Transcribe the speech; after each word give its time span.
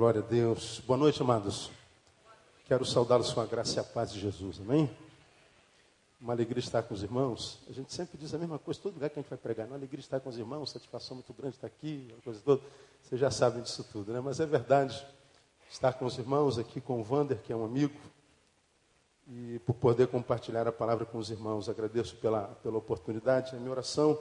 Glória 0.00 0.22
a 0.22 0.24
Deus. 0.24 0.80
Boa 0.86 0.96
noite, 0.96 1.20
amados. 1.20 1.70
Quero 2.64 2.86
saudá-los 2.86 3.34
com 3.34 3.40
a 3.42 3.44
graça 3.44 3.76
e 3.76 3.80
a 3.80 3.84
paz 3.84 4.10
de 4.10 4.18
Jesus. 4.18 4.58
Amém? 4.58 4.90
Uma 6.18 6.32
alegria 6.32 6.58
estar 6.58 6.82
com 6.82 6.94
os 6.94 7.02
irmãos. 7.02 7.58
A 7.68 7.72
gente 7.74 7.92
sempre 7.92 8.16
diz 8.16 8.32
a 8.32 8.38
mesma 8.38 8.58
coisa, 8.58 8.80
todo 8.80 8.94
lugar 8.94 9.10
que 9.10 9.18
a 9.18 9.22
gente 9.22 9.28
vai 9.28 9.38
pregar. 9.38 9.66
Uma 9.66 9.76
alegria 9.76 10.00
estar 10.00 10.18
com 10.18 10.30
os 10.30 10.38
irmãos, 10.38 10.70
satisfação 10.70 11.16
muito 11.16 11.34
grande 11.34 11.56
estar 11.56 11.66
aqui, 11.66 12.14
a 12.18 12.22
coisa 12.22 12.40
toda. 12.42 12.62
Vocês 13.02 13.20
já 13.20 13.30
sabem 13.30 13.62
disso 13.62 13.84
tudo, 13.92 14.10
né? 14.10 14.20
Mas 14.20 14.40
é 14.40 14.46
verdade. 14.46 15.06
Estar 15.70 15.92
com 15.92 16.06
os 16.06 16.16
irmãos 16.16 16.58
aqui 16.58 16.80
com 16.80 16.98
o 16.98 17.04
Vander, 17.04 17.36
que 17.36 17.52
é 17.52 17.56
um 17.56 17.66
amigo, 17.66 18.00
e 19.28 19.58
por 19.66 19.74
poder 19.74 20.06
compartilhar 20.06 20.66
a 20.66 20.72
palavra 20.72 21.04
com 21.04 21.18
os 21.18 21.28
irmãos. 21.28 21.68
Agradeço 21.68 22.16
pela, 22.16 22.44
pela 22.62 22.78
oportunidade. 22.78 23.54
A 23.54 23.58
minha 23.58 23.70
oração 23.70 24.18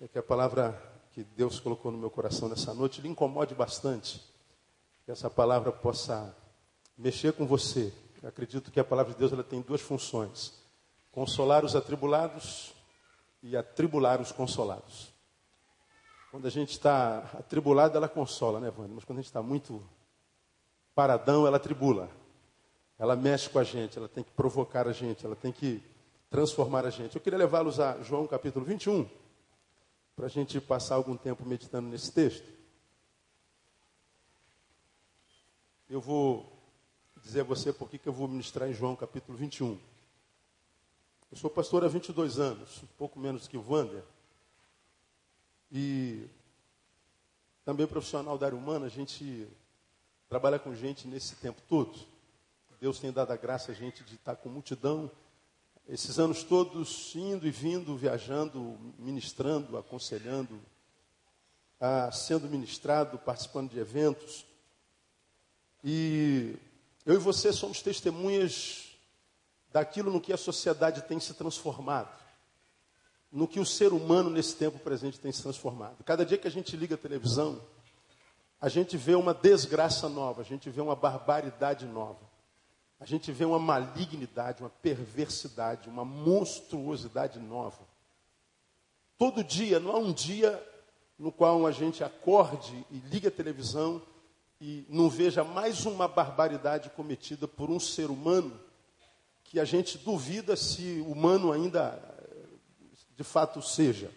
é 0.00 0.06
que 0.06 0.20
a 0.20 0.22
palavra 0.22 0.80
que 1.10 1.24
Deus 1.24 1.58
colocou 1.58 1.90
no 1.90 1.98
meu 1.98 2.10
coração 2.10 2.48
nessa 2.48 2.72
noite 2.72 3.00
lhe 3.00 3.08
incomode 3.08 3.56
bastante. 3.56 4.29
Que 5.10 5.12
essa 5.12 5.28
palavra 5.28 5.72
possa 5.72 6.32
mexer 6.96 7.32
com 7.32 7.44
você. 7.44 7.92
Eu 8.22 8.28
acredito 8.28 8.70
que 8.70 8.78
a 8.78 8.84
palavra 8.84 9.12
de 9.12 9.18
Deus 9.18 9.32
ela 9.32 9.42
tem 9.42 9.60
duas 9.60 9.80
funções: 9.80 10.52
consolar 11.10 11.64
os 11.64 11.74
atribulados 11.74 12.72
e 13.42 13.56
atribular 13.56 14.20
os 14.20 14.30
consolados. 14.30 15.12
Quando 16.30 16.46
a 16.46 16.48
gente 16.48 16.70
está 16.70 17.28
atribulado, 17.36 17.96
ela 17.96 18.08
consola, 18.08 18.60
né, 18.60 18.70
Vânia? 18.70 18.92
Mas 18.94 19.04
quando 19.04 19.18
a 19.18 19.20
gente 19.20 19.30
está 19.30 19.42
muito 19.42 19.82
paradão, 20.94 21.44
ela 21.44 21.56
atribula. 21.56 22.08
Ela 22.96 23.16
mexe 23.16 23.50
com 23.50 23.58
a 23.58 23.64
gente, 23.64 23.98
ela 23.98 24.08
tem 24.08 24.22
que 24.22 24.30
provocar 24.30 24.86
a 24.86 24.92
gente, 24.92 25.26
ela 25.26 25.34
tem 25.34 25.50
que 25.50 25.82
transformar 26.30 26.86
a 26.86 26.90
gente. 26.90 27.16
Eu 27.16 27.20
queria 27.20 27.36
levá-los 27.36 27.80
a 27.80 28.00
João 28.00 28.28
capítulo 28.28 28.64
21, 28.64 29.10
para 30.14 30.26
a 30.26 30.30
gente 30.30 30.60
passar 30.60 30.94
algum 30.94 31.16
tempo 31.16 31.44
meditando 31.44 31.88
nesse 31.88 32.12
texto. 32.12 32.59
Eu 35.90 36.00
vou 36.00 36.48
dizer 37.20 37.40
a 37.40 37.42
você 37.42 37.72
por 37.72 37.90
que 37.90 38.00
eu 38.06 38.12
vou 38.12 38.28
ministrar 38.28 38.70
em 38.70 38.72
João 38.72 38.94
capítulo 38.94 39.36
21. 39.36 39.76
Eu 41.32 41.36
sou 41.36 41.50
pastor 41.50 41.84
há 41.84 41.88
22 41.88 42.38
anos, 42.38 42.80
um 42.84 42.86
pouco 42.96 43.18
menos 43.18 43.48
que 43.48 43.56
o 43.56 43.64
Wander. 43.68 44.04
E 45.72 46.28
também 47.64 47.88
profissional 47.88 48.38
da 48.38 48.46
área 48.46 48.56
humana, 48.56 48.86
a 48.86 48.88
gente 48.88 49.48
trabalha 50.28 50.60
com 50.60 50.72
gente 50.76 51.08
nesse 51.08 51.34
tempo 51.34 51.60
todo. 51.68 51.98
Deus 52.80 53.00
tem 53.00 53.10
dado 53.10 53.32
a 53.32 53.36
graça 53.36 53.72
a 53.72 53.74
gente 53.74 54.04
de 54.04 54.14
estar 54.14 54.36
com 54.36 54.48
multidão, 54.48 55.10
esses 55.88 56.20
anos 56.20 56.44
todos 56.44 57.16
indo 57.16 57.48
e 57.48 57.50
vindo, 57.50 57.96
viajando, 57.96 58.78
ministrando, 58.96 59.76
aconselhando, 59.76 60.60
ah, 61.80 62.12
sendo 62.12 62.48
ministrado, 62.48 63.18
participando 63.18 63.72
de 63.72 63.80
eventos. 63.80 64.48
E 65.82 66.56
eu 67.06 67.14
e 67.14 67.18
você 67.18 67.52
somos 67.52 67.80
testemunhas 67.80 68.90
daquilo 69.72 70.10
no 70.10 70.20
que 70.20 70.32
a 70.32 70.36
sociedade 70.36 71.02
tem 71.02 71.18
se 71.18 71.34
transformado, 71.34 72.10
no 73.32 73.46
que 73.48 73.60
o 73.60 73.66
ser 73.66 73.92
humano 73.92 74.28
nesse 74.28 74.56
tempo 74.56 74.78
presente 74.78 75.18
tem 75.18 75.32
se 75.32 75.42
transformado. 75.42 76.02
Cada 76.04 76.26
dia 76.26 76.36
que 76.36 76.48
a 76.48 76.50
gente 76.50 76.76
liga 76.76 76.96
a 76.96 76.98
televisão, 76.98 77.60
a 78.60 78.68
gente 78.68 78.96
vê 78.96 79.14
uma 79.14 79.32
desgraça 79.32 80.08
nova, 80.08 80.42
a 80.42 80.44
gente 80.44 80.68
vê 80.68 80.80
uma 80.80 80.96
barbaridade 80.96 81.86
nova, 81.86 82.20
a 82.98 83.06
gente 83.06 83.32
vê 83.32 83.44
uma 83.44 83.58
malignidade, 83.58 84.62
uma 84.62 84.68
perversidade, 84.68 85.88
uma 85.88 86.04
monstruosidade 86.04 87.38
nova. 87.38 87.88
Todo 89.16 89.42
dia, 89.42 89.80
não 89.80 89.92
há 89.92 89.98
um 89.98 90.12
dia 90.12 90.62
no 91.18 91.32
qual 91.32 91.66
a 91.66 91.72
gente 91.72 92.04
acorde 92.04 92.84
e 92.90 92.98
liga 92.98 93.28
a 93.28 93.32
televisão 93.32 94.02
e 94.60 94.84
não 94.88 95.08
veja 95.08 95.42
mais 95.42 95.86
uma 95.86 96.06
barbaridade 96.06 96.90
cometida 96.90 97.48
por 97.48 97.70
um 97.70 97.80
ser 97.80 98.10
humano 98.10 98.60
que 99.42 99.58
a 99.58 99.64
gente 99.64 99.96
duvida 99.98 100.54
se 100.54 101.00
humano 101.08 101.50
ainda 101.50 101.98
de 103.16 103.24
fato 103.24 103.62
seja. 103.62 104.12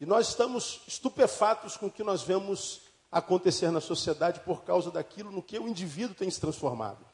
E 0.00 0.06
nós 0.06 0.28
estamos 0.28 0.82
estupefatos 0.86 1.76
com 1.76 1.86
o 1.86 1.90
que 1.90 2.04
nós 2.04 2.22
vemos 2.22 2.82
acontecer 3.10 3.70
na 3.70 3.80
sociedade 3.80 4.40
por 4.40 4.62
causa 4.62 4.90
daquilo 4.90 5.32
no 5.32 5.42
que 5.42 5.58
o 5.58 5.66
indivíduo 5.66 6.14
tem 6.14 6.30
se 6.30 6.40
transformado. 6.40 7.04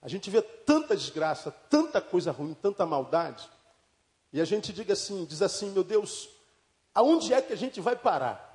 A 0.00 0.08
gente 0.08 0.28
vê 0.30 0.42
tanta 0.42 0.96
desgraça, 0.96 1.52
tanta 1.70 2.00
coisa 2.00 2.32
ruim, 2.32 2.54
tanta 2.54 2.84
maldade, 2.84 3.48
e 4.32 4.40
a 4.40 4.44
gente 4.44 4.72
diga 4.72 4.94
assim, 4.94 5.24
diz 5.24 5.42
assim, 5.42 5.70
meu 5.70 5.84
Deus, 5.84 6.28
aonde 6.92 7.32
é 7.32 7.40
que 7.40 7.52
a 7.52 7.56
gente 7.56 7.80
vai 7.80 7.94
parar? 7.94 8.50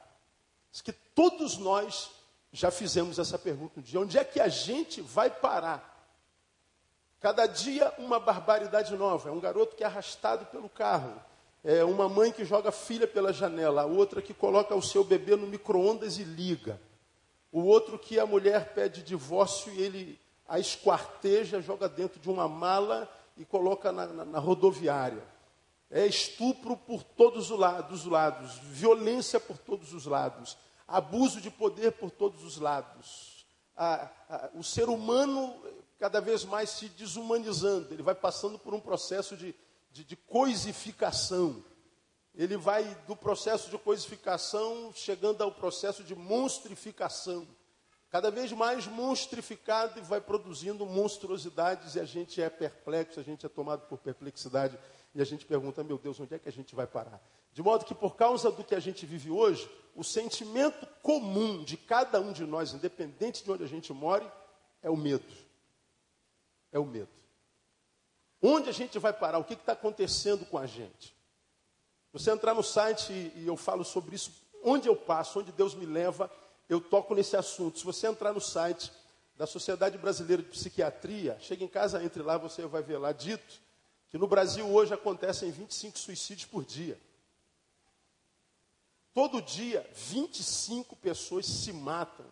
Diz 0.72 0.82
que 0.82 0.92
todos 0.92 1.58
nós 1.58 2.17
já 2.58 2.72
fizemos 2.72 3.20
essa 3.20 3.38
pergunta 3.38 3.80
um 3.80 3.84
dia. 3.84 4.00
Onde 4.00 4.18
é 4.18 4.24
que 4.24 4.40
a 4.40 4.48
gente 4.48 5.00
vai 5.00 5.30
parar? 5.30 5.96
Cada 7.20 7.46
dia 7.46 7.94
uma 8.00 8.20
barbaridade 8.20 8.96
nova. 8.96 9.30
É 9.30 9.32
um 9.32 9.40
garoto 9.40 9.76
que 9.76 9.84
é 9.84 9.86
arrastado 9.86 10.44
pelo 10.48 10.68
carro. 10.68 11.14
É 11.64 11.84
uma 11.84 12.10
mãe 12.10 12.32
que 12.32 12.44
joga 12.44 12.70
a 12.70 12.72
filha 12.72 13.08
pela 13.08 13.32
janela. 13.32 13.84
A 13.84 13.86
outra 13.86 14.24
que 14.24 14.34
coloca 14.34 14.74
o 14.74 14.82
seu 14.82 15.04
bebê 15.04 15.36
no 15.36 15.46
micro-ondas 15.46 16.18
e 16.18 16.24
liga. 16.24 16.82
O 17.52 17.62
outro 17.62 18.00
que 18.00 18.20
a 18.20 18.26
mulher 18.26 18.74
pede 18.74 19.04
divórcio 19.04 19.72
e 19.72 19.80
ele 19.80 20.20
a 20.48 20.58
esquarteja, 20.58 21.62
joga 21.62 21.88
dentro 21.88 22.20
de 22.20 22.28
uma 22.28 22.48
mala 22.48 23.08
e 23.38 23.46
coloca 23.46 23.92
na, 23.92 24.08
na, 24.08 24.26
na 24.26 24.40
rodoviária. 24.40 25.24
É 25.92 26.08
estupro 26.08 26.76
por 26.76 27.04
todos 27.04 27.52
os 27.52 28.06
lados, 28.08 28.58
violência 28.64 29.40
por 29.40 29.60
todos 29.60 29.94
os 29.94 30.08
lados 30.08 30.58
abuso 30.88 31.42
de 31.42 31.52
poder 31.52 31.92
por 31.94 32.10
todos 32.10 32.44
os 32.44 32.58
lados. 32.58 33.46
A, 33.76 34.10
a, 34.30 34.50
o 34.56 34.64
ser 34.64 34.90
humano 34.90 35.62
cada 36.00 36.22
vez 36.22 36.46
mais 36.46 36.70
se 36.70 36.90
desumanizando, 36.90 37.94
ele 37.94 38.04
vai 38.04 38.16
passando 38.16 38.58
por 38.58 38.74
um 38.74 38.80
processo 38.80 39.36
de, 39.36 39.54
de, 39.92 40.04
de 40.04 40.16
coisificação. 40.16 41.64
Ele 42.36 42.56
vai 42.56 42.84
do 43.08 43.16
processo 43.16 43.70
de 43.70 43.78
coisificação 43.80 44.92
chegando 44.94 45.42
ao 45.42 45.52
processo 45.52 46.04
de 46.04 46.16
monstrificação. 46.16 47.48
Cada 48.10 48.30
vez 48.32 48.52
mais 48.52 48.86
monstrificado 48.88 50.00
e 50.00 50.04
vai 50.04 50.22
produzindo 50.22 50.86
monstruosidades 50.86 51.96
e 51.96 52.00
a 52.00 52.06
gente 52.06 52.42
é 52.42 52.50
perplexo, 52.50 53.20
a 53.20 53.24
gente 53.24 53.46
é 53.46 53.50
tomado 53.50 53.88
por 53.88 53.98
perplexidade 53.98 54.78
e 55.14 55.22
a 55.22 55.26
gente 55.26 55.46
pergunta, 55.46 55.84
meu 55.84 55.98
Deus, 55.98 56.20
onde 56.20 56.36
é 56.36 56.40
que 56.40 56.48
a 56.48 56.52
gente 56.52 56.76
vai 56.76 56.88
parar? 56.88 57.20
De 57.58 57.64
modo 57.64 57.86
que 57.86 57.96
por 57.96 58.16
causa 58.16 58.52
do 58.52 58.64
que 58.64 58.76
a 58.76 58.80
gente 58.80 59.04
vive 59.04 59.32
hoje, 59.32 59.68
o 59.96 60.04
sentimento 60.04 60.86
comum 61.02 61.64
de 61.64 61.76
cada 61.76 62.22
um 62.22 62.32
de 62.32 62.46
nós, 62.46 62.72
independente 62.72 63.44
de 63.44 63.52
onde 63.52 63.64
a 63.64 63.68
gente 63.68 63.92
more, 63.92 64.24
é 64.84 64.92
o 64.92 64.96
medo. 64.96 65.26
É 66.72 66.78
o 66.78 66.86
medo. 66.86 67.10
Onde 68.40 68.70
a 68.70 68.72
gente 68.72 69.00
vai 69.00 69.12
parar? 69.12 69.40
O 69.40 69.44
que 69.44 69.56
está 69.56 69.72
acontecendo 69.72 70.46
com 70.46 70.60
a 70.60 70.68
gente? 70.68 71.16
Você 72.14 72.30
entrar 72.30 72.54
no 72.54 72.62
site 72.62 73.12
e, 73.12 73.34
e 73.38 73.48
eu 73.48 73.58
falo 73.58 73.84
sobre 73.84 74.16
isso, 74.16 74.32
onde 74.64 74.88
eu 74.88 74.96
passo, 74.96 75.40
onde 75.40 75.52
Deus 75.52 75.74
me 75.74 75.88
leva, 75.88 76.30
eu 76.70 76.80
toco 76.80 77.16
nesse 77.16 77.36
assunto. 77.36 77.80
Se 77.80 77.86
você 77.86 78.06
entrar 78.06 78.34
no 78.34 78.40
site 78.40 78.92
da 79.36 79.48
Sociedade 79.48 79.98
Brasileira 79.98 80.44
de 80.44 80.50
Psiquiatria, 80.50 81.36
chega 81.40 81.64
em 81.64 81.68
casa, 81.68 82.04
entre 82.04 82.22
lá, 82.22 82.38
você 82.38 82.68
vai 82.68 82.84
ver 82.84 83.00
lá 83.00 83.12
dito 83.12 83.60
que 84.12 84.18
no 84.20 84.28
Brasil 84.28 84.72
hoje 84.72 84.94
acontecem 84.94 85.50
25 85.50 85.98
suicídios 85.98 86.46
por 86.46 86.64
dia. 86.64 87.00
Todo 89.18 89.42
dia, 89.42 89.84
25 89.96 90.96
pessoas 90.96 91.48
se 91.48 91.74
matam. 91.74 92.24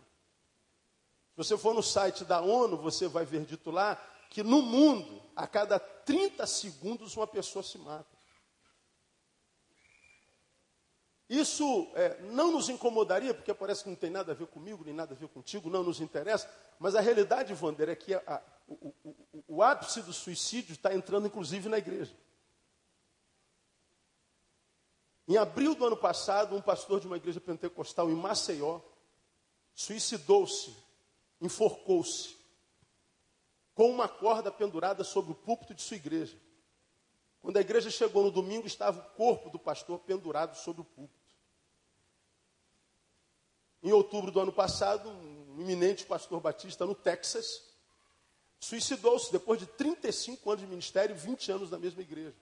Se 1.32 1.36
você 1.36 1.58
for 1.58 1.74
no 1.74 1.82
site 1.82 2.24
da 2.24 2.40
ONU, 2.40 2.76
você 2.76 3.08
vai 3.08 3.24
ver 3.24 3.44
dito 3.44 3.72
lá 3.72 3.96
que 4.30 4.40
no 4.40 4.62
mundo, 4.62 5.20
a 5.34 5.48
cada 5.48 5.80
30 5.80 6.46
segundos, 6.46 7.16
uma 7.16 7.26
pessoa 7.26 7.64
se 7.64 7.76
mata. 7.76 8.16
Isso 11.28 11.90
é, 11.96 12.20
não 12.22 12.52
nos 12.52 12.68
incomodaria, 12.68 13.34
porque 13.34 13.52
parece 13.52 13.82
que 13.82 13.90
não 13.90 13.96
tem 13.96 14.10
nada 14.10 14.30
a 14.30 14.34
ver 14.36 14.46
comigo, 14.46 14.84
nem 14.84 14.94
nada 14.94 15.12
a 15.12 15.16
ver 15.16 15.26
contigo, 15.26 15.68
não 15.68 15.82
nos 15.82 16.00
interessa, 16.00 16.48
mas 16.78 16.94
a 16.94 17.00
realidade, 17.00 17.52
Wander, 17.52 17.88
é 17.88 17.96
que 17.96 18.14
a, 18.14 18.40
o, 18.68 18.94
o, 19.02 19.44
o 19.48 19.60
ápice 19.60 20.02
do 20.02 20.12
suicídio 20.12 20.74
está 20.74 20.94
entrando, 20.94 21.26
inclusive, 21.26 21.68
na 21.68 21.78
igreja. 21.78 22.14
Em 25.28 25.36
abril 25.36 25.74
do 25.74 25.84
ano 25.84 25.96
passado, 25.96 26.54
um 26.54 26.62
pastor 26.62 27.00
de 27.00 27.06
uma 27.06 27.16
igreja 27.16 27.40
pentecostal 27.40 28.08
em 28.10 28.14
Maceió 28.14 28.80
suicidou-se, 29.74 30.74
enforcou-se, 31.40 32.36
com 33.74 33.90
uma 33.90 34.08
corda 34.08 34.50
pendurada 34.50 35.04
sobre 35.04 35.32
o 35.32 35.34
púlpito 35.34 35.74
de 35.74 35.82
sua 35.82 35.96
igreja. 35.96 36.40
Quando 37.42 37.56
a 37.58 37.60
igreja 37.60 37.90
chegou 37.90 38.22
no 38.22 38.30
domingo, 38.30 38.66
estava 38.66 39.00
o 39.00 39.10
corpo 39.16 39.50
do 39.50 39.58
pastor 39.58 39.98
pendurado 40.00 40.56
sobre 40.56 40.82
o 40.82 40.84
púlpito. 40.84 41.34
Em 43.82 43.92
outubro 43.92 44.30
do 44.30 44.40
ano 44.40 44.52
passado, 44.52 45.08
um 45.08 45.60
eminente 45.60 46.06
pastor 46.06 46.40
batista 46.40 46.86
no 46.86 46.94
Texas 46.94 47.62
suicidou-se 48.58 49.30
depois 49.30 49.60
de 49.60 49.66
35 49.66 50.50
anos 50.50 50.62
de 50.62 50.68
ministério 50.68 51.14
e 51.14 51.18
20 51.18 51.52
anos 51.52 51.70
na 51.70 51.78
mesma 51.78 52.02
igreja. 52.02 52.34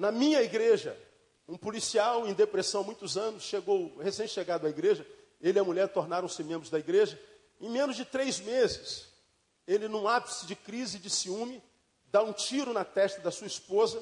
Na 0.00 0.10
minha 0.10 0.40
igreja, 0.40 0.98
Um 1.50 1.58
policial 1.58 2.28
em 2.28 2.32
depressão 2.32 2.82
há 2.82 2.84
muitos 2.84 3.18
anos, 3.18 3.42
chegou 3.42 3.98
recém-chegado 3.98 4.68
à 4.68 4.70
igreja, 4.70 5.04
ele 5.40 5.58
e 5.58 5.60
a 5.60 5.64
mulher 5.64 5.88
tornaram-se 5.88 6.44
membros 6.44 6.70
da 6.70 6.78
igreja. 6.78 7.20
Em 7.60 7.68
menos 7.68 7.96
de 7.96 8.04
três 8.04 8.38
meses, 8.38 9.12
ele, 9.66 9.88
num 9.88 10.06
ápice 10.06 10.46
de 10.46 10.54
crise 10.54 11.00
de 11.00 11.10
ciúme, 11.10 11.60
dá 12.04 12.22
um 12.22 12.32
tiro 12.32 12.72
na 12.72 12.84
testa 12.84 13.20
da 13.20 13.32
sua 13.32 13.48
esposa, 13.48 14.00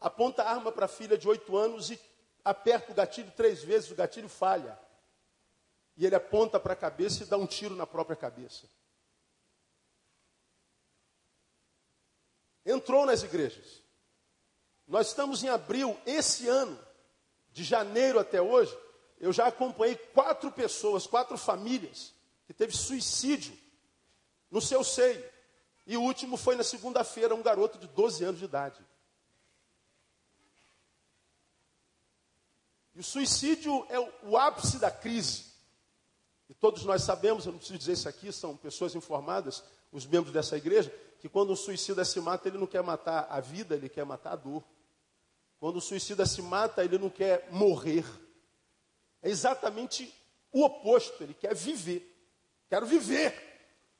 aponta 0.00 0.42
a 0.42 0.50
arma 0.50 0.72
para 0.72 0.86
a 0.86 0.88
filha 0.88 1.16
de 1.16 1.28
oito 1.28 1.56
anos 1.56 1.92
e 1.92 2.00
aperta 2.44 2.90
o 2.90 2.94
gatilho 2.94 3.30
três 3.36 3.62
vezes, 3.62 3.92
o 3.92 3.94
gatilho 3.94 4.28
falha. 4.28 4.76
E 5.96 6.04
ele 6.04 6.16
aponta 6.16 6.58
para 6.58 6.72
a 6.72 6.76
cabeça 6.76 7.22
e 7.22 7.26
dá 7.26 7.36
um 7.36 7.46
tiro 7.46 7.76
na 7.76 7.86
própria 7.86 8.16
cabeça. 8.16 8.68
Entrou 12.66 13.06
nas 13.06 13.22
igrejas. 13.22 13.86
Nós 14.88 15.08
estamos 15.08 15.44
em 15.44 15.48
abril, 15.48 15.96
esse 16.06 16.48
ano, 16.48 16.78
de 17.52 17.62
janeiro 17.62 18.18
até 18.18 18.40
hoje, 18.40 18.76
eu 19.20 19.32
já 19.32 19.46
acompanhei 19.46 19.96
quatro 19.96 20.50
pessoas, 20.50 21.06
quatro 21.06 21.36
famílias, 21.36 22.14
que 22.46 22.54
teve 22.54 22.74
suicídio 22.74 23.56
no 24.50 24.62
seu 24.62 24.82
seio. 24.82 25.22
E 25.86 25.96
o 25.96 26.02
último 26.02 26.36
foi 26.36 26.56
na 26.56 26.64
segunda-feira, 26.64 27.34
um 27.34 27.42
garoto 27.42 27.78
de 27.78 27.86
12 27.88 28.24
anos 28.24 28.38
de 28.38 28.46
idade. 28.46 28.80
E 32.94 33.00
o 33.00 33.04
suicídio 33.04 33.86
é 33.90 34.00
o 34.22 34.36
ápice 34.36 34.78
da 34.78 34.90
crise. 34.90 35.44
E 36.48 36.54
todos 36.54 36.84
nós 36.84 37.02
sabemos, 37.02 37.44
eu 37.44 37.52
não 37.52 37.58
preciso 37.58 37.78
dizer 37.78 37.92
isso 37.92 38.08
aqui, 38.08 38.32
são 38.32 38.56
pessoas 38.56 38.94
informadas, 38.94 39.62
os 39.92 40.06
membros 40.06 40.32
dessa 40.32 40.56
igreja, 40.56 40.90
que 41.20 41.28
quando 41.28 41.52
um 41.52 41.56
suicida 41.56 42.04
se 42.04 42.20
mata, 42.20 42.48
ele 42.48 42.58
não 42.58 42.66
quer 42.66 42.82
matar 42.82 43.26
a 43.28 43.38
vida, 43.40 43.74
ele 43.74 43.88
quer 43.88 44.04
matar 44.04 44.32
a 44.32 44.36
dor. 44.36 44.64
Quando 45.58 45.76
o 45.76 45.80
suicida 45.80 46.24
se 46.24 46.40
mata, 46.40 46.84
ele 46.84 46.98
não 46.98 47.10
quer 47.10 47.50
morrer. 47.50 48.04
É 49.20 49.28
exatamente 49.28 50.14
o 50.52 50.64
oposto, 50.64 51.22
ele 51.22 51.34
quer 51.34 51.54
viver. 51.54 52.14
Quero 52.68 52.86
viver, 52.86 53.34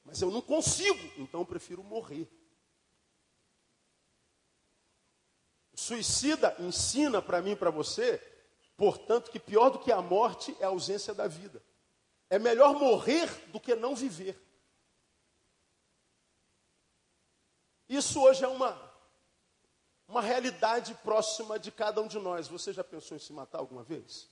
mas 0.04 0.20
eu 0.20 0.30
não 0.30 0.42
consigo, 0.42 0.98
então 1.16 1.40
eu 1.40 1.46
prefiro 1.46 1.82
morrer. 1.82 2.28
O 5.72 5.76
suicida 5.78 6.54
ensina 6.58 7.22
para 7.22 7.40
mim 7.40 7.52
e 7.52 7.56
para 7.56 7.70
você, 7.70 8.18
portanto, 8.76 9.30
que 9.30 9.40
pior 9.40 9.70
do 9.70 9.78
que 9.78 9.90
a 9.90 10.02
morte 10.02 10.54
é 10.60 10.64
a 10.64 10.68
ausência 10.68 11.14
da 11.14 11.26
vida. 11.26 11.62
É 12.30 12.38
melhor 12.38 12.74
morrer 12.74 13.26
do 13.48 13.58
que 13.58 13.74
não 13.74 13.96
viver. 13.96 14.38
Isso 17.88 18.22
hoje 18.22 18.44
é 18.44 18.48
uma 18.48 18.87
uma 20.08 20.22
realidade 20.22 20.94
próxima 21.04 21.58
de 21.58 21.70
cada 21.70 22.00
um 22.00 22.08
de 22.08 22.18
nós. 22.18 22.48
Você 22.48 22.72
já 22.72 22.82
pensou 22.82 23.16
em 23.16 23.20
se 23.20 23.32
matar 23.32 23.58
alguma 23.58 23.82
vez? 23.82 24.28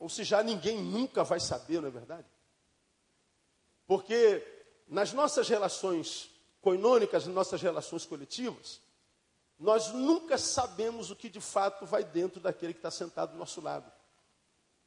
Ou 0.00 0.08
se 0.08 0.24
já 0.24 0.42
ninguém 0.42 0.82
nunca 0.82 1.22
vai 1.22 1.38
saber, 1.38 1.80
não 1.80 1.88
é 1.88 1.92
verdade? 1.92 2.26
Porque 3.86 4.44
nas 4.88 5.12
nossas 5.12 5.48
relações 5.48 6.30
coinônicas, 6.60 7.26
nas 7.26 7.34
nossas 7.34 7.62
relações 7.62 8.04
coletivas, 8.04 8.80
nós 9.58 9.92
nunca 9.92 10.36
sabemos 10.38 11.10
o 11.10 11.16
que 11.16 11.28
de 11.28 11.40
fato 11.40 11.86
vai 11.86 12.02
dentro 12.02 12.40
daquele 12.40 12.72
que 12.72 12.78
está 12.78 12.90
sentado 12.90 13.32
do 13.32 13.38
nosso 13.38 13.60
lado. 13.60 13.90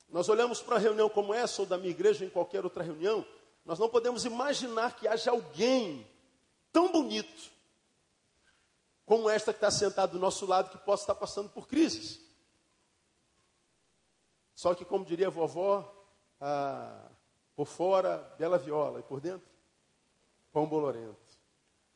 Nós 0.09 0.27
olhamos 0.29 0.61
para 0.61 0.75
uma 0.75 0.79
reunião 0.79 1.09
como 1.09 1.33
essa, 1.33 1.61
ou 1.61 1.67
da 1.67 1.77
minha 1.77 1.91
igreja, 1.91 2.23
ou 2.23 2.27
em 2.27 2.31
qualquer 2.31 2.63
outra 2.63 2.83
reunião, 2.83 3.25
nós 3.65 3.79
não 3.79 3.87
podemos 3.87 4.25
imaginar 4.25 4.95
que 4.95 5.07
haja 5.07 5.31
alguém 5.31 6.05
tão 6.71 6.91
bonito, 6.91 7.51
como 9.05 9.29
esta 9.29 9.51
que 9.51 9.57
está 9.57 9.69
sentada 9.69 10.11
do 10.11 10.19
nosso 10.19 10.45
lado, 10.45 10.69
que 10.69 10.77
possa 10.85 11.03
estar 11.03 11.15
passando 11.15 11.49
por 11.49 11.67
crises. 11.67 12.21
Só 14.55 14.73
que, 14.73 14.85
como 14.85 15.05
diria 15.05 15.27
a 15.27 15.31
vovó, 15.31 15.93
ah, 16.39 17.09
por 17.55 17.65
fora, 17.65 18.17
bela 18.37 18.57
viola, 18.57 18.99
e 18.99 19.03
por 19.03 19.19
dentro, 19.19 19.47
pão 20.51 20.67
bolorento. 20.67 21.17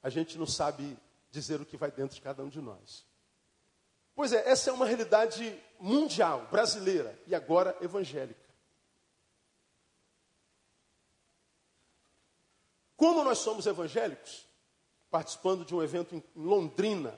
A 0.02 0.10
gente 0.10 0.38
não 0.38 0.46
sabe 0.46 0.98
dizer 1.30 1.62
o 1.62 1.66
que 1.66 1.78
vai 1.78 1.92
dentro 1.92 2.16
de 2.16 2.22
cada 2.22 2.44
um 2.44 2.50
de 2.50 2.62
nós. 2.62 3.06
Pois 4.16 4.34
é, 4.34 4.50
essa 4.50 4.70
é 4.70 4.74
uma 4.74 4.86
realidade 4.86 5.62
mundial, 5.80 6.48
brasileira 6.48 7.22
e 7.28 7.36
agora 7.36 7.78
evangélica. 7.82 8.48
Como 12.96 13.24
nós 13.24 13.38
somos 13.38 13.68
evangélicos, 13.68 14.47
participando 15.10 15.66
de 15.66 15.74
um 15.74 15.82
evento 15.82 16.16
em 16.16 16.24
Londrina, 16.36 17.18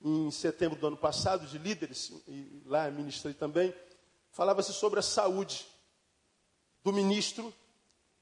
em 0.00 0.30
setembro 0.30 0.78
do 0.78 0.86
ano 0.86 0.96
passado, 0.96 1.46
de 1.46 1.58
líderes, 1.58 2.12
e 2.26 2.62
lá 2.66 2.90
ministrei 2.90 3.34
também, 3.34 3.74
falava-se 4.30 4.72
sobre 4.72 4.98
a 4.98 5.02
saúde 5.02 5.66
do 6.82 6.92
ministro, 6.92 7.52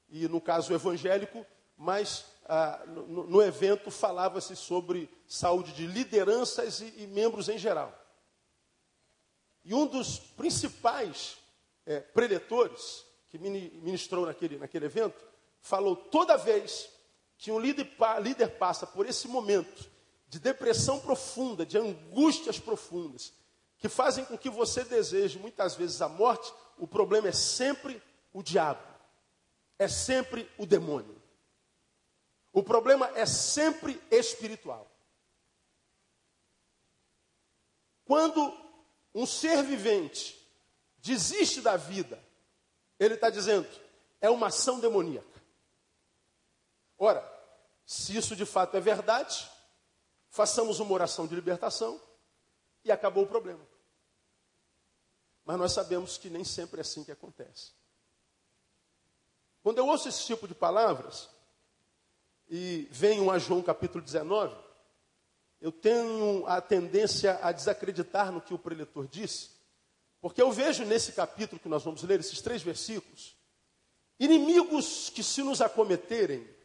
e 0.09 0.27
no 0.27 0.41
caso 0.41 0.73
evangélico, 0.73 1.45
mas 1.77 2.25
ah, 2.45 2.83
no, 2.85 3.25
no, 3.27 3.41
evento 3.41 3.89
falava-se 3.89 4.55
sobre 4.55 5.09
saúde 5.25 5.71
de 5.71 5.87
lideranças 5.87 6.81
e, 6.81 6.93
e, 6.97 7.07
membros 7.07 7.49
em 7.49 7.57
geral. 7.57 7.97
E 9.63 9.73
um 9.73 9.87
dos 9.87 10.19
principais 10.19 11.37
é, 11.85 11.99
preletores 11.99 13.05
que 13.29 13.37
ministrou 13.37 14.25
naquele, 14.25 14.57
naquele 14.57 14.85
evento 14.85 15.23
falou 15.61 15.95
toda 15.95 16.35
vez 16.35 16.89
que 17.41 17.51
um 17.51 17.57
líder, 17.57 17.91
líder 18.21 18.59
passa 18.59 18.85
por 18.85 19.07
esse 19.07 19.27
momento 19.27 19.89
de 20.27 20.37
depressão 20.39 20.99
profunda, 20.99 21.65
de 21.65 21.75
angústias 21.75 22.59
profundas, 22.59 23.33
que 23.79 23.89
fazem 23.89 24.23
com 24.23 24.37
que 24.37 24.47
você 24.47 24.83
deseje 24.83 25.39
muitas 25.39 25.73
vezes 25.73 26.03
a 26.03 26.07
morte, 26.07 26.53
o 26.77 26.87
problema 26.87 27.29
é 27.29 27.31
sempre 27.31 27.99
o 28.31 28.43
diabo, 28.43 28.87
é 29.79 29.87
sempre 29.87 30.47
o 30.55 30.67
demônio. 30.67 31.19
O 32.53 32.61
problema 32.61 33.11
é 33.15 33.25
sempre 33.25 33.99
espiritual. 34.11 34.87
Quando 38.05 38.55
um 39.15 39.25
ser 39.25 39.63
vivente 39.63 40.39
desiste 40.99 41.59
da 41.59 41.75
vida, 41.75 42.23
ele 42.99 43.15
está 43.15 43.31
dizendo, 43.31 43.67
é 44.21 44.29
uma 44.29 44.47
ação 44.47 44.79
demoníaca. 44.79 45.41
Ora, 46.99 47.30
se 47.91 48.15
isso 48.15 48.37
de 48.37 48.45
fato 48.45 48.77
é 48.77 48.79
verdade, 48.79 49.51
façamos 50.29 50.79
uma 50.79 50.93
oração 50.93 51.27
de 51.27 51.35
libertação 51.35 52.01
e 52.85 52.91
acabou 52.91 53.25
o 53.25 53.27
problema. 53.27 53.59
Mas 55.43 55.57
nós 55.57 55.73
sabemos 55.73 56.17
que 56.17 56.29
nem 56.29 56.45
sempre 56.45 56.77
é 56.77 56.81
assim 56.83 57.03
que 57.03 57.11
acontece. 57.11 57.73
Quando 59.61 59.79
eu 59.79 59.87
ouço 59.87 60.07
esse 60.07 60.25
tipo 60.25 60.47
de 60.47 60.55
palavras, 60.55 61.27
e 62.49 62.87
venho 62.91 63.29
a 63.29 63.37
João 63.37 63.61
capítulo 63.61 64.01
19, 64.01 64.55
eu 65.59 65.73
tenho 65.73 66.47
a 66.47 66.61
tendência 66.61 67.41
a 67.43 67.51
desacreditar 67.51 68.31
no 68.31 68.39
que 68.39 68.53
o 68.53 68.59
preletor 68.59 69.05
disse, 69.05 69.49
porque 70.21 70.41
eu 70.41 70.49
vejo 70.49 70.85
nesse 70.85 71.11
capítulo 71.11 71.59
que 71.59 71.67
nós 71.67 71.83
vamos 71.83 72.03
ler, 72.03 72.21
esses 72.21 72.39
três 72.39 72.61
versículos, 72.61 73.35
inimigos 74.17 75.09
que 75.09 75.21
se 75.21 75.43
nos 75.43 75.59
acometerem, 75.59 76.60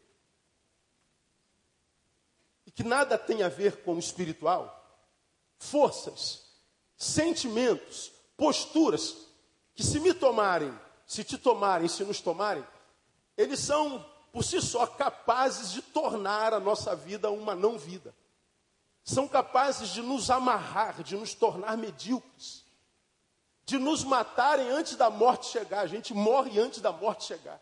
que 2.77 2.83
nada 2.83 3.17
tem 3.17 3.41
a 3.41 3.49
ver 3.49 3.81
com 3.81 3.95
o 3.95 3.99
espiritual, 3.99 4.87
forças, 5.57 6.43
sentimentos, 6.95 8.11
posturas, 8.37 9.17
que 9.73 9.83
se 9.83 9.99
me 9.99 10.13
tomarem, 10.13 10.71
se 11.03 11.23
te 11.23 11.39
tomarem, 11.39 11.87
se 11.87 12.03
nos 12.03 12.21
tomarem, 12.21 12.63
eles 13.35 13.59
são 13.61 14.05
por 14.31 14.43
si 14.43 14.61
só 14.61 14.85
capazes 14.85 15.71
de 15.71 15.81
tornar 15.81 16.53
a 16.53 16.59
nossa 16.59 16.95
vida 16.95 17.31
uma 17.31 17.55
não 17.55 17.79
vida. 17.79 18.13
São 19.03 19.27
capazes 19.27 19.89
de 19.89 20.03
nos 20.03 20.29
amarrar, 20.29 21.01
de 21.01 21.15
nos 21.15 21.33
tornar 21.33 21.75
medíocres, 21.77 22.63
de 23.65 23.79
nos 23.79 24.03
matarem 24.03 24.69
antes 24.69 24.95
da 24.95 25.09
morte 25.09 25.47
chegar. 25.47 25.79
A 25.79 25.87
gente 25.87 26.13
morre 26.13 26.59
antes 26.59 26.79
da 26.79 26.91
morte 26.91 27.23
chegar. 27.23 27.59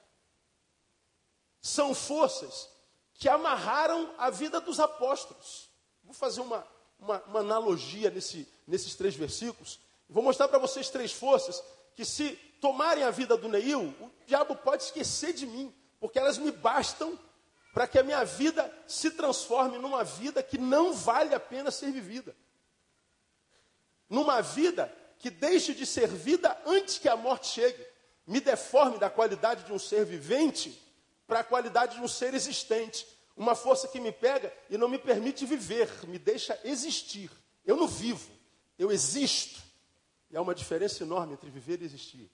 São 1.62 1.95
forças 1.95 2.75
que 3.17 3.29
amarraram 3.29 4.13
a 4.17 4.29
vida 4.29 4.60
dos 4.60 4.79
apóstolos. 4.79 5.69
Vou 6.03 6.13
fazer 6.13 6.41
uma, 6.41 6.65
uma, 7.00 7.22
uma 7.24 7.39
analogia 7.39 8.10
nesse, 8.10 8.48
nesses 8.67 8.95
três 8.95 9.15
versículos. 9.15 9.79
Vou 10.10 10.24
mostrar 10.24 10.48
para 10.48 10.60
vocês 10.60 10.89
três 10.89 11.12
forças 11.12 11.63
que, 11.95 12.05
se 12.05 12.31
tomarem 12.60 13.03
a 13.03 13.12
vida 13.12 13.38
do 13.38 13.48
Neil, 13.48 13.93
o 14.00 14.12
diabo 14.25 14.55
pode 14.55 14.84
esquecer 14.84 15.34
de 15.34 15.48
mim, 15.48 15.74
porque 16.00 16.19
elas 16.19 16.38
me 16.38 16.51
bastam 16.51 17.17
para 17.74 17.88
que 17.88 18.00
a 18.00 18.03
minha 18.03 18.24
vida 18.24 18.72
se 18.88 19.12
transforme 19.12 19.77
numa 19.77 20.03
vida 20.03 20.41
que 20.43 20.57
não 20.57 20.93
vale 20.93 21.34
a 21.34 21.39
pena 21.39 21.72
ser 21.72 21.91
vivida. 21.91 22.36
Numa 24.10 24.41
vida 24.41 24.93
que 25.19 25.29
deixe 25.29 25.74
de 25.74 25.86
ser 25.86 26.07
vida 26.07 26.55
antes 26.65 26.98
que 26.98 27.10
a 27.10 27.15
morte 27.15 27.48
chegue. 27.48 27.86
Me 28.27 28.39
deforme 28.39 28.98
da 28.98 29.10
qualidade 29.10 29.63
de 29.63 29.74
um 29.74 29.79
ser 29.79 30.05
vivente 30.05 30.81
para 31.27 31.39
a 31.39 31.44
qualidade 31.44 31.96
de 31.96 32.01
um 32.01 32.08
ser 32.08 32.34
existente. 32.34 33.08
Uma 33.36 33.55
força 33.55 33.88
que 33.88 34.00
me 34.00 34.12
pega 34.12 34.53
e 34.70 34.77
não 34.77 34.88
me 34.88 34.98
permite 34.98 35.46
viver, 35.46 35.89
me 36.08 36.17
deixa 36.17 36.60
existir. 36.63 37.29
Eu 37.65 37.75
não 37.75 37.88
vivo, 37.88 38.32
eu 38.77 38.91
existo. 38.91 39.62
E 40.29 40.38
há 40.38 40.41
uma 40.41 40.55
diferença 40.55 41.03
enorme 41.03 41.34
entre 41.34 41.50
viver 41.50 41.82
e 41.82 41.86
existir. 41.86 42.32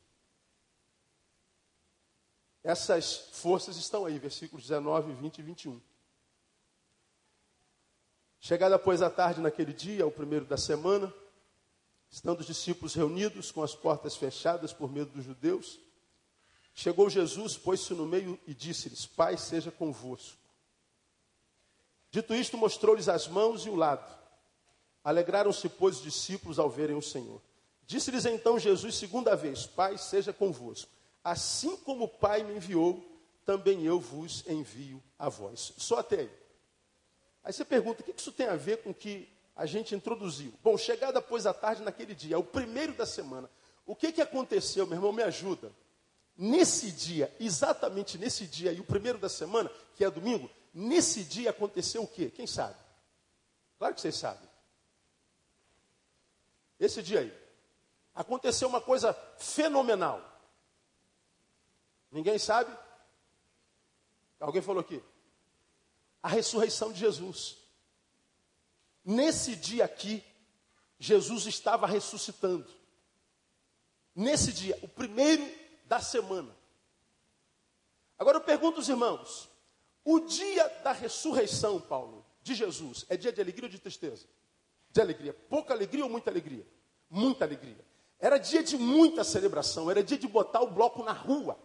Essas 2.63 3.15
forças 3.31 3.77
estão 3.77 4.05
aí, 4.05 4.19
versículos 4.19 4.67
19, 4.67 5.13
20 5.13 5.37
e 5.39 5.41
21. 5.41 5.81
Chegada, 8.39 8.77
pois, 8.77 9.01
a 9.01 9.09
tarde 9.09 9.41
naquele 9.41 9.73
dia, 9.73 10.05
o 10.05 10.11
primeiro 10.11 10.45
da 10.45 10.57
semana, 10.57 11.11
estando 12.09 12.41
os 12.41 12.45
discípulos 12.45 12.93
reunidos 12.93 13.51
com 13.51 13.63
as 13.63 13.73
portas 13.73 14.15
fechadas 14.15 14.73
por 14.73 14.91
medo 14.91 15.11
dos 15.11 15.23
judeus, 15.23 15.79
chegou 16.73 17.09
Jesus, 17.09 17.57
pôs-se 17.57 17.93
no 17.93 18.05
meio 18.05 18.39
e 18.47 18.53
disse-lhes: 18.53 19.05
Pai, 19.05 19.37
seja 19.37 19.71
convosco. 19.71 20.37
Dito 22.11 22.35
isto, 22.35 22.57
mostrou-lhes 22.57 23.07
as 23.07 23.27
mãos 23.27 23.65
e 23.65 23.69
o 23.69 23.75
lado. 23.75 24.19
Alegraram-se, 25.03 25.67
pois, 25.69 25.97
os 25.97 26.03
discípulos 26.03 26.59
ao 26.59 26.69
verem 26.69 26.95
o 26.95 27.01
Senhor. 27.01 27.41
Disse-lhes 27.85 28.25
então 28.25 28.59
Jesus 28.59 28.95
segunda 28.95 29.35
vez: 29.35 29.65
Pai, 29.65 29.97
seja 29.97 30.31
convosco. 30.31 30.89
Assim 31.23 31.75
como 31.77 32.05
o 32.05 32.09
Pai 32.09 32.43
me 32.43 32.55
enviou, 32.55 33.03
também 33.45 33.83
eu 33.83 33.99
vos 33.99 34.43
envio 34.47 35.01
a 35.17 35.29
vós. 35.29 35.73
Só 35.77 35.99
até 35.99 36.21
aí. 36.21 36.31
Aí 37.43 37.53
você 37.53 37.65
pergunta: 37.65 38.01
o 38.01 38.05
que 38.05 38.19
isso 38.19 38.31
tem 38.31 38.47
a 38.47 38.55
ver 38.55 38.77
com 38.77 38.91
o 38.91 38.93
que 38.93 39.27
a 39.55 39.65
gente 39.65 39.95
introduziu? 39.95 40.53
Bom, 40.63 40.77
chegada 40.77 41.21
pois 41.21 41.45
a 41.45 41.53
tarde 41.53 41.81
naquele 41.81 42.15
dia, 42.15 42.37
o 42.37 42.43
primeiro 42.43 42.93
da 42.93 43.05
semana. 43.05 43.49
O 43.85 43.95
que, 43.95 44.11
que 44.11 44.21
aconteceu, 44.21 44.85
meu 44.85 44.97
irmão? 44.97 45.11
Me 45.11 45.23
ajuda. 45.23 45.71
Nesse 46.37 46.91
dia, 46.91 47.33
exatamente 47.39 48.17
nesse 48.17 48.47
dia, 48.47 48.71
e 48.71 48.79
o 48.79 48.83
primeiro 48.83 49.17
da 49.17 49.29
semana, 49.29 49.69
que 49.95 50.03
é 50.03 50.09
domingo, 50.09 50.49
nesse 50.73 51.23
dia 51.23 51.49
aconteceu 51.49 52.03
o 52.03 52.07
quê? 52.07 52.29
Quem 52.29 52.47
sabe? 52.47 52.77
Claro 53.77 53.93
que 53.93 54.01
vocês 54.01 54.15
sabem. 54.15 54.49
Esse 56.79 57.03
dia 57.03 57.19
aí. 57.19 57.41
Aconteceu 58.13 58.67
uma 58.67 58.81
coisa 58.81 59.13
fenomenal. 59.37 60.21
Ninguém 62.11 62.37
sabe? 62.37 62.75
Alguém 64.39 64.61
falou 64.61 64.81
aqui? 64.81 65.01
A 66.21 66.27
ressurreição 66.27 66.91
de 66.91 66.99
Jesus. 66.99 67.57
Nesse 69.05 69.55
dia 69.55 69.85
aqui, 69.85 70.23
Jesus 70.99 71.45
estava 71.45 71.87
ressuscitando. 71.87 72.69
Nesse 74.15 74.51
dia, 74.51 74.77
o 74.81 74.87
primeiro 74.87 75.43
da 75.91 75.99
semana. 75.99 76.55
Agora 78.17 78.37
eu 78.37 78.41
pergunto 78.41 78.77
aos 78.77 78.87
irmãos: 78.87 79.49
o 80.05 80.21
dia 80.21 80.65
da 80.85 80.93
ressurreição, 80.93 81.81
Paulo, 81.81 82.25
de 82.41 82.55
Jesus, 82.55 83.05
é 83.09 83.17
dia 83.17 83.33
de 83.33 83.41
alegria 83.41 83.65
ou 83.65 83.69
de 83.69 83.77
tristeza? 83.77 84.25
De 84.89 85.01
alegria. 85.01 85.33
Pouca 85.33 85.73
alegria 85.73 86.05
ou 86.05 86.09
muita 86.09 86.31
alegria? 86.31 86.65
Muita 87.09 87.43
alegria. 87.43 87.83
Era 88.17 88.37
dia 88.37 88.63
de 88.63 88.77
muita 88.77 89.25
celebração, 89.25 89.91
era 89.91 90.01
dia 90.01 90.17
de 90.17 90.29
botar 90.29 90.61
o 90.61 90.71
bloco 90.71 91.03
na 91.03 91.11
rua. 91.11 91.59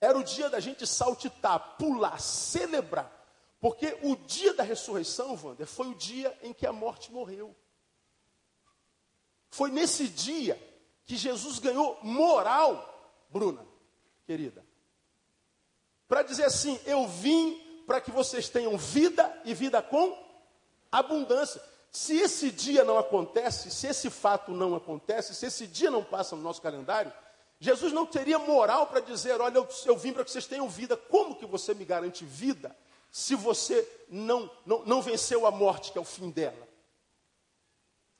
Era 0.00 0.16
o 0.16 0.22
dia 0.22 0.48
da 0.48 0.60
gente 0.60 0.86
saltitar, 0.86 1.76
pular, 1.78 2.20
celebrar. 2.20 3.12
Porque 3.58 3.98
o 4.04 4.14
dia 4.14 4.54
da 4.54 4.62
ressurreição, 4.62 5.34
Wander, 5.34 5.66
foi 5.66 5.88
o 5.88 5.96
dia 5.96 6.38
em 6.42 6.52
que 6.52 6.64
a 6.64 6.72
morte 6.72 7.10
morreu. 7.10 7.56
Foi 9.50 9.68
nesse 9.68 10.06
dia 10.06 10.67
que 11.08 11.16
Jesus 11.16 11.58
ganhou 11.58 11.98
moral, 12.02 13.26
Bruna, 13.30 13.66
querida. 14.26 14.62
Para 16.06 16.22
dizer 16.22 16.44
assim: 16.44 16.78
eu 16.84 17.08
vim 17.08 17.58
para 17.86 17.98
que 17.98 18.10
vocês 18.10 18.50
tenham 18.50 18.76
vida 18.76 19.40
e 19.46 19.54
vida 19.54 19.80
com 19.80 20.16
abundância. 20.92 21.62
Se 21.90 22.14
esse 22.18 22.50
dia 22.50 22.84
não 22.84 22.98
acontece, 22.98 23.70
se 23.70 23.86
esse 23.86 24.10
fato 24.10 24.52
não 24.52 24.74
acontece, 24.76 25.34
se 25.34 25.46
esse 25.46 25.66
dia 25.66 25.90
não 25.90 26.04
passa 26.04 26.36
no 26.36 26.42
nosso 26.42 26.60
calendário, 26.60 27.10
Jesus 27.58 27.90
não 27.90 28.04
teria 28.04 28.38
moral 28.38 28.86
para 28.86 29.00
dizer: 29.00 29.40
olha, 29.40 29.56
eu, 29.56 29.68
eu 29.86 29.96
vim 29.96 30.12
para 30.12 30.22
que 30.22 30.30
vocês 30.30 30.46
tenham 30.46 30.68
vida. 30.68 30.94
Como 30.94 31.36
que 31.36 31.46
você 31.46 31.72
me 31.72 31.86
garante 31.86 32.22
vida 32.22 32.76
se 33.10 33.34
você 33.34 34.04
não, 34.10 34.50
não, 34.66 34.84
não 34.84 35.00
venceu 35.00 35.46
a 35.46 35.50
morte, 35.50 35.90
que 35.90 35.96
é 35.96 36.00
o 36.02 36.04
fim 36.04 36.28
dela? 36.28 36.68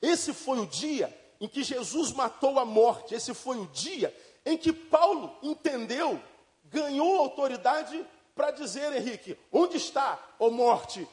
Esse 0.01 0.33
foi 0.33 0.57
o 0.57 0.65
dia 0.65 1.15
em 1.39 1.47
que 1.47 1.63
Jesus 1.63 2.11
matou 2.11 2.59
a 2.59 2.65
morte. 2.65 3.15
Esse 3.15 3.33
foi 3.33 3.57
o 3.57 3.67
dia 3.67 4.15
em 4.45 4.57
que 4.57 4.73
Paulo 4.73 5.37
entendeu, 5.41 6.21
ganhou 6.65 7.17
autoridade 7.17 8.05
para 8.35 8.51
dizer, 8.51 8.93
Henrique: 8.93 9.37
onde 9.51 9.77
está, 9.77 10.19
ó 10.39 10.49
morte, 10.49 11.07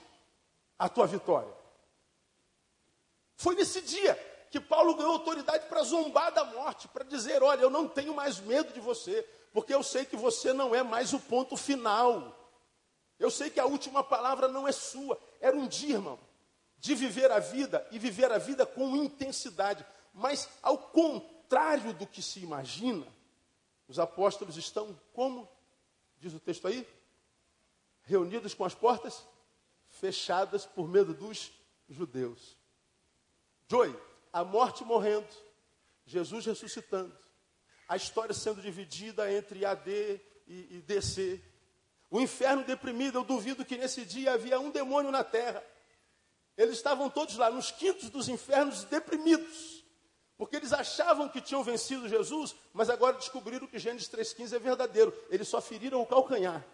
a 0.78 0.88
tua 0.88 1.06
vitória? 1.06 1.52
Foi 3.36 3.54
nesse 3.54 3.80
dia 3.82 4.14
que 4.50 4.60
Paulo 4.60 4.94
ganhou 4.94 5.12
autoridade 5.12 5.66
para 5.68 5.82
zombar 5.82 6.32
da 6.32 6.44
morte, 6.44 6.88
para 6.88 7.04
dizer: 7.04 7.42
olha, 7.42 7.62
eu 7.62 7.70
não 7.70 7.88
tenho 7.88 8.14
mais 8.14 8.40
medo 8.40 8.72
de 8.72 8.80
você, 8.80 9.22
porque 9.52 9.74
eu 9.74 9.82
sei 9.82 10.04
que 10.04 10.16
você 10.16 10.52
não 10.52 10.74
é 10.74 10.82
mais 10.82 11.12
o 11.12 11.20
ponto 11.20 11.56
final. 11.56 12.32
Eu 13.18 13.30
sei 13.30 13.50
que 13.50 13.60
a 13.60 13.66
última 13.66 14.04
palavra 14.04 14.48
não 14.48 14.68
é 14.68 14.72
sua. 14.72 15.18
Era 15.40 15.56
um 15.56 15.66
dia, 15.66 15.94
irmão, 15.94 16.18
de 16.78 16.94
viver 16.94 17.30
a 17.30 17.38
vida 17.38 17.86
e 17.90 17.98
viver 17.98 18.30
a 18.30 18.38
vida 18.38 18.66
com 18.66 18.96
intensidade. 18.96 19.84
Mas, 20.16 20.48
ao 20.62 20.78
contrário 20.78 21.92
do 21.92 22.06
que 22.06 22.22
se 22.22 22.40
imagina, 22.40 23.06
os 23.86 23.98
apóstolos 23.98 24.56
estão 24.56 24.98
como? 25.12 25.46
Diz 26.18 26.32
o 26.32 26.40
texto 26.40 26.66
aí? 26.66 26.88
Reunidos 28.00 28.54
com 28.54 28.64
as 28.64 28.74
portas 28.74 29.26
fechadas 29.90 30.64
por 30.64 30.88
medo 30.88 31.12
dos 31.12 31.52
judeus. 31.86 32.56
Joey, 33.68 33.94
a 34.32 34.42
morte 34.42 34.84
morrendo, 34.84 35.28
Jesus 36.06 36.46
ressuscitando, 36.46 37.14
a 37.86 37.94
história 37.94 38.32
sendo 38.32 38.62
dividida 38.62 39.30
entre 39.30 39.66
AD 39.66 40.18
e, 40.46 40.76
e 40.76 40.84
DC, 40.86 41.42
o 42.10 42.18
inferno 42.22 42.64
deprimido, 42.64 43.18
eu 43.18 43.24
duvido 43.24 43.66
que 43.66 43.76
nesse 43.76 44.02
dia 44.06 44.32
havia 44.32 44.58
um 44.58 44.70
demônio 44.70 45.10
na 45.10 45.22
terra. 45.22 45.62
Eles 46.56 46.78
estavam 46.78 47.10
todos 47.10 47.36
lá, 47.36 47.50
nos 47.50 47.70
quintos 47.70 48.08
dos 48.08 48.30
infernos, 48.30 48.84
deprimidos. 48.84 49.75
Porque 50.36 50.56
eles 50.56 50.72
achavam 50.72 51.28
que 51.28 51.40
tinham 51.40 51.64
vencido 51.64 52.08
Jesus, 52.08 52.54
mas 52.72 52.90
agora 52.90 53.16
descobriram 53.16 53.66
que 53.66 53.78
Gênesis 53.78 54.08
3,15 54.08 54.52
é 54.52 54.58
verdadeiro. 54.58 55.14
Eles 55.30 55.48
só 55.48 55.60
feriram 55.60 56.02
o 56.02 56.06
calcanhar. 56.06 56.64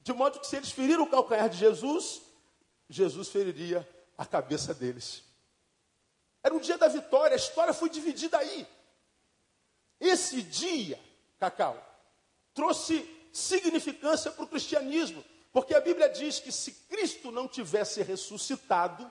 De 0.00 0.12
modo 0.12 0.40
que 0.40 0.46
se 0.46 0.56
eles 0.56 0.70
feriram 0.70 1.02
o 1.02 1.10
calcanhar 1.10 1.50
de 1.50 1.58
Jesus, 1.58 2.22
Jesus 2.88 3.28
feriria 3.28 3.86
a 4.16 4.24
cabeça 4.24 4.72
deles. 4.72 5.22
Era 6.42 6.54
um 6.54 6.60
dia 6.60 6.78
da 6.78 6.88
vitória, 6.88 7.34
a 7.34 7.36
história 7.36 7.74
foi 7.74 7.90
dividida 7.90 8.38
aí. 8.38 8.66
Esse 10.00 10.40
dia, 10.40 10.98
Cacau, 11.38 11.76
trouxe 12.54 13.06
significância 13.32 14.30
para 14.30 14.44
o 14.44 14.48
cristianismo, 14.48 15.22
porque 15.52 15.74
a 15.74 15.80
Bíblia 15.80 16.08
diz 16.08 16.40
que 16.40 16.50
se 16.50 16.72
Cristo 16.72 17.30
não 17.30 17.46
tivesse 17.46 18.02
ressuscitado, 18.02 19.10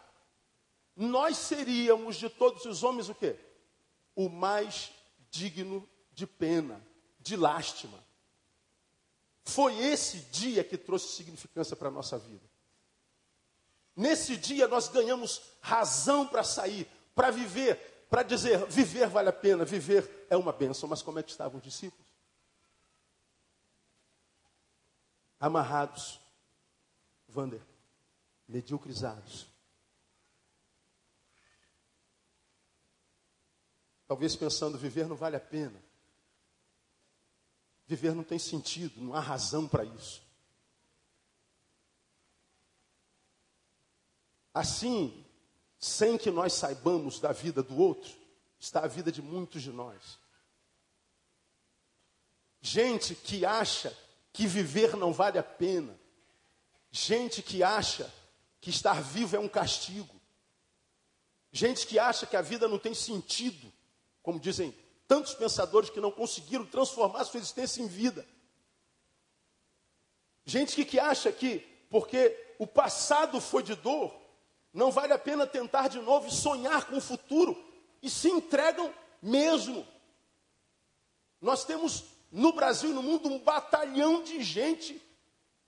nós 0.95 1.37
seríamos 1.37 2.15
de 2.15 2.27
todos 2.27 2.65
os 2.65 2.81
homens 2.83 3.07
o 3.07 3.13
quê? 3.13 3.37
O 4.17 4.29
mais 4.29 4.91
digno 5.29 5.87
de 6.11 6.25
pena, 6.25 6.81
de 7.19 7.35
lástima. 7.35 8.03
Foi 9.45 9.77
esse 9.77 10.21
dia 10.31 10.63
que 10.63 10.75
trouxe 10.75 11.15
significância 11.15 11.75
para 11.75 11.89
a 11.89 11.91
nossa 11.91 12.17
vida. 12.17 12.43
Nesse 13.95 14.35
dia 14.35 14.67
nós 14.67 14.89
ganhamos 14.89 15.43
razão 15.61 16.27
para 16.27 16.43
sair, 16.43 16.87
para 17.13 17.29
viver, 17.29 18.05
para 18.09 18.23
dizer, 18.23 18.65
viver 18.65 19.07
vale 19.07 19.29
a 19.29 19.33
pena, 19.33 19.63
viver 19.63 20.25
é 20.31 20.35
uma 20.35 20.51
bênção. 20.51 20.89
Mas 20.89 21.03
como 21.03 21.19
é 21.19 21.23
que 21.23 21.29
estavam 21.29 21.59
os 21.59 21.63
discípulos? 21.63 22.07
Amarrados, 25.39 26.19
Vander, 27.27 27.61
mediocrizados. 28.47 29.47
Talvez 34.07 34.35
pensando, 34.35 34.77
viver 34.77 35.07
não 35.07 35.15
vale 35.15 35.35
a 35.35 35.39
pena. 35.39 35.83
Viver 37.85 38.13
não 38.15 38.23
tem 38.23 38.39
sentido, 38.39 39.01
não 39.01 39.13
há 39.13 39.19
razão 39.19 39.67
para 39.67 39.83
isso. 39.83 40.21
Assim, 44.53 45.25
sem 45.79 46.17
que 46.17 46.31
nós 46.31 46.53
saibamos 46.53 47.19
da 47.19 47.31
vida 47.31 47.61
do 47.61 47.77
outro, 47.77 48.11
está 48.59 48.81
a 48.81 48.87
vida 48.87 49.11
de 49.11 49.21
muitos 49.21 49.61
de 49.61 49.71
nós. 49.71 50.17
Gente 52.61 53.13
que 53.13 53.45
acha 53.45 53.95
que 54.33 54.47
viver 54.47 54.95
não 54.95 55.13
vale 55.13 55.37
a 55.37 55.43
pena. 55.43 55.97
Gente 56.91 57.41
que 57.41 57.61
acha 57.61 58.11
que 58.59 58.69
estar 58.69 59.01
vivo 59.01 59.35
é 59.35 59.39
um 59.39 59.47
castigo. 59.47 60.15
Gente 61.51 61.87
que 61.87 61.97
acha 61.97 62.25
que 62.25 62.35
a 62.35 62.41
vida 62.41 62.67
não 62.67 62.77
tem 62.77 62.93
sentido, 62.93 63.71
como 64.27 64.41
dizem 64.41 64.75
tantos 65.07 65.33
pensadores 65.35 65.89
que 65.89 66.01
não 66.01 66.11
conseguiram 66.11 66.65
transformar 66.65 67.23
sua 67.23 67.37
existência 67.37 67.81
em 67.81 67.87
vida. 67.87 68.27
Gente 70.43 70.75
que, 70.75 70.83
que 70.83 70.99
acha 70.99 71.31
que 71.31 71.59
porque 71.89 72.55
o 72.59 72.67
passado 72.67 73.39
foi 73.39 73.63
de 73.63 73.73
dor, 73.73 74.13
não 74.73 74.91
vale 74.91 75.13
a 75.13 75.17
pena 75.17 75.47
tentar 75.47 75.87
de 75.87 76.01
novo 76.01 76.27
e 76.27 76.31
sonhar 76.31 76.87
com 76.87 76.97
o 76.97 77.01
futuro, 77.01 77.55
e 78.01 78.09
se 78.09 78.29
entregam 78.29 78.93
mesmo. 79.21 79.87
Nós 81.39 81.63
temos 81.63 82.03
no 82.29 82.51
Brasil 82.51 82.89
e 82.89 82.93
no 82.93 83.01
mundo 83.01 83.29
um 83.29 83.39
batalhão 83.39 84.23
de 84.23 84.43
gente 84.43 85.01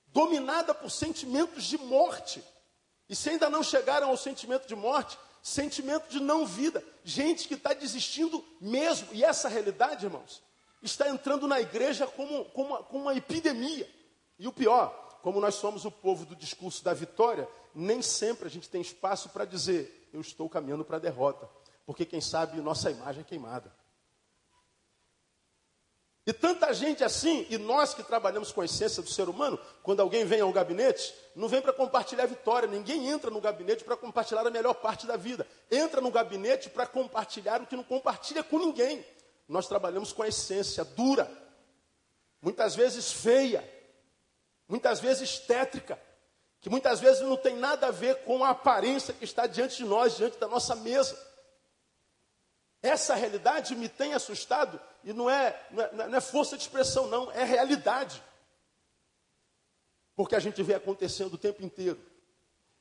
dominada 0.08 0.74
por 0.74 0.92
sentimentos 0.92 1.64
de 1.64 1.78
morte. 1.78 2.44
E 3.08 3.16
se 3.16 3.30
ainda 3.30 3.50
não 3.50 3.64
chegaram 3.64 4.10
ao 4.10 4.18
sentimento 4.18 4.68
de 4.68 4.76
morte, 4.76 5.18
sentimento 5.42 6.10
de 6.10 6.20
não 6.20 6.46
vida. 6.46 6.84
Gente 7.04 7.48
que 7.48 7.54
está 7.56 7.74
desistindo 7.74 8.44
mesmo. 8.60 9.08
E 9.12 9.24
essa 9.24 9.48
realidade, 9.50 10.06
irmãos, 10.06 10.42
está 10.82 11.10
entrando 11.10 11.48
na 11.48 11.60
igreja 11.60 12.08
como, 12.08 12.46
como, 12.46 12.70
uma, 12.70 12.84
como 12.84 13.04
uma 13.04 13.16
epidemia. 13.16 13.90
E 14.38 14.48
o 14.48 14.54
pior, 14.54 15.20
como 15.22 15.40
nós 15.40 15.56
somos 15.56 15.86
o 15.86 15.92
povo 15.92 16.26
do 16.26 16.36
discurso 16.36 16.84
da 16.84 16.94
vitória, 16.94 17.48
nem 17.74 18.02
sempre 18.02 18.48
a 18.48 18.50
gente 18.50 18.70
tem 18.70 18.82
espaço 18.82 19.30
para 19.30 19.46
dizer, 19.46 20.10
eu 20.14 20.22
estou 20.22 20.50
caminhando 20.50 20.86
para 20.86 20.98
a 20.98 21.00
derrota. 21.00 21.50
Porque 21.86 22.06
quem 22.06 22.22
sabe 22.22 22.62
nossa 22.62 22.92
imagem 22.92 23.22
é 23.22 23.24
queimada. 23.24 23.74
E 26.30 26.34
tanta 26.34 26.72
gente 26.76 27.04
assim, 27.04 27.48
e 27.50 27.58
nós 27.58 27.96
que 27.96 28.04
trabalhamos 28.04 28.52
com 28.52 28.62
a 28.62 28.66
essência 28.66 29.02
do 29.02 29.10
ser 29.10 29.28
humano, 29.28 29.60
quando 29.82 30.00
alguém 30.00 30.26
vem 30.26 30.42
ao 30.42 30.54
gabinete, 30.54 31.12
não 31.36 31.48
vem 31.48 31.60
para 31.60 31.74
compartilhar 31.74 32.26
a 32.26 32.28
vitória, 32.28 32.70
ninguém 32.70 33.08
entra 33.08 33.32
no 33.32 33.42
gabinete 33.42 33.84
para 33.84 33.98
compartilhar 33.98 34.46
a 34.46 34.52
melhor 34.52 34.76
parte 34.76 35.08
da 35.08 35.18
vida. 35.18 35.48
Entra 35.72 36.00
no 36.00 36.12
gabinete 36.12 36.70
para 36.70 36.86
compartilhar 36.86 37.64
o 37.64 37.66
que 37.66 37.76
não 37.76 37.84
compartilha 37.84 38.44
com 38.44 38.60
ninguém. 38.60 39.04
Nós 39.48 39.68
trabalhamos 39.68 40.14
com 40.14 40.22
a 40.22 40.28
essência 40.28 40.86
dura, 40.86 41.28
muitas 42.40 42.76
vezes 42.76 43.12
feia, 43.12 43.68
muitas 44.68 45.00
vezes 45.00 45.40
tétrica, 45.40 46.00
que 46.62 46.70
muitas 46.70 47.00
vezes 47.00 47.22
não 47.22 47.38
tem 47.38 47.56
nada 47.56 47.88
a 47.88 47.92
ver 47.92 48.18
com 48.18 48.46
a 48.46 48.50
aparência 48.50 49.16
que 49.16 49.26
está 49.26 49.48
diante 49.48 49.78
de 49.78 49.86
nós, 49.86 50.16
diante 50.16 50.38
da 50.38 50.48
nossa 50.48 50.76
mesa. 50.76 51.29
Essa 52.82 53.14
realidade 53.14 53.76
me 53.76 53.90
tem 53.90 54.14
assustado 54.14 54.80
e 55.04 55.12
não 55.12 55.30
é, 55.30 55.68
não 55.72 55.84
é, 55.84 56.08
não 56.08 56.18
é 56.18 56.22
força 56.22 56.56
de 56.56 56.64
expressão, 56.64 57.08
não, 57.08 57.32
é 57.32 57.44
realidade. 57.44 58.22
Porque 60.16 60.36
a 60.36 60.40
gente 60.40 60.62
vê 60.64 60.76
acontecendo 60.76 61.34
o 61.34 61.38
tempo 61.38 61.64
inteiro. 61.64 62.00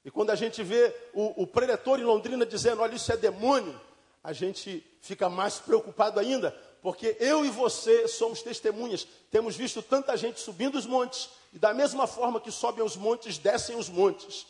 E 0.05 0.11
quando 0.11 0.31
a 0.31 0.35
gente 0.37 0.63
vê 0.63 0.95
o, 1.13 1.43
o 1.43 1.47
preletor 1.47 1.99
em 1.99 2.05
Londrina 2.05 2.47
dizendo, 2.47 2.81
olha, 2.81 2.95
isso 2.95 3.13
é 3.13 3.17
demônio, 3.17 3.79
a 4.23 4.33
gente 4.33 4.85
fica 5.01 5.29
mais 5.29 5.59
preocupado 5.59 6.21
ainda, 6.21 6.51
porque 6.81 7.17
eu 7.19 7.45
e 7.45 7.51
você 7.51 8.07
somos 8.07 8.43
testemunhas. 8.43 9.07
Temos 9.31 9.57
visto 9.57 9.83
tanta 9.83 10.17
gente 10.17 10.41
subindo 10.41 10.77
os 10.79 10.87
montes, 10.87 11.29
e 11.53 11.59
da 11.59 11.75
mesma 11.75 12.07
forma 12.07 12.41
que 12.41 12.53
sobem 12.53 12.85
os 12.85 12.97
montes, 12.97 13.39
descem 13.39 13.77
os 13.77 13.89
montes. 13.89 14.47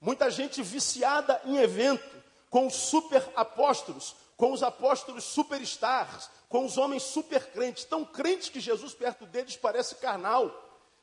Muita 0.00 0.30
gente 0.30 0.62
viciada 0.62 1.40
em 1.44 1.56
evento, 1.58 2.22
com 2.50 2.70
super 2.70 3.26
apóstolos, 3.34 4.14
com 4.44 4.52
os 4.52 4.62
apóstolos 4.62 5.24
superstars, 5.24 6.28
com 6.50 6.66
os 6.66 6.76
homens 6.76 7.02
super 7.02 7.46
crentes, 7.46 7.86
tão 7.86 8.04
crentes 8.04 8.50
que 8.50 8.60
Jesus 8.60 8.92
perto 8.92 9.24
deles 9.24 9.56
parece 9.56 9.94
carnal, 9.94 10.52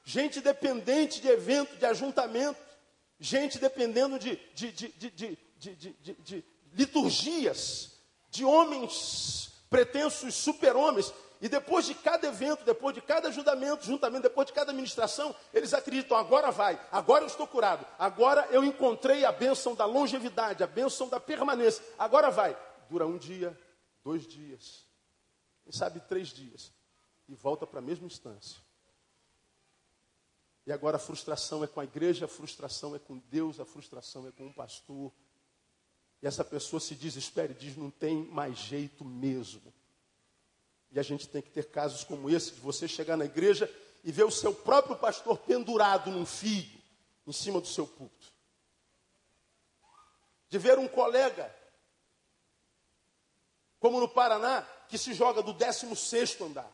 gente 0.04 0.40
dependente 0.40 1.20
de 1.20 1.28
evento, 1.28 1.76
de 1.76 1.84
ajuntamento, 1.88 2.62
gente 3.20 3.58
dependendo 3.58 4.20
de, 4.20 4.36
de, 4.54 4.72
de, 4.72 5.38
de 6.20 6.46
liturgias, 6.72 7.94
de 8.30 8.46
homens 8.46 9.52
pretensos 9.72 10.36
super-homens, 10.36 11.12
e 11.42 11.50
depois 11.50 11.88
de 11.88 11.96
cada 11.96 12.28
evento, 12.28 12.64
depois 12.64 12.94
de 12.94 13.02
cada 13.02 13.30
ajudamento, 13.30 13.88
juntamento, 13.88 14.22
depois 14.22 14.46
de 14.46 14.54
cada 14.54 14.72
ministração, 14.72 15.36
eles 15.52 15.74
acreditam, 15.74 16.16
agora 16.16 16.52
vai, 16.52 16.80
agora 16.92 17.24
eu 17.24 17.28
estou 17.28 17.48
curado, 17.48 17.84
agora 17.98 18.48
eu 18.52 18.64
encontrei 18.64 19.26
a 19.26 19.32
bênção 19.32 19.74
da 19.74 19.86
longevidade, 19.86 20.64
a 20.64 20.68
bênção 20.68 21.10
da 21.10 21.20
permanência, 21.20 21.84
agora 21.98 22.30
vai 22.30 22.56
dura 22.92 23.08
um 23.08 23.18
dia, 23.18 23.58
dois 24.04 24.28
dias, 24.28 24.86
quem 25.64 25.72
sabe 25.72 26.02
três 26.02 26.28
dias, 26.28 26.74
e 27.30 27.34
volta 27.34 27.66
para 27.66 27.80
a 27.80 27.82
mesma 27.82 28.06
instância. 28.06 28.62
E 30.68 30.74
agora 30.74 30.98
a 30.98 31.00
frustração 31.00 31.64
é 31.64 31.68
com 31.68 31.80
a 31.80 31.86
igreja, 31.86 32.26
a 32.26 32.28
frustração 32.28 32.94
é 32.94 33.00
com 33.00 33.18
Deus, 33.30 33.62
a 33.62 33.66
frustração 33.66 34.28
é 34.28 34.32
com 34.32 34.48
um 34.48 34.52
pastor. 34.52 35.10
E 36.22 36.28
essa 36.28 36.44
pessoa 36.44 36.82
se 36.82 36.94
desespera 36.94 37.54
e 37.54 37.56
diz: 37.56 37.78
não 37.78 37.90
tem 37.90 38.26
mais 38.26 38.58
jeito 38.58 39.06
mesmo. 39.06 39.74
E 40.92 41.00
a 41.00 41.04
gente 41.04 41.30
tem 41.30 41.42
que 41.42 41.50
ter 41.50 41.70
casos 41.70 42.04
como 42.04 42.30
esse, 42.30 42.52
de 42.52 42.60
você 42.60 42.90
chegar 42.90 43.16
na 43.16 43.24
igreja 43.24 43.74
e 44.04 44.12
ver 44.12 44.26
o 44.26 44.32
seu 44.32 44.54
próprio 44.54 44.98
pastor 44.98 45.38
pendurado 45.38 46.12
num 46.12 46.26
fio 46.26 46.82
em 47.26 47.32
cima 47.32 47.62
do 47.62 47.68
seu 47.68 47.88
púlpito. 47.88 48.34
De 50.50 50.58
ver 50.60 50.78
um 50.78 50.90
colega 50.90 51.61
como 53.82 54.00
no 54.00 54.08
Paraná, 54.08 54.62
que 54.88 54.96
se 54.96 55.12
joga 55.12 55.42
do 55.42 55.54
16 55.54 56.40
andar. 56.42 56.72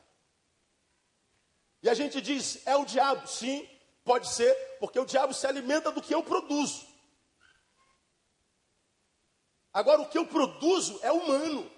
E 1.82 1.90
a 1.90 1.94
gente 1.94 2.20
diz, 2.20 2.68
é 2.68 2.76
o 2.76 2.84
diabo. 2.84 3.26
Sim, 3.26 3.66
pode 4.04 4.28
ser, 4.28 4.54
porque 4.78 5.00
o 5.00 5.06
diabo 5.06 5.34
se 5.34 5.48
alimenta 5.48 5.90
do 5.90 6.02
que 6.02 6.14
eu 6.14 6.22
produzo. 6.22 6.86
Agora, 9.72 10.02
o 10.02 10.10
que 10.10 10.18
eu 10.18 10.28
produzo 10.28 11.00
é 11.02 11.10
humano. 11.10 11.72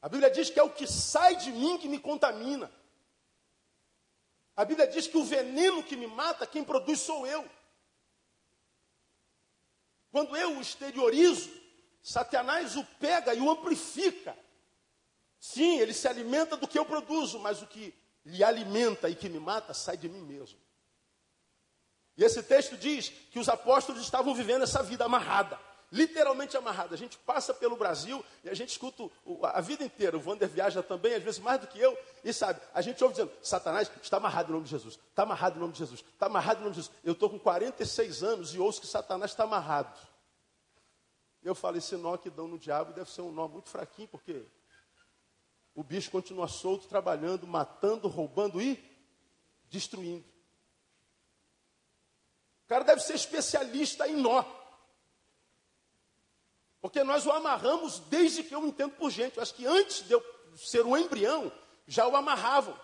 A 0.00 0.08
Bíblia 0.08 0.30
diz 0.30 0.48
que 0.48 0.60
é 0.60 0.62
o 0.62 0.70
que 0.70 0.86
sai 0.86 1.34
de 1.34 1.50
mim 1.50 1.76
que 1.76 1.88
me 1.88 1.98
contamina. 1.98 2.72
A 4.54 4.64
Bíblia 4.64 4.86
diz 4.86 5.08
que 5.08 5.18
o 5.18 5.24
veneno 5.24 5.82
que 5.82 5.96
me 5.96 6.06
mata, 6.06 6.46
quem 6.46 6.62
produz 6.62 7.00
sou 7.00 7.26
eu. 7.26 7.50
Quando 10.12 10.36
eu 10.36 10.56
o 10.56 10.60
exteriorizo, 10.60 11.59
Satanás 12.02 12.76
o 12.76 12.84
pega 12.98 13.34
e 13.34 13.40
o 13.40 13.50
amplifica. 13.50 14.36
Sim, 15.38 15.78
ele 15.78 15.94
se 15.94 16.06
alimenta 16.06 16.56
do 16.56 16.68
que 16.68 16.78
eu 16.78 16.84
produzo, 16.84 17.38
mas 17.38 17.62
o 17.62 17.66
que 17.66 17.94
lhe 18.24 18.44
alimenta 18.44 19.08
e 19.08 19.14
que 19.14 19.28
me 19.28 19.40
mata 19.40 19.72
sai 19.72 19.96
de 19.96 20.08
mim 20.08 20.20
mesmo. 20.20 20.58
E 22.16 22.24
esse 22.24 22.42
texto 22.42 22.76
diz 22.76 23.08
que 23.30 23.38
os 23.38 23.48
apóstolos 23.48 24.02
estavam 24.02 24.34
vivendo 24.34 24.62
essa 24.62 24.82
vida 24.82 25.06
amarrada, 25.06 25.58
literalmente 25.90 26.54
amarrada. 26.56 26.94
A 26.94 26.98
gente 26.98 27.16
passa 27.16 27.54
pelo 27.54 27.76
Brasil 27.76 28.22
e 28.44 28.50
a 28.50 28.54
gente 28.54 28.70
escuta 28.70 29.04
a 29.44 29.60
vida 29.62 29.82
inteira. 29.82 30.18
O 30.18 30.22
Wander 30.22 30.48
viaja 30.48 30.82
também, 30.82 31.14
às 31.14 31.22
vezes 31.22 31.40
mais 31.40 31.60
do 31.60 31.66
que 31.66 31.78
eu, 31.80 31.96
e 32.22 32.32
sabe, 32.32 32.60
a 32.74 32.82
gente 32.82 33.02
ouve 33.02 33.14
dizendo: 33.14 33.32
Satanás 33.42 33.90
está 34.02 34.18
amarrado 34.18 34.50
em 34.50 34.52
nome 34.52 34.64
de 34.64 34.70
Jesus, 34.70 34.98
está 35.08 35.22
amarrado 35.22 35.56
em 35.56 35.60
nome 35.60 35.72
de 35.72 35.78
Jesus, 35.78 36.00
está 36.00 36.26
amarrado 36.26 36.60
em 36.60 36.64
nome 36.64 36.74
de 36.74 36.82
Jesus. 36.82 36.96
Eu 37.02 37.14
estou 37.14 37.30
com 37.30 37.38
46 37.38 38.22
anos 38.22 38.54
e 38.54 38.58
ouço 38.58 38.82
que 38.82 38.86
Satanás 38.86 39.30
está 39.30 39.44
amarrado. 39.44 39.98
Eu 41.42 41.54
falo, 41.54 41.78
esse 41.78 41.96
nó 41.96 42.16
que 42.16 42.28
dão 42.28 42.46
no 42.46 42.58
diabo 42.58 42.92
deve 42.92 43.10
ser 43.10 43.22
um 43.22 43.32
nó 43.32 43.48
muito 43.48 43.70
fraquinho, 43.70 44.08
porque 44.08 44.46
o 45.74 45.82
bicho 45.82 46.10
continua 46.10 46.48
solto, 46.48 46.86
trabalhando, 46.86 47.46
matando, 47.46 48.08
roubando 48.08 48.60
e 48.60 48.78
destruindo. 49.70 50.24
O 52.64 52.68
cara 52.68 52.84
deve 52.84 53.00
ser 53.00 53.14
especialista 53.14 54.06
em 54.06 54.16
nó. 54.16 54.44
Porque 56.80 57.02
nós 57.04 57.26
o 57.26 57.32
amarramos 57.32 57.98
desde 58.00 58.42
que 58.42 58.54
eu 58.54 58.66
entendo 58.66 58.92
por 58.92 59.10
gente. 59.10 59.36
Eu 59.36 59.42
acho 59.42 59.54
que 59.54 59.66
antes 59.66 60.06
de 60.06 60.12
eu 60.12 60.22
ser 60.56 60.84
um 60.84 60.96
embrião, 60.96 61.52
já 61.86 62.06
o 62.06 62.16
amarravam. 62.16 62.78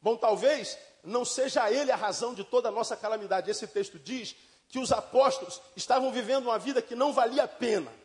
Bom, 0.00 0.16
talvez 0.16 0.78
não 1.02 1.24
seja 1.24 1.70
ele 1.70 1.90
a 1.90 1.96
razão 1.96 2.34
de 2.34 2.44
toda 2.44 2.68
a 2.68 2.72
nossa 2.72 2.96
calamidade. 2.96 3.50
Esse 3.50 3.66
texto 3.66 3.98
diz 3.98 4.34
que 4.68 4.78
os 4.78 4.92
apóstolos 4.92 5.60
estavam 5.76 6.12
vivendo 6.12 6.46
uma 6.46 6.58
vida 6.58 6.80
que 6.80 6.94
não 6.94 7.12
valia 7.12 7.44
a 7.44 7.48
pena. 7.48 7.99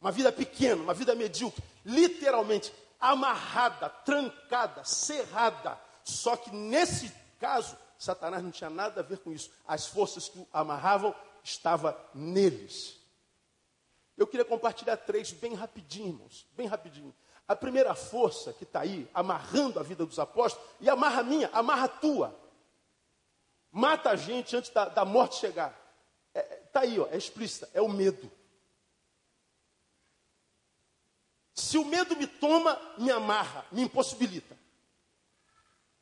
Uma 0.00 0.10
vida 0.12 0.30
pequena, 0.30 0.82
uma 0.82 0.94
vida 0.94 1.14
medíocre, 1.14 1.62
literalmente 1.84 2.72
amarrada, 3.00 3.88
trancada, 3.88 4.84
cerrada. 4.84 5.78
Só 6.04 6.36
que 6.36 6.54
nesse 6.54 7.12
caso, 7.38 7.76
Satanás 7.98 8.42
não 8.42 8.50
tinha 8.50 8.70
nada 8.70 9.00
a 9.00 9.04
ver 9.04 9.18
com 9.18 9.32
isso. 9.32 9.50
As 9.66 9.86
forças 9.86 10.28
que 10.28 10.38
o 10.38 10.46
amarravam 10.52 11.14
estavam 11.42 11.94
neles. 12.14 12.96
Eu 14.16 14.26
queria 14.26 14.44
compartilhar 14.44 14.96
três 14.96 15.32
bem 15.32 15.54
rapidinho, 15.54 16.08
irmãos, 16.08 16.46
bem 16.56 16.66
rapidinho. 16.66 17.14
A 17.46 17.54
primeira 17.54 17.94
força 17.94 18.52
que 18.52 18.64
está 18.64 18.80
aí, 18.80 19.08
amarrando 19.14 19.78
a 19.78 19.82
vida 19.82 20.04
dos 20.04 20.18
apóstolos, 20.18 20.66
e 20.80 20.88
amarra 20.88 21.20
a 21.20 21.24
minha, 21.24 21.50
amarra 21.52 21.84
a 21.84 21.88
tua. 21.88 22.34
Mata 23.70 24.10
a 24.10 24.16
gente 24.16 24.56
antes 24.56 24.70
da, 24.70 24.86
da 24.86 25.04
morte 25.04 25.36
chegar. 25.36 25.70
Está 26.34 26.40
é, 26.40 26.56
tá 26.72 26.80
aí, 26.80 26.98
ó, 26.98 27.06
é 27.10 27.16
explícita, 27.16 27.68
é 27.72 27.80
o 27.80 27.88
medo. 27.88 28.30
Se 31.56 31.78
o 31.78 31.84
medo 31.86 32.14
me 32.14 32.26
toma, 32.26 32.78
me 32.98 33.10
amarra, 33.10 33.64
me 33.72 33.82
impossibilita. 33.82 34.56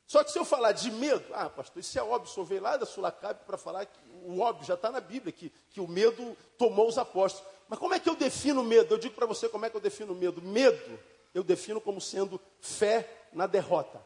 Só 0.05 0.23
que 0.23 0.33
se 0.33 0.38
eu 0.38 0.45
falar 0.45 0.73
de 0.73 0.90
medo, 0.90 1.25
ah, 1.33 1.49
pastor, 1.49 1.81
isso 1.81 1.99
é 1.99 2.03
óbvio, 2.03 2.31
senhor 2.31 2.45
veio 2.45 2.61
lá 2.61 2.77
da 2.77 2.85
Sulacabe 2.85 3.45
para 3.47 3.57
falar 3.57 3.87
que 3.87 3.99
o 4.25 4.40
óbvio 4.40 4.67
já 4.67 4.75
está 4.75 4.90
na 4.90 5.01
Bíblia, 5.01 5.33
que, 5.33 5.51
que 5.71 5.81
o 5.81 5.88
medo 5.88 6.37
tomou 6.59 6.88
os 6.88 6.99
apóstolos. 6.99 7.49
Mas 7.69 7.79
como 7.79 7.95
é 7.95 8.01
que 8.01 8.09
eu 8.09 8.17
defino 8.17 8.62
medo? 8.62 8.95
Eu 8.95 8.99
digo 8.99 9.14
para 9.14 9.27
você 9.27 9.49
como 9.49 9.64
é 9.64 9.71
que 9.71 9.77
eu 9.77 9.81
defino 9.81 10.14
medo. 10.14 10.43
Medo 10.43 11.01
eu 11.33 11.43
defino 11.43 11.81
como 11.81 12.01
sendo 12.01 12.40
fé 12.61 13.09
na 13.33 13.47
derrota. 13.47 14.05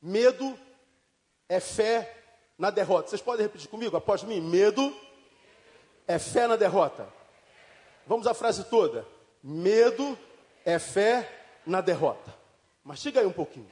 Medo 0.00 0.58
é 1.48 1.60
fé 1.60 2.24
na 2.58 2.70
derrota. 2.70 3.08
Vocês 3.08 3.22
podem 3.22 3.44
repetir 3.44 3.68
comigo 3.68 3.96
após 3.96 4.22
mim? 4.22 4.40
Medo 4.40 4.94
é 6.06 6.18
fé 6.18 6.46
na 6.46 6.56
derrota. 6.56 7.08
Vamos 8.06 8.26
à 8.26 8.34
frase 8.34 8.64
toda. 8.64 9.13
Medo 9.46 10.18
é 10.64 10.78
fé 10.78 11.60
na 11.66 11.82
derrota. 11.82 12.34
Mas 12.82 12.98
chega 12.98 13.20
aí 13.20 13.26
um 13.26 13.32
pouquinho. 13.32 13.70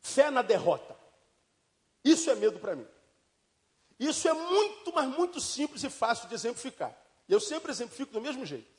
Fé 0.00 0.30
na 0.30 0.40
derrota. 0.40 0.96
Isso 2.02 2.30
é 2.30 2.34
medo 2.34 2.58
para 2.58 2.74
mim. 2.74 2.86
Isso 4.00 4.26
é 4.26 4.32
muito, 4.32 4.94
mas 4.94 5.06
muito 5.08 5.38
simples 5.42 5.84
e 5.84 5.90
fácil 5.90 6.26
de 6.26 6.34
exemplificar. 6.34 6.96
Eu 7.28 7.38
sempre 7.38 7.70
exemplifico 7.70 8.10
do 8.10 8.20
mesmo 8.20 8.46
jeito. 8.46 8.72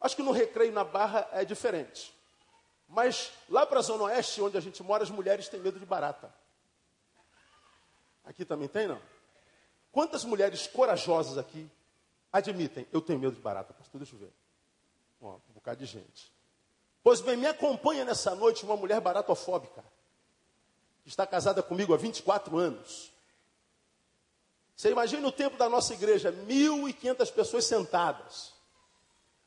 Acho 0.00 0.16
que 0.16 0.22
no 0.22 0.32
recreio 0.32 0.72
na 0.72 0.82
barra 0.82 1.28
é 1.30 1.44
diferente. 1.44 2.12
Mas 2.88 3.30
lá 3.48 3.64
para 3.64 3.78
a 3.78 3.82
Zona 3.82 4.04
Oeste, 4.04 4.42
onde 4.42 4.58
a 4.58 4.60
gente 4.60 4.82
mora, 4.82 5.04
as 5.04 5.10
mulheres 5.10 5.48
têm 5.48 5.60
medo 5.60 5.78
de 5.78 5.86
barata. 5.86 6.34
Aqui 8.24 8.44
também 8.44 8.66
tem, 8.66 8.88
não? 8.88 9.00
Quantas 9.92 10.24
mulheres 10.24 10.66
corajosas 10.66 11.38
aqui 11.38 11.70
admitem, 12.34 12.86
eu 12.92 13.00
tenho 13.00 13.18
medo 13.18 13.36
de 13.36 13.40
barata, 13.40 13.72
pastor, 13.72 14.00
deixa 14.00 14.16
eu 14.16 14.18
ver. 14.18 14.32
Ó, 15.22 15.36
um 15.36 15.52
bocado 15.54 15.78
de 15.78 15.86
gente. 15.86 16.32
Pois 17.02 17.20
bem, 17.20 17.36
me 17.36 17.46
acompanha 17.46 18.04
nessa 18.04 18.34
noite 18.34 18.64
uma 18.64 18.76
mulher 18.76 19.00
baratofóbica. 19.00 19.84
Que 21.02 21.08
está 21.08 21.26
casada 21.26 21.62
comigo 21.62 21.94
há 21.94 21.96
24 21.96 22.58
anos. 22.58 23.12
Você 24.74 24.90
imagina 24.90 25.26
o 25.28 25.32
tempo 25.32 25.56
da 25.56 25.68
nossa 25.68 25.94
igreja, 25.94 26.32
1.500 26.32 27.32
pessoas 27.32 27.64
sentadas. 27.66 28.52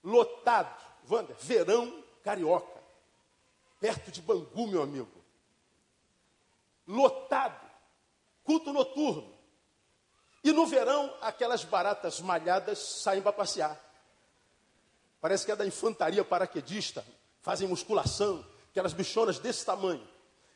Lotado. 0.04 0.86
Wander, 1.10 1.36
verão 1.38 2.04
carioca. 2.24 2.82
Perto 3.80 4.12
de 4.12 4.22
Bangu, 4.22 4.68
meu 4.68 4.82
amigo. 4.82 5.12
Lotado. 6.88 7.70
Culto 8.44 8.72
noturno. 8.72 9.37
E 10.44 10.52
no 10.52 10.66
verão, 10.66 11.14
aquelas 11.22 11.64
baratas 11.64 12.22
malhadas 12.22 12.80
saem 12.80 13.22
para 13.22 13.34
passear. 13.34 13.80
Parece 15.20 15.46
que 15.46 15.52
é 15.52 15.56
da 15.56 15.66
infantaria 15.66 16.24
paraquedista. 16.24 17.06
Fazem 17.42 17.68
musculação. 17.68 18.46
Aquelas 18.72 18.94
bichonas 18.94 19.40
desse 19.40 19.66
tamanho. 19.66 20.08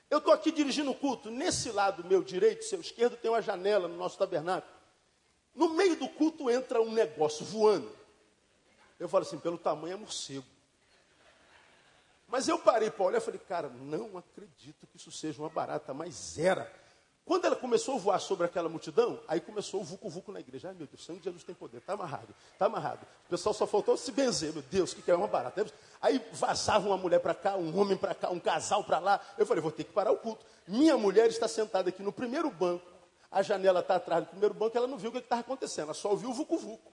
Eu 0.10 0.20
estou 0.20 0.34
aqui 0.34 0.52
dirigindo 0.52 0.92
o 0.92 0.96
culto. 0.96 1.32
Nesse 1.32 1.72
lado 1.72 2.04
meu 2.04 2.24
direito, 2.24 2.64
seu 2.66 2.80
esquerdo, 2.80 3.18
tem 3.18 3.32
uma 3.32 3.42
janela 3.42 3.88
no 3.88 3.96
nosso 3.96 4.18
tabernáculo. 4.18 4.72
No 5.56 5.70
meio 5.74 5.96
do 5.96 6.08
culto 6.08 6.50
entra 6.50 6.82
um 6.82 6.92
negócio 6.92 7.46
voando. 7.46 7.92
Eu 9.00 9.10
falo 9.10 9.24
assim, 9.24 9.40
pelo 9.40 9.58
tamanho 9.58 9.94
é 9.94 9.98
morcego. 9.98 10.46
Mas 12.28 12.48
eu 12.48 12.60
parei 12.60 12.90
para 12.90 13.04
olhar 13.04 13.18
e 13.18 13.22
falei, 13.22 13.40
cara, 13.40 13.68
não 13.68 14.18
acredito 14.18 14.88
que 14.88 14.96
isso 14.96 15.12
seja 15.12 15.42
uma 15.42 15.50
barata, 15.50 15.94
mas 15.94 16.38
era. 16.38 16.72
Quando 17.24 17.46
ela 17.46 17.56
começou 17.56 17.96
a 17.96 17.98
voar 18.00 18.20
sobre 18.20 18.46
aquela 18.46 18.68
multidão, 18.68 19.20
aí 19.28 19.40
começou 19.40 19.82
o 19.82 19.84
vucu-vucu 19.84 20.32
na 20.32 20.40
igreja. 20.40 20.70
Ai 20.70 20.74
meu 20.74 20.88
Deus, 20.88 21.02
o 21.02 21.06
sangue 21.06 21.20
de 21.20 21.26
Jesus 21.26 21.44
tem 21.44 21.54
poder, 21.54 21.78
está 21.78 21.94
amarrado, 21.94 22.34
está 22.52 22.66
amarrado. 22.66 23.06
O 23.28 23.30
pessoal 23.30 23.54
só 23.54 23.68
faltou 23.68 23.96
se 23.96 24.12
benzer, 24.12 24.52
meu 24.52 24.64
Deus, 24.64 24.94
que 24.94 25.10
é 25.10 25.16
uma 25.16 25.28
barata. 25.28 25.66
Aí 26.02 26.24
vazava 26.34 26.88
uma 26.88 26.98
mulher 26.98 27.20
para 27.20 27.36
cá, 27.36 27.56
um 27.56 27.80
homem 27.80 27.96
para 27.96 28.16
cá, 28.16 28.30
um 28.32 28.40
casal 28.40 28.84
para 28.84 29.00
lá. 29.00 29.22
Eu 29.38 29.46
falei, 29.46 29.62
vou 29.62 29.72
ter 29.72 29.84
que 29.84 29.94
parar 29.94 30.12
o 30.12 30.18
culto. 30.18 30.46
Minha 30.68 30.98
mulher 30.98 31.28
está 31.30 31.48
sentada 31.48 31.90
aqui 31.90 32.02
no 32.02 32.12
primeiro 32.12 32.50
banco, 32.50 32.86
a 33.30 33.42
janela 33.42 33.82
está 33.82 33.96
atrás 33.96 34.24
do 34.24 34.30
primeiro 34.30 34.54
banco, 34.54 34.76
ela 34.76 34.88
não 34.88 34.98
viu 34.98 35.10
o 35.10 35.14
que 35.14 35.20
estava 35.20 35.42
acontecendo, 35.42 35.86
ela 35.86 35.94
só 35.94 36.10
ouviu 36.10 36.32
o 36.32 36.34
vucu-vucu. 36.34 36.92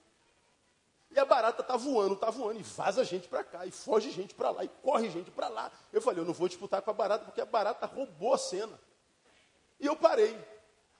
E 1.10 1.18
a 1.18 1.24
barata 1.24 1.62
está 1.62 1.76
voando, 1.76 2.14
está 2.14 2.30
voando, 2.30 2.60
e 2.60 2.62
vaza 2.62 3.02
gente 3.02 3.28
para 3.28 3.42
cá, 3.42 3.64
e 3.64 3.70
foge 3.70 4.10
gente 4.10 4.34
para 4.34 4.50
lá, 4.50 4.62
e 4.62 4.68
corre 4.82 5.08
gente 5.08 5.30
para 5.30 5.48
lá. 5.48 5.72
Eu 5.90 6.02
falei, 6.02 6.20
eu 6.20 6.24
não 6.24 6.34
vou 6.34 6.48
disputar 6.48 6.82
com 6.82 6.90
a 6.90 6.94
barata, 6.94 7.24
porque 7.24 7.40
a 7.40 7.46
barata 7.46 7.86
roubou 7.86 8.34
a 8.34 8.38
cena. 8.38 8.78
E 9.80 9.86
eu 9.86 9.96
parei. 9.96 10.38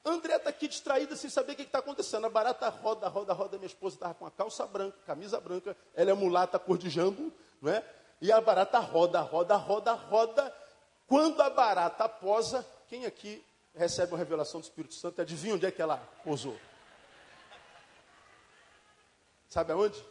André 0.05 0.37
está 0.37 0.51
aqui 0.51 0.69
distraída 0.69 1.17
sem 1.17 1.29
saber 1.29 1.53
o 1.53 1.57
que 1.57 1.63
está 1.63 1.79
acontecendo. 1.79 2.27
A 2.27 2.31
barata 2.31 2.69
roda, 2.69 3.09
roda, 3.09 3.33
roda. 3.33 3.59
Minha 3.59 3.67
esposa 3.67 3.97
estava 3.97 4.15
com 4.15 4.27
a 4.27 4.31
calça 4.31 4.67
branca, 4.67 4.97
camisa 5.07 5.41
branca. 5.41 5.77
Ela 5.95 6.11
é 6.11 6.15
mulata, 6.15 6.59
cor 6.59 6.79
de 6.79 6.89
jambo, 6.89 7.33
não 7.61 7.73
é? 7.73 7.85
E 8.21 8.33
a 8.33 8.41
barata 8.41 8.79
roda, 8.79 9.21
roda, 9.21 9.57
roda, 9.57 9.93
roda. 9.93 10.57
Quando 11.07 11.41
a 11.41 11.51
barata 11.51 12.09
posa, 12.09 12.67
quem 12.89 13.07
aqui 13.07 13.45
recebe 13.75 14.13
uma 14.13 14.19
revelação 14.19 14.61
do 14.61 14.65
Espírito 14.65 14.95
Santo? 14.95 15.21
Adivinha 15.21 15.55
onde 15.55 15.67
é 15.67 15.71
que 15.71 15.81
ela 15.81 15.97
posou? 16.25 16.59
Sabe 19.49 19.73
aonde? 19.73 20.03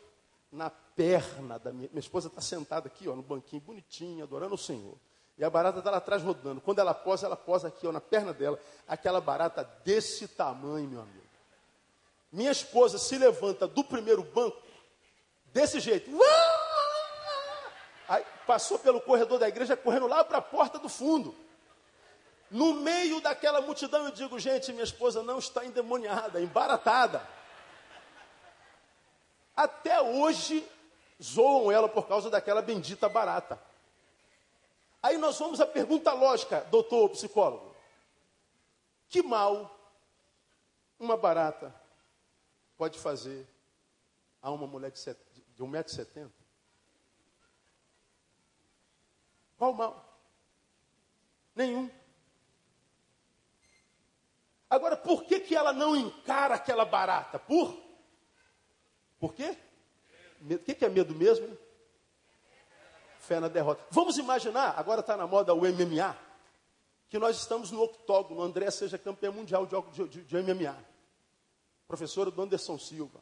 Na 0.51 0.69
perna 0.69 1.59
da 1.59 1.71
minha. 1.71 1.89
Minha 1.89 1.99
esposa 1.99 2.27
está 2.27 2.41
sentada 2.41 2.87
aqui, 2.87 3.07
ó, 3.07 3.15
no 3.15 3.21
banquinho, 3.21 3.61
bonitinha, 3.61 4.23
adorando 4.23 4.55
o 4.55 4.57
Senhor. 4.57 4.97
E 5.37 5.43
a 5.43 5.49
barata 5.49 5.79
está 5.79 5.91
lá 5.91 5.97
atrás 5.97 6.23
rodando. 6.23 6.59
Quando 6.59 6.79
ela 6.79 6.93
posa, 6.93 7.27
ela 7.27 7.35
posa 7.35 7.67
aqui, 7.67 7.85
ó, 7.85 7.91
na 7.91 8.01
perna 8.01 8.33
dela. 8.33 8.59
Aquela 8.87 9.21
barata 9.21 9.63
desse 9.83 10.27
tamanho, 10.27 10.89
meu 10.89 11.01
amigo. 11.01 11.27
Minha 12.31 12.51
esposa 12.51 12.97
se 12.97 13.17
levanta 13.17 13.67
do 13.67 13.83
primeiro 13.83 14.23
banco, 14.23 14.57
desse 15.53 15.79
jeito. 15.79 16.09
Aí 18.09 18.25
passou 18.45 18.79
pelo 18.79 18.99
corredor 18.99 19.37
da 19.37 19.47
igreja, 19.47 19.77
correndo 19.77 20.07
lá 20.07 20.23
para 20.23 20.39
a 20.39 20.41
porta 20.41 20.79
do 20.79 20.89
fundo. 20.89 21.35
No 22.49 22.75
meio 22.75 23.21
daquela 23.21 23.61
multidão, 23.61 24.05
eu 24.05 24.11
digo, 24.11 24.39
gente, 24.39 24.71
minha 24.71 24.83
esposa 24.83 25.21
não 25.21 25.37
está 25.37 25.65
endemoniada, 25.65 26.41
embaratada. 26.41 27.21
Até 29.55 30.01
hoje, 30.01 30.67
zoam 31.21 31.71
ela 31.71 31.89
por 31.89 32.07
causa 32.07 32.29
daquela 32.29 32.61
bendita 32.61 33.09
barata. 33.09 33.66
Aí 35.07 35.17
nós 35.17 35.39
vamos 35.39 35.61
à 35.61 35.65
pergunta 35.65 36.11
lógica, 36.11 36.65
doutor 36.69 37.07
psicólogo. 37.11 37.73
Que 39.07 39.23
mal 39.23 39.73
uma 40.99 41.15
barata 41.15 41.73
pode 42.77 42.99
fazer 42.99 43.47
a 44.41 44.51
uma 44.51 44.67
mulher 44.67 44.91
de, 44.91 44.99
de 45.55 45.63
1,70m? 45.63 46.29
Qual 49.57 49.71
mal? 49.71 50.19
Nenhum. 51.55 51.89
Agora, 54.69 54.97
por 54.97 55.23
que, 55.23 55.39
que 55.39 55.55
ela 55.55 55.71
não 55.71 55.95
encara 55.95 56.55
aquela 56.55 56.83
barata? 56.83 57.39
Por? 57.39 57.81
Por 59.17 59.33
quê? 59.33 59.57
O 60.41 60.59
que, 60.59 60.75
que 60.75 60.83
é 60.83 60.89
medo 60.89 61.15
mesmo? 61.15 61.57
Fé 63.27 63.41
na 63.41 63.49
derrota. 63.49 63.83
Vamos 63.91 64.17
imaginar, 64.17 64.79
agora 64.79 65.01
está 65.01 65.17
na 65.17 65.27
moda 65.27 65.53
o 65.53 65.59
MMA, 65.59 66.17
que 67.09 67.19
nós 67.19 67.35
estamos 67.35 67.71
no 67.71 67.83
octógono, 67.83 68.41
André 68.41 68.71
seja 68.71 68.97
campeão 68.97 69.33
mundial 69.33 69.65
de, 69.65 70.07
de, 70.07 70.23
de, 70.23 70.37
MMA. 70.41 70.77
Professora 71.85 72.31
do 72.31 72.41
Anderson 72.41 72.79
Silva. 72.79 73.19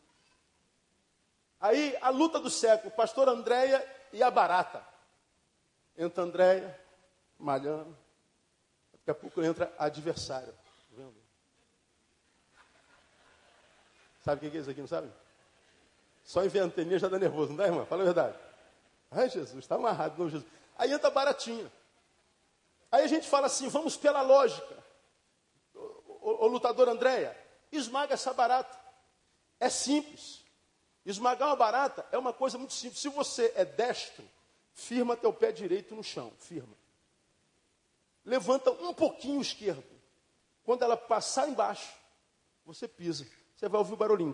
Aí, 1.60 1.98
a 2.02 2.10
luta 2.10 2.40
do 2.40 2.52
século, 2.52 2.92
pastor 2.92 3.28
Andréia 3.28 3.84
e 4.14 4.22
a 4.22 4.30
barata. 4.30 4.86
Entra 5.98 6.24
Andréia, 6.24 6.80
malhando. 7.40 7.98
Daqui 8.92 9.10
a 9.10 9.16
pouco 9.16 9.42
entra 9.42 9.74
a 9.76 9.86
adversária. 9.86 10.54
Tá 10.94 11.04
sabe 14.24 14.48
o 14.48 14.52
que 14.52 14.58
é 14.58 14.60
isso 14.62 14.70
aqui, 14.70 14.82
não 14.82 14.88
sabe? 14.88 15.12
Só 16.24 16.44
em 16.44 16.48
ventania 16.48 17.00
já 17.00 17.08
dá 17.08 17.18
nervoso, 17.18 17.50
não 17.50 17.58
dá, 17.58 17.66
irmã? 17.66 17.86
Fala 17.86 18.04
a 18.04 18.06
verdade. 18.06 18.45
Ai, 19.12 19.30
Jesus, 19.30 19.60
está 19.60 19.76
amarrado, 19.76 20.22
não, 20.22 20.30
Jesus. 20.30 20.50
Aí 20.78 20.92
entra 20.92 21.10
baratinha. 21.10 21.72
Aí 22.92 23.04
a 23.04 23.08
gente 23.08 23.28
fala 23.28 23.48
assim, 23.48 23.68
vamos 23.68 23.98
pela 23.98 24.22
lógica. 24.22 24.84
O, 25.74 26.46
o, 26.46 26.48
lutador 26.48 26.88
Andréia, 26.90 27.38
esmaga 27.72 28.14
essa 28.14 28.34
barata. 28.34 28.78
É 29.60 29.70
simples. 29.70 30.44
Esmagar 31.06 31.50
uma 31.50 31.56
barata 31.56 32.06
é 32.12 32.18
uma 32.18 32.34
coisa 32.34 32.58
muito 32.58 32.74
simples. 32.74 33.00
Se 33.00 33.10
você 33.10 33.52
é 33.56 33.64
destro, 33.64 34.28
firma 34.74 35.16
teu 35.16 35.32
pé 35.32 35.52
direito 35.52 35.96
no 35.96 36.04
chão, 36.04 36.32
firma. 36.40 36.76
Levanta 38.24 38.72
um 38.72 38.94
pouquinho 38.94 39.40
o 39.40 39.42
esquerdo. 39.42 39.84
Quando 40.64 40.82
ela 40.82 40.98
passar 40.98 41.48
embaixo, 41.48 41.94
você 42.66 42.88
pisa. 42.88 43.28
Você 43.56 43.70
vai 43.70 43.80
ouvir 43.80 43.94
o 43.94 43.98
barulhinho. 43.98 44.34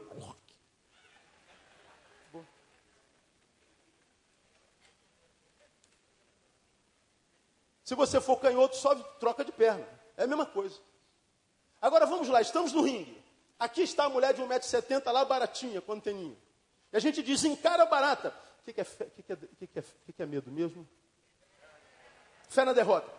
Se 7.92 7.96
você 7.96 8.22
for 8.22 8.38
canhoto, 8.38 8.78
só 8.78 8.96
troca 8.96 9.44
de 9.44 9.52
perna. 9.52 9.86
É 10.16 10.24
a 10.24 10.28
mesma 10.28 10.46
coisa. 10.46 10.80
Agora 11.82 12.06
vamos 12.06 12.30
lá, 12.30 12.40
estamos 12.40 12.72
no 12.72 12.84
ringue. 12.84 13.22
Aqui 13.60 13.82
está 13.82 14.06
a 14.06 14.10
mulher 14.10 14.34
de 14.34 14.42
1,70m 14.42 15.12
lá 15.12 15.26
baratinha, 15.26 15.82
quando 15.82 16.02
tem 16.02 16.14
ninho. 16.14 16.38
E 16.94 16.96
a 16.96 17.02
gente 17.02 17.22
diz, 17.22 17.44
encara 17.44 17.86
barata. 17.86 18.34
O 18.62 18.64
que, 18.64 18.72
que, 18.72 18.80
é, 18.80 18.86
que, 18.86 19.24
que, 19.24 19.34
é, 19.34 19.36
que, 19.36 19.80
é, 19.80 19.84
que 20.16 20.24
é 20.24 20.26
medo 20.26 20.50
mesmo? 20.50 20.88
Fé 22.48 22.64
na 22.64 22.72
derrota. 22.72 23.12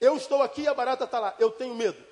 Eu 0.00 0.16
estou 0.16 0.42
aqui 0.42 0.62
e 0.62 0.68
a 0.68 0.72
barata 0.72 1.04
está 1.04 1.20
lá. 1.20 1.34
Eu 1.38 1.50
tenho 1.50 1.74
medo. 1.74 2.02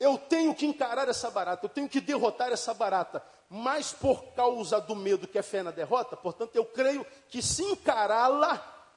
Eu 0.00 0.18
tenho 0.18 0.56
que 0.56 0.66
encarar 0.66 1.08
essa 1.08 1.30
barata. 1.30 1.66
Eu 1.66 1.70
tenho 1.70 1.88
que 1.88 2.00
derrotar 2.00 2.50
essa 2.50 2.74
barata. 2.74 3.24
Mas 3.48 3.92
por 3.92 4.34
causa 4.34 4.80
do 4.80 4.96
medo 4.96 5.28
que 5.28 5.38
é 5.38 5.42
fé 5.42 5.62
na 5.62 5.70
derrota, 5.70 6.16
portanto, 6.16 6.56
eu 6.56 6.64
creio 6.64 7.06
que 7.28 7.40
se 7.40 7.62
encará-la, 7.62 8.90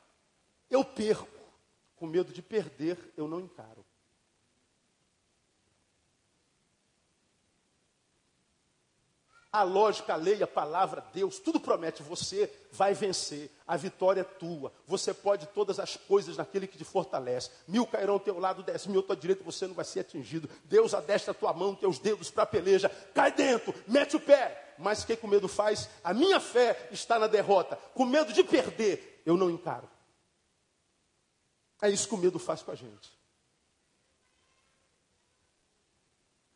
eu 0.71 0.83
perco 0.83 1.36
com 1.97 2.07
medo 2.07 2.31
de 2.31 2.41
perder, 2.41 2.97
eu 3.17 3.27
não 3.27 3.39
encaro. 3.39 3.85
A 9.51 9.63
lógica, 9.63 10.13
a 10.13 10.15
lei, 10.17 10.43
a 10.43 10.47
palavra, 10.47 11.03
Deus, 11.13 11.39
tudo 11.39 11.59
promete. 11.59 12.03
Você 12.03 12.51
vai 12.71 12.93
vencer. 12.93 13.49
A 13.65 13.75
vitória 13.75 14.21
é 14.21 14.23
tua. 14.23 14.71
Você 14.85 15.13
pode 15.13 15.47
todas 15.47 15.79
as 15.79 15.95
coisas 15.95 16.37
naquele 16.37 16.67
que 16.67 16.77
te 16.77 16.83
fortalece. 16.83 17.49
Mil 17.67 17.87
cairão 17.87 18.15
ao 18.15 18.19
teu 18.19 18.37
lado, 18.37 18.61
dez 18.61 18.85
mil 18.85 18.99
à 18.99 19.03
tua 19.03 19.15
direita, 19.15 19.43
você 19.43 19.65
não 19.65 19.73
vai 19.73 19.85
ser 19.85 20.01
atingido. 20.01 20.47
Deus 20.65 20.93
adestra 20.93 21.31
a 21.31 21.33
tua 21.33 21.53
mão, 21.53 21.73
teus 21.73 21.97
dedos 21.97 22.29
para 22.29 22.43
a 22.43 22.47
peleja. 22.47 22.89
Cai 23.15 23.31
dentro, 23.31 23.73
mete 23.87 24.15
o 24.15 24.19
pé. 24.19 24.75
Mas 24.77 25.01
o 25.01 25.07
que 25.07 25.15
com 25.15 25.27
medo 25.27 25.47
faz? 25.47 25.89
A 26.03 26.13
minha 26.13 26.39
fé 26.39 26.89
está 26.91 27.17
na 27.17 27.25
derrota. 27.25 27.77
Com 27.95 28.05
medo 28.05 28.31
de 28.31 28.43
perder, 28.43 29.23
eu 29.25 29.35
não 29.35 29.49
encaro. 29.49 29.89
É 31.81 31.89
isso 31.89 32.07
que 32.07 32.15
o 32.15 32.17
medo 32.17 32.39
faz 32.39 32.61
com 32.61 32.71
a 32.71 32.75
gente. 32.75 33.11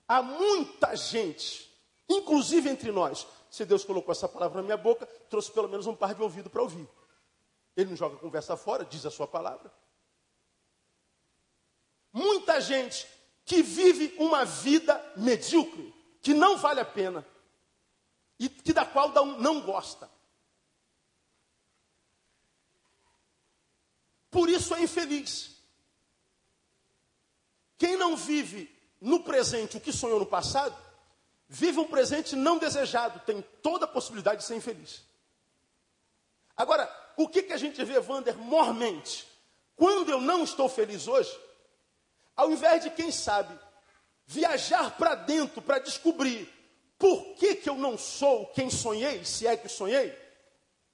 Há 0.08 0.22
muita 0.22 0.96
gente 0.96 1.72
inclusive 2.18 2.70
entre 2.70 2.92
nós. 2.92 3.28
Se 3.50 3.66
Deus 3.66 3.84
colocou 3.84 4.12
essa 4.12 4.28
palavra 4.28 4.58
na 4.58 4.64
minha 4.64 4.78
boca, 4.78 5.06
trouxe 5.30 5.52
pelo 5.52 5.68
menos 5.68 5.88
um 5.88 5.96
par 5.96 6.14
de 6.14 6.22
ouvido 6.22 6.50
para 6.50 6.62
ouvir. 6.62 6.88
Ele 7.76 7.90
não 7.90 7.98
joga 7.98 8.18
conversa 8.18 8.56
fora, 8.56 8.86
diz 8.86 9.06
a 9.06 9.12
sua 9.12 9.28
palavra. 9.28 9.72
Muita 12.14 12.60
gente 12.60 13.08
que 13.46 13.62
vive 13.62 14.14
uma 14.18 14.46
vida 14.46 15.14
medíocre, 15.16 15.94
que 16.22 16.34
não 16.34 16.58
vale 16.58 16.80
a 16.80 16.86
pena, 16.86 17.26
e 18.40 18.50
que 18.50 18.74
da 18.74 18.86
qual 18.86 19.10
não 19.26 19.62
gosta. 19.62 20.10
Por 24.32 24.50
isso 24.50 24.74
é 24.74 24.82
infeliz. 24.82 25.52
Quem 27.78 27.98
não 27.98 28.16
vive 28.16 28.74
no 29.00 29.24
presente 29.24 29.78
o 29.78 29.82
que 29.82 29.92
sonhou 29.92 30.20
no 30.20 30.26
passado, 30.26 30.76
Vive 31.54 31.82
um 31.82 31.86
presente 31.86 32.34
não 32.34 32.58
desejado, 32.58 33.20
tem 33.26 33.42
toda 33.62 33.84
a 33.84 33.88
possibilidade 33.88 34.40
de 34.40 34.46
ser 34.46 34.56
infeliz. 34.56 35.04
Agora, 36.56 36.90
o 37.18 37.28
que, 37.28 37.44
que 37.44 37.52
a 37.52 37.58
gente 37.58 37.84
vê, 37.84 38.00
Wander, 38.00 38.38
mormente? 38.38 39.28
Quando 39.76 40.10
eu 40.10 40.22
não 40.22 40.46
estou 40.46 40.70
feliz 40.70 41.10
hoje, 41.10 41.38
ao 42.38 42.50
invés 42.52 42.84
de, 42.84 42.90
quem 42.90 43.12
sabe, 43.12 43.54
viajar 44.26 44.96
para 44.96 45.14
dentro 45.14 45.62
para 45.62 45.80
descobrir 45.80 46.48
por 46.98 47.34
que, 47.36 47.56
que 47.56 47.70
eu 47.70 47.76
não 47.76 47.98
sou 47.98 48.48
quem 48.54 48.70
sonhei, 48.70 49.26
se 49.26 49.46
é 49.46 49.58
que 49.58 49.68
sonhei, 49.68 50.18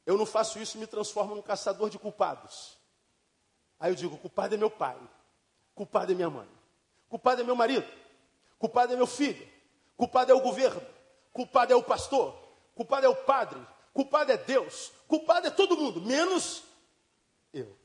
eu 0.08 0.17
não 0.17 0.26
faço 0.26 0.58
isso 0.58 0.76
e 0.76 0.80
me 0.80 0.88
transformo 0.88 1.36
num 1.36 1.41
caçador 1.43 1.88
de 1.88 2.00
culpados. 2.00 2.77
Aí 3.80 3.92
eu 3.92 3.96
digo: 3.96 4.18
culpado 4.18 4.56
é 4.56 4.58
meu 4.58 4.70
pai, 4.70 4.98
culpado 5.76 6.12
é 6.12 6.16
minha 6.16 6.30
mãe, 6.30 6.48
culpado 7.10 7.42
é 7.42 7.44
meu 7.44 7.56
marido, 7.56 7.88
culpado 8.60 8.94
é 8.94 8.96
meu 8.96 9.08
filho, 9.08 9.48
Culpado 9.98 10.32
é 10.32 10.36
o 10.36 10.42
governo, 10.42 10.82
culpado 11.34 11.74
é 11.74 11.76
o 11.76 11.82
pastor, 11.82 12.38
culpado 12.76 13.08
é 13.08 13.10
o 13.10 13.16
padre, 13.16 13.60
culpado 13.92 14.32
é 14.32 14.38
Deus, 14.38 14.92
culpado 15.08 15.48
é 15.48 15.50
todo 15.50 15.76
mundo, 15.76 16.00
menos 16.00 16.63
eu. 17.52 17.76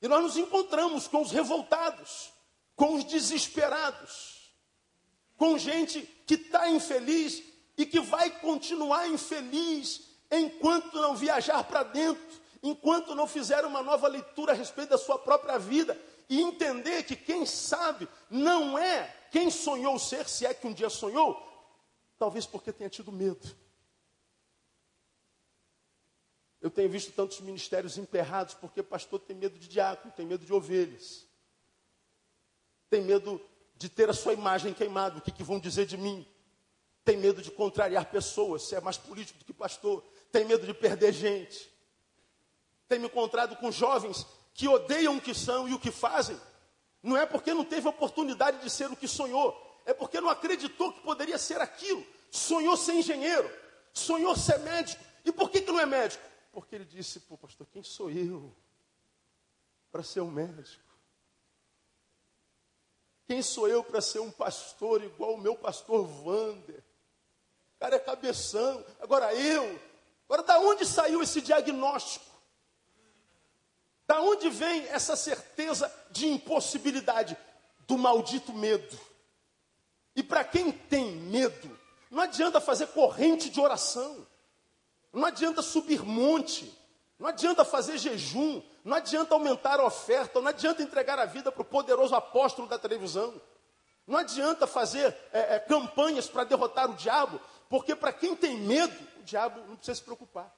E 0.00 0.06
nós 0.06 0.22
nos 0.22 0.36
encontramos 0.36 1.08
com 1.08 1.20
os 1.20 1.32
revoltados, 1.32 2.32
com 2.76 2.94
os 2.94 3.04
desesperados, 3.04 4.54
com 5.36 5.58
gente 5.58 6.02
que 6.24 6.34
está 6.34 6.70
infeliz 6.70 7.42
e 7.76 7.84
que 7.84 7.98
vai 7.98 8.30
continuar 8.38 9.08
infeliz 9.08 10.10
enquanto 10.30 11.00
não 11.00 11.16
viajar 11.16 11.64
para 11.64 11.82
dentro, 11.82 12.40
enquanto 12.64 13.14
não 13.14 13.28
fizer 13.28 13.62
uma 13.66 13.82
nova 13.82 14.08
leitura 14.08 14.52
a 14.52 14.54
respeito 14.54 14.88
da 14.88 14.98
sua 14.98 15.18
própria 15.18 15.58
vida 15.58 16.00
e 16.30 16.40
entender 16.40 17.02
que 17.02 17.14
quem 17.14 17.44
sabe 17.44 18.08
não 18.30 18.78
é 18.78 19.14
quem 19.30 19.50
sonhou 19.50 19.98
ser, 19.98 20.26
se 20.26 20.46
é 20.46 20.54
que 20.54 20.66
um 20.66 20.72
dia 20.72 20.88
sonhou, 20.88 21.36
talvez 22.18 22.46
porque 22.46 22.72
tenha 22.72 22.88
tido 22.88 23.12
medo. 23.12 23.54
Eu 26.58 26.70
tenho 26.70 26.88
visto 26.88 27.12
tantos 27.12 27.38
ministérios 27.40 27.98
emperrados 27.98 28.54
porque 28.54 28.82
pastor 28.82 29.20
tem 29.20 29.36
medo 29.36 29.58
de 29.58 29.68
diácono, 29.68 30.14
tem 30.14 30.24
medo 30.24 30.46
de 30.46 30.52
ovelhas. 30.52 31.26
Tem 32.88 33.02
medo 33.02 33.38
de 33.76 33.90
ter 33.90 34.08
a 34.08 34.14
sua 34.14 34.32
imagem 34.32 34.72
queimada, 34.72 35.18
o 35.18 35.20
que, 35.20 35.30
que 35.30 35.42
vão 35.42 35.60
dizer 35.60 35.84
de 35.84 35.98
mim? 35.98 36.26
Tem 37.04 37.18
medo 37.18 37.42
de 37.42 37.50
contrariar 37.50 38.10
pessoas, 38.10 38.62
se 38.62 38.74
é 38.74 38.80
mais 38.80 38.96
político 38.96 39.38
do 39.40 39.44
que 39.44 39.52
pastor. 39.52 40.02
Tem 40.32 40.46
medo 40.46 40.64
de 40.64 40.72
perder 40.72 41.12
gente. 41.12 41.73
Tem 42.94 43.00
me 43.00 43.08
encontrado 43.08 43.56
com 43.56 43.72
jovens 43.72 44.24
que 44.54 44.68
odeiam 44.68 45.16
o 45.16 45.20
que 45.20 45.34
são 45.34 45.68
e 45.68 45.74
o 45.74 45.80
que 45.80 45.90
fazem, 45.90 46.40
não 47.02 47.16
é 47.16 47.26
porque 47.26 47.52
não 47.52 47.64
teve 47.64 47.88
oportunidade 47.88 48.62
de 48.62 48.70
ser 48.70 48.88
o 48.88 48.94
que 48.94 49.08
sonhou, 49.08 49.52
é 49.84 49.92
porque 49.92 50.20
não 50.20 50.28
acreditou 50.28 50.92
que 50.92 51.00
poderia 51.00 51.36
ser 51.36 51.60
aquilo. 51.60 52.06
Sonhou 52.30 52.76
ser 52.76 52.92
engenheiro, 52.92 53.50
sonhou 53.92 54.36
ser 54.36 54.60
médico. 54.60 55.02
E 55.24 55.32
por 55.32 55.50
que, 55.50 55.62
que 55.62 55.72
não 55.72 55.80
é 55.80 55.86
médico? 55.86 56.22
Porque 56.52 56.76
ele 56.76 56.84
disse, 56.84 57.18
pô, 57.18 57.36
pastor, 57.36 57.66
quem 57.72 57.82
sou 57.82 58.08
eu 58.12 58.54
para 59.90 60.04
ser 60.04 60.20
um 60.20 60.30
médico? 60.30 60.84
Quem 63.26 63.42
sou 63.42 63.66
eu 63.66 63.82
para 63.82 64.00
ser 64.00 64.20
um 64.20 64.30
pastor 64.30 65.02
igual 65.02 65.34
o 65.34 65.38
meu 65.38 65.56
pastor 65.56 66.06
Vander? 66.06 66.84
O 67.74 67.80
cara 67.80 67.96
é 67.96 67.98
cabeção. 67.98 68.84
Agora 69.00 69.34
eu. 69.34 69.80
Agora, 70.26 70.44
da 70.44 70.60
onde 70.60 70.86
saiu 70.86 71.20
esse 71.24 71.40
diagnóstico? 71.40 72.33
Da 74.06 74.20
onde 74.20 74.50
vem 74.50 74.86
essa 74.88 75.16
certeza 75.16 75.92
de 76.10 76.26
impossibilidade? 76.26 77.36
Do 77.86 77.98
maldito 77.98 78.52
medo. 78.52 78.98
E 80.16 80.22
para 80.22 80.44
quem 80.44 80.70
tem 80.70 81.12
medo, 81.12 81.78
não 82.10 82.22
adianta 82.22 82.60
fazer 82.60 82.86
corrente 82.88 83.50
de 83.50 83.60
oração, 83.60 84.26
não 85.12 85.26
adianta 85.26 85.62
subir 85.62 86.04
monte, 86.04 86.72
não 87.18 87.28
adianta 87.28 87.64
fazer 87.64 87.98
jejum, 87.98 88.62
não 88.84 88.96
adianta 88.96 89.34
aumentar 89.34 89.80
a 89.80 89.86
oferta, 89.86 90.40
não 90.40 90.48
adianta 90.48 90.82
entregar 90.82 91.18
a 91.18 91.24
vida 91.24 91.50
para 91.50 91.62
o 91.62 91.64
poderoso 91.64 92.14
apóstolo 92.14 92.68
da 92.68 92.78
televisão, 92.78 93.40
não 94.06 94.18
adianta 94.18 94.66
fazer 94.66 95.16
é, 95.32 95.56
é, 95.56 95.58
campanhas 95.58 96.28
para 96.28 96.44
derrotar 96.44 96.90
o 96.90 96.94
diabo, 96.94 97.40
porque 97.68 97.96
para 97.96 98.12
quem 98.12 98.36
tem 98.36 98.58
medo, 98.58 98.94
o 99.18 99.22
diabo 99.22 99.60
não 99.66 99.76
precisa 99.76 99.96
se 99.96 100.02
preocupar. 100.02 100.54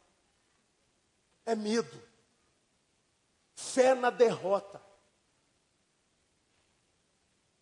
É 1.44 1.54
medo. 1.54 2.02
Fé 3.56 3.94
na 3.94 4.10
derrota. 4.10 4.80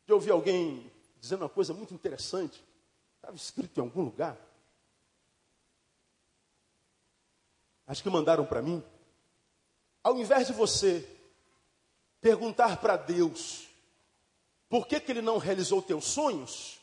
Já 0.06 0.14
ouvi 0.14 0.30
alguém 0.30 0.92
dizendo 1.20 1.42
uma 1.42 1.48
coisa 1.48 1.72
muito 1.72 1.94
interessante. 1.94 2.62
Estava 3.16 3.36
escrito 3.36 3.78
em 3.78 3.80
algum 3.80 4.02
lugar. 4.02 4.36
Acho 7.86 8.02
que 8.02 8.10
mandaram 8.10 8.44
para 8.44 8.60
mim. 8.60 8.84
Ao 10.02 10.18
invés 10.18 10.48
de 10.48 10.52
você 10.52 11.08
perguntar 12.20 12.78
para 12.80 12.96
Deus 12.96 13.68
por 14.68 14.88
que, 14.88 14.98
que 14.98 15.12
Ele 15.12 15.22
não 15.22 15.38
realizou 15.38 15.80
teus 15.80 16.06
sonhos, 16.06 16.80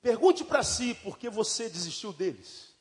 pergunte 0.00 0.44
para 0.44 0.62
si 0.62 0.94
por 0.94 1.18
que 1.18 1.28
você 1.28 1.68
desistiu 1.68 2.12
deles. 2.12 2.72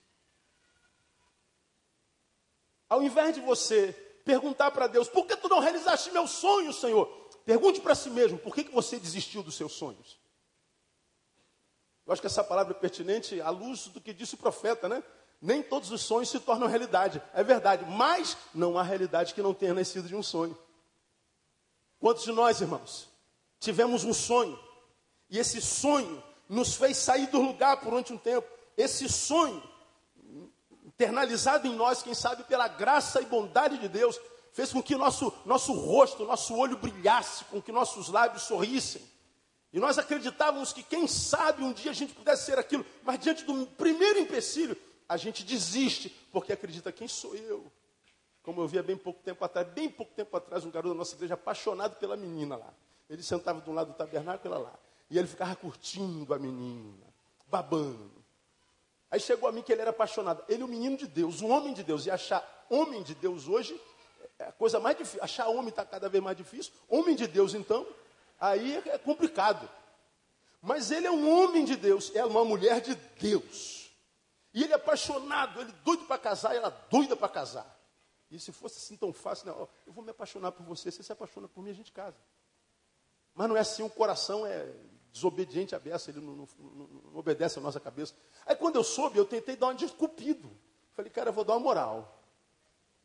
Ao 2.88 3.02
invés 3.02 3.34
de 3.34 3.42
você 3.42 4.05
perguntar 4.26 4.72
para 4.72 4.88
Deus: 4.88 5.08
por 5.08 5.26
que 5.26 5.38
tu 5.38 5.48
não 5.48 5.60
realizaste 5.60 6.12
meu 6.12 6.28
sonho, 6.28 6.74
Senhor? 6.74 7.06
Pergunte 7.46 7.80
para 7.80 7.96
si 7.96 8.10
mesmo: 8.10 8.38
por 8.40 8.54
que, 8.54 8.64
que 8.64 8.74
você 8.74 9.00
desistiu 9.00 9.44
dos 9.44 9.56
seus 9.56 9.74
sonhos? 9.74 10.20
Eu 12.06 12.12
acho 12.12 12.22
que 12.22 12.28
essa 12.28 12.44
palavra 12.44 12.74
é 12.74 12.80
pertinente 12.80 13.40
à 13.40 13.50
luz 13.50 13.88
do 13.88 14.02
que 14.02 14.14
disse 14.14 14.36
o 14.36 14.38
profeta, 14.38 14.90
né? 14.90 15.04
Nem 15.42 15.62
todos 15.62 15.92
os 15.92 16.02
sonhos 16.02 16.30
se 16.30 16.40
tornam 16.40 16.68
realidade. 16.68 17.22
É 17.34 17.44
verdade, 17.44 17.86
mas 17.86 18.38
não 18.54 18.78
há 18.78 18.84
realidade 18.84 19.34
que 19.34 19.42
não 19.42 19.54
tenha 19.54 19.74
nascido 19.74 20.08
de 20.08 20.16
um 20.16 20.24
sonho. 20.24 20.58
Quantos 22.00 22.24
de 22.24 22.32
nós, 22.32 22.62
irmãos, 22.62 23.10
tivemos 23.60 24.04
um 24.04 24.14
sonho 24.14 24.60
e 25.30 25.40
esse 25.40 25.62
sonho 25.62 26.24
nos 26.48 26.76
fez 26.76 26.98
sair 26.98 27.28
do 27.28 27.42
lugar 27.42 27.80
por 27.80 27.94
um 27.94 28.04
tempo? 28.04 28.48
Esse 28.78 29.10
sonho 29.10 29.62
internalizado 30.96 31.68
em 31.68 31.76
nós, 31.76 32.02
quem 32.02 32.14
sabe 32.14 32.44
pela 32.46 32.68
graça 32.68 33.22
e 33.22 33.26
bondade 33.26 33.78
de 33.78 33.88
Deus, 33.88 34.20
fez 34.54 34.72
com 34.72 34.82
que 34.82 34.96
nosso, 34.96 35.34
nosso 35.46 35.74
rosto, 35.74 36.24
nosso 36.24 36.56
olho 36.56 36.78
brilhasse, 36.78 37.44
com 37.46 37.62
que 37.62 37.72
nossos 37.72 38.08
lábios 38.08 38.44
sorrissem. 38.44 39.02
E 39.74 39.80
nós 39.80 39.98
acreditávamos 39.98 40.72
que, 40.72 40.82
quem 40.82 41.06
sabe, 41.06 41.62
um 41.62 41.74
dia 41.74 41.92
a 41.92 41.94
gente 41.94 42.14
pudesse 42.14 42.46
ser 42.46 42.58
aquilo, 42.58 42.86
mas 43.04 43.20
diante 43.20 43.44
do 43.44 43.68
primeiro 43.68 44.20
empecilho, 44.20 44.78
a 45.08 45.18
gente 45.18 45.44
desiste, 45.44 46.10
porque 46.32 46.54
acredita: 46.54 46.94
quem 46.94 47.10
sou 47.10 47.36
eu? 47.36 47.70
Como 48.42 48.62
eu 48.62 48.68
via 48.68 48.82
bem 48.82 48.96
pouco 48.96 49.22
tempo 49.22 49.44
atrás, 49.44 49.68
bem 49.68 49.90
pouco 49.90 50.14
tempo 50.14 50.38
atrás, 50.38 50.64
um 50.64 50.72
garoto 50.72 50.94
da 50.94 51.00
nossa 51.00 51.16
igreja 51.16 51.34
apaixonado 51.34 51.98
pela 51.98 52.16
menina 52.16 52.56
lá. 52.56 52.74
Ele 53.10 53.22
sentava 53.22 53.60
de 53.60 53.70
um 53.70 53.74
lado 53.74 53.92
do 53.92 53.98
tabernáculo, 53.98 54.56
ela 54.56 54.64
lá. 54.64 54.80
E 55.10 55.18
ele 55.18 55.28
ficava 55.28 55.56
curtindo 55.56 56.34
a 56.34 56.40
menina, 56.40 57.06
babando. 57.48 58.25
Aí 59.16 59.20
chegou 59.22 59.48
a 59.48 59.52
mim 59.54 59.62
que 59.62 59.72
ele 59.72 59.80
era 59.80 59.92
apaixonado. 59.92 60.44
Ele 60.46 60.62
é 60.62 60.66
um 60.66 60.68
menino 60.68 60.98
de 60.98 61.08
Deus, 61.08 61.42
um 61.42 61.50
homem 61.50 61.74
de 61.74 61.84
Deus. 61.84 62.06
E 62.06 62.12
achar 62.12 62.44
homem 62.70 63.02
de 63.02 63.16
Deus 63.16 63.48
hoje 63.48 63.82
é 64.38 64.44
a 64.44 64.52
coisa 64.52 64.78
mais 64.78 64.98
difícil. 64.98 65.24
Achar 65.24 65.48
homem 65.48 65.70
está 65.70 65.86
cada 65.86 66.10
vez 66.10 66.22
mais 66.22 66.36
difícil. 66.36 66.74
Homem 66.90 67.16
de 67.16 67.26
Deus, 67.26 67.54
então, 67.54 67.88
aí 68.38 68.76
é 68.76 68.98
complicado. 68.98 69.70
Mas 70.62 70.92
ele 70.92 71.08
é 71.08 71.12
um 71.12 71.32
homem 71.32 71.64
de 71.64 71.78
Deus, 71.78 72.14
é 72.14 72.26
uma 72.26 72.44
mulher 72.44 72.82
de 72.82 72.94
Deus. 72.94 73.90
E 74.54 74.62
ele 74.62 74.74
é 74.74 74.76
apaixonado, 74.76 75.62
ele 75.62 75.72
doido 75.86 76.04
para 76.04 76.18
casar, 76.18 76.54
ela 76.54 76.70
doida 76.92 77.16
para 77.16 77.30
casar. 77.30 77.74
E 78.30 78.38
se 78.38 78.52
fosse 78.52 78.80
assim 78.80 78.98
tão 78.98 79.14
fácil, 79.14 79.48
não, 79.48 79.70
eu 79.88 79.94
vou 79.94 80.04
me 80.04 80.12
apaixonar 80.12 80.52
por 80.52 80.66
você, 80.66 80.92
você 80.92 81.02
se 81.02 81.12
apaixona 81.14 81.48
por 81.48 81.64
mim, 81.64 81.70
a 81.70 81.74
gente 81.74 81.94
casa. 81.94 82.18
Mas 83.34 83.48
não 83.48 83.56
é 83.56 83.62
assim, 83.62 83.82
o 83.82 83.90
coração 83.90 84.46
é 84.46 84.70
desobediente 85.16 85.74
à 85.74 85.80
beça, 85.80 86.12
ele 86.12 86.20
não, 86.20 86.36
não, 86.36 86.48
não, 86.60 87.18
obedece 87.18 87.58
à 87.58 87.62
nossa 87.62 87.80
cabeça. 87.80 88.14
Aí 88.46 88.54
quando 88.54 88.76
eu 88.76 88.84
soube, 88.84 89.18
eu 89.18 89.24
tentei 89.26 89.56
dar 89.56 89.68
uma 89.68 89.76
desculpido. 89.76 90.52
Falei, 90.94 91.10
cara, 91.10 91.30
eu 91.30 91.34
vou 91.34 91.46
dar 91.46 91.54
uma 91.54 91.62
moral. 91.62 92.22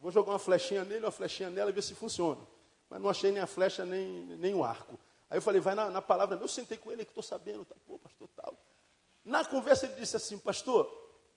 Vou 0.00 0.10
jogar 0.10 0.32
uma 0.32 0.38
flechinha 0.40 0.84
nele, 0.84 1.04
uma 1.04 1.12
flechinha 1.12 1.48
nela 1.50 1.70
e 1.70 1.72
ver 1.72 1.82
se 1.82 1.94
funciona. 1.94 2.40
Mas 2.88 3.00
não 3.00 3.08
achei 3.08 3.30
nem 3.30 3.40
a 3.40 3.46
flecha, 3.46 3.84
nem, 3.84 4.26
nem 4.26 4.52
o 4.52 4.64
arco. 4.64 4.98
Aí 5.30 5.38
eu 5.38 5.42
falei, 5.42 5.60
vai 5.60 5.76
na, 5.76 5.88
na 5.88 6.02
palavra. 6.02 6.36
Eu 6.36 6.48
sentei 6.48 6.76
com 6.76 6.90
ele 6.90 7.04
que 7.04 7.12
estou 7.12 7.22
sabendo. 7.22 7.64
Tá, 7.64 7.76
Pô, 7.86 7.96
pastor, 8.00 8.28
tal. 8.34 8.58
Na 9.24 9.44
conversa 9.44 9.86
ele 9.86 9.94
disse 9.94 10.16
assim, 10.16 10.36
pastor, 10.36 10.90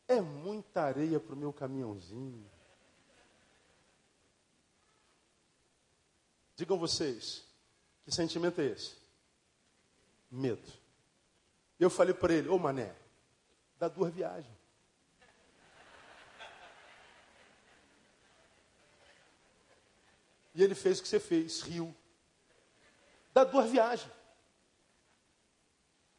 é 0.07 0.19
muita 0.19 0.81
areia 0.81 1.19
para 1.19 1.35
o 1.35 1.37
meu 1.37 1.53
caminhãozinho. 1.53 2.49
Digam 6.55 6.79
vocês, 6.79 7.45
que 8.03 8.11
sentimento 8.11 8.59
é 8.59 8.65
esse? 8.65 9.02
Medo. 10.35 10.71
Eu 11.79 11.89
falei 11.89 12.13
para 12.13 12.33
ele, 12.33 12.49
ô 12.49 12.57
mané, 12.57 12.93
dá 13.77 13.87
duas 13.87 14.13
viagens. 14.13 14.53
E 20.55 20.63
ele 20.63 20.75
fez 20.75 20.99
o 20.99 21.03
que 21.03 21.07
você 21.07 21.19
fez, 21.19 21.61
riu 21.61 21.95
dá 23.33 23.43
duas 23.43 23.69
viagens. 23.69 24.11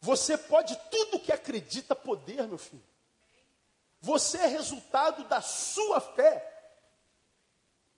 Você 0.01 0.37
pode 0.37 0.77
tudo 0.91 1.21
que 1.21 1.33
acredita 1.33 1.95
poder, 1.95 2.47
meu 2.47 2.59
filho. 2.59 2.83
Você 4.01 4.37
é 4.37 4.47
resultado 4.47 5.25
da 5.25 5.41
sua 5.41 6.01
fé. 6.01 6.51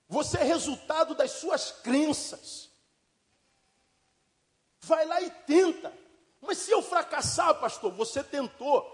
Você 0.08 0.38
é 0.38 0.44
resultado 0.44 1.16
das 1.16 1.32
suas 1.32 1.72
crenças. 1.72 2.70
Vai 4.82 5.04
lá 5.04 5.20
e 5.20 5.30
tenta. 5.30 5.92
Mas 6.40 6.58
se 6.58 6.70
eu 6.70 6.82
fracassar, 6.82 7.54
pastor, 7.60 7.92
você 7.92 8.22
tentou. 8.22 8.92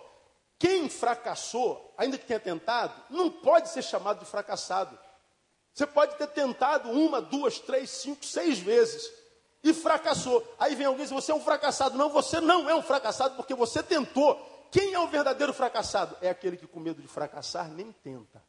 Quem 0.59 0.88
fracassou, 0.88 1.92
ainda 1.98 2.16
que 2.16 2.26
tenha 2.26 2.38
tentado, 2.38 2.94
não 3.11 3.31
pode 3.31 3.68
ser 3.68 3.83
chamado 3.83 4.20
de 4.20 4.26
fracassado. 4.26 4.98
Você 5.74 5.87
pode 5.87 6.16
ter 6.16 6.28
tentado 6.28 6.90
uma, 6.90 7.20
duas, 7.20 7.59
três, 7.59 7.90
cinco, 7.90 8.24
seis 8.24 8.59
vezes 8.59 9.11
e 9.62 9.72
fracassou. 9.72 10.46
Aí 10.59 10.74
vem 10.74 10.87
alguém 10.87 11.05
e 11.05 11.09
diz: 11.09 11.12
Você 11.12 11.33
é 11.33 11.35
um 11.35 11.40
fracassado. 11.40 11.96
Não, 11.96 12.11
você 12.11 12.40
não 12.40 12.68
é 12.68 12.74
um 12.74 12.83
fracassado 12.83 13.37
porque 13.37 13.55
você 13.55 13.83
tentou. 13.83 14.68
Quem 14.70 14.94
é 14.94 14.98
o 14.98 15.07
verdadeiro 15.07 15.52
fracassado? 15.52 16.16
É 16.20 16.31
aquele 16.31 16.57
que, 16.57 16.66
com 16.66 16.81
medo 16.81 17.02
de 17.02 17.09
fracassar, 17.09 17.68
nem 17.68 17.92
tenta. 17.92 18.42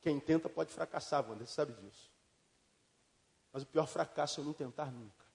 Quem 0.00 0.18
tenta 0.18 0.48
pode 0.48 0.72
fracassar, 0.72 1.22
Wander, 1.28 1.46
você 1.46 1.54
sabe 1.54 1.72
disso. 1.74 2.10
Mas 3.52 3.62
o 3.62 3.66
pior 3.66 3.86
fracasso 3.86 4.40
é 4.40 4.44
não 4.44 4.52
tentar 4.52 4.90
nunca. 4.90 5.29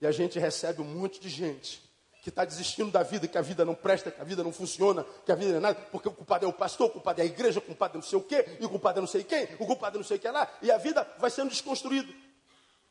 E 0.00 0.06
a 0.06 0.12
gente 0.12 0.38
recebe 0.38 0.82
um 0.82 0.84
monte 0.84 1.20
de 1.20 1.28
gente 1.28 1.86
que 2.22 2.30
está 2.30 2.44
desistindo 2.44 2.90
da 2.90 3.04
vida, 3.04 3.28
que 3.28 3.38
a 3.38 3.40
vida 3.40 3.64
não 3.64 3.74
presta, 3.74 4.10
que 4.10 4.20
a 4.20 4.24
vida 4.24 4.42
não 4.42 4.52
funciona, 4.52 5.06
que 5.24 5.30
a 5.30 5.34
vida 5.36 5.50
não 5.52 5.58
é 5.58 5.60
nada, 5.60 5.80
porque 5.92 6.08
o 6.08 6.12
culpado 6.12 6.44
é 6.44 6.48
o 6.48 6.52
pastor, 6.52 6.88
o 6.88 6.90
culpado 6.90 7.20
é 7.20 7.22
a 7.22 7.26
igreja, 7.26 7.60
o 7.60 7.62
culpado 7.62 7.94
é 7.94 7.98
não 7.98 8.02
sei 8.02 8.18
o 8.18 8.22
quê, 8.22 8.58
e 8.60 8.64
o 8.64 8.68
culpado 8.68 8.98
é 8.98 9.00
não 9.00 9.06
sei 9.06 9.22
quem, 9.22 9.44
o 9.60 9.66
culpado 9.66 9.96
é 9.96 9.98
não 9.98 10.04
sei 10.04 10.16
o 10.16 10.20
que 10.20 10.28
lá, 10.28 10.50
e 10.60 10.70
a 10.72 10.76
vida 10.76 11.08
vai 11.18 11.30
sendo 11.30 11.50
desconstruída. 11.50 12.12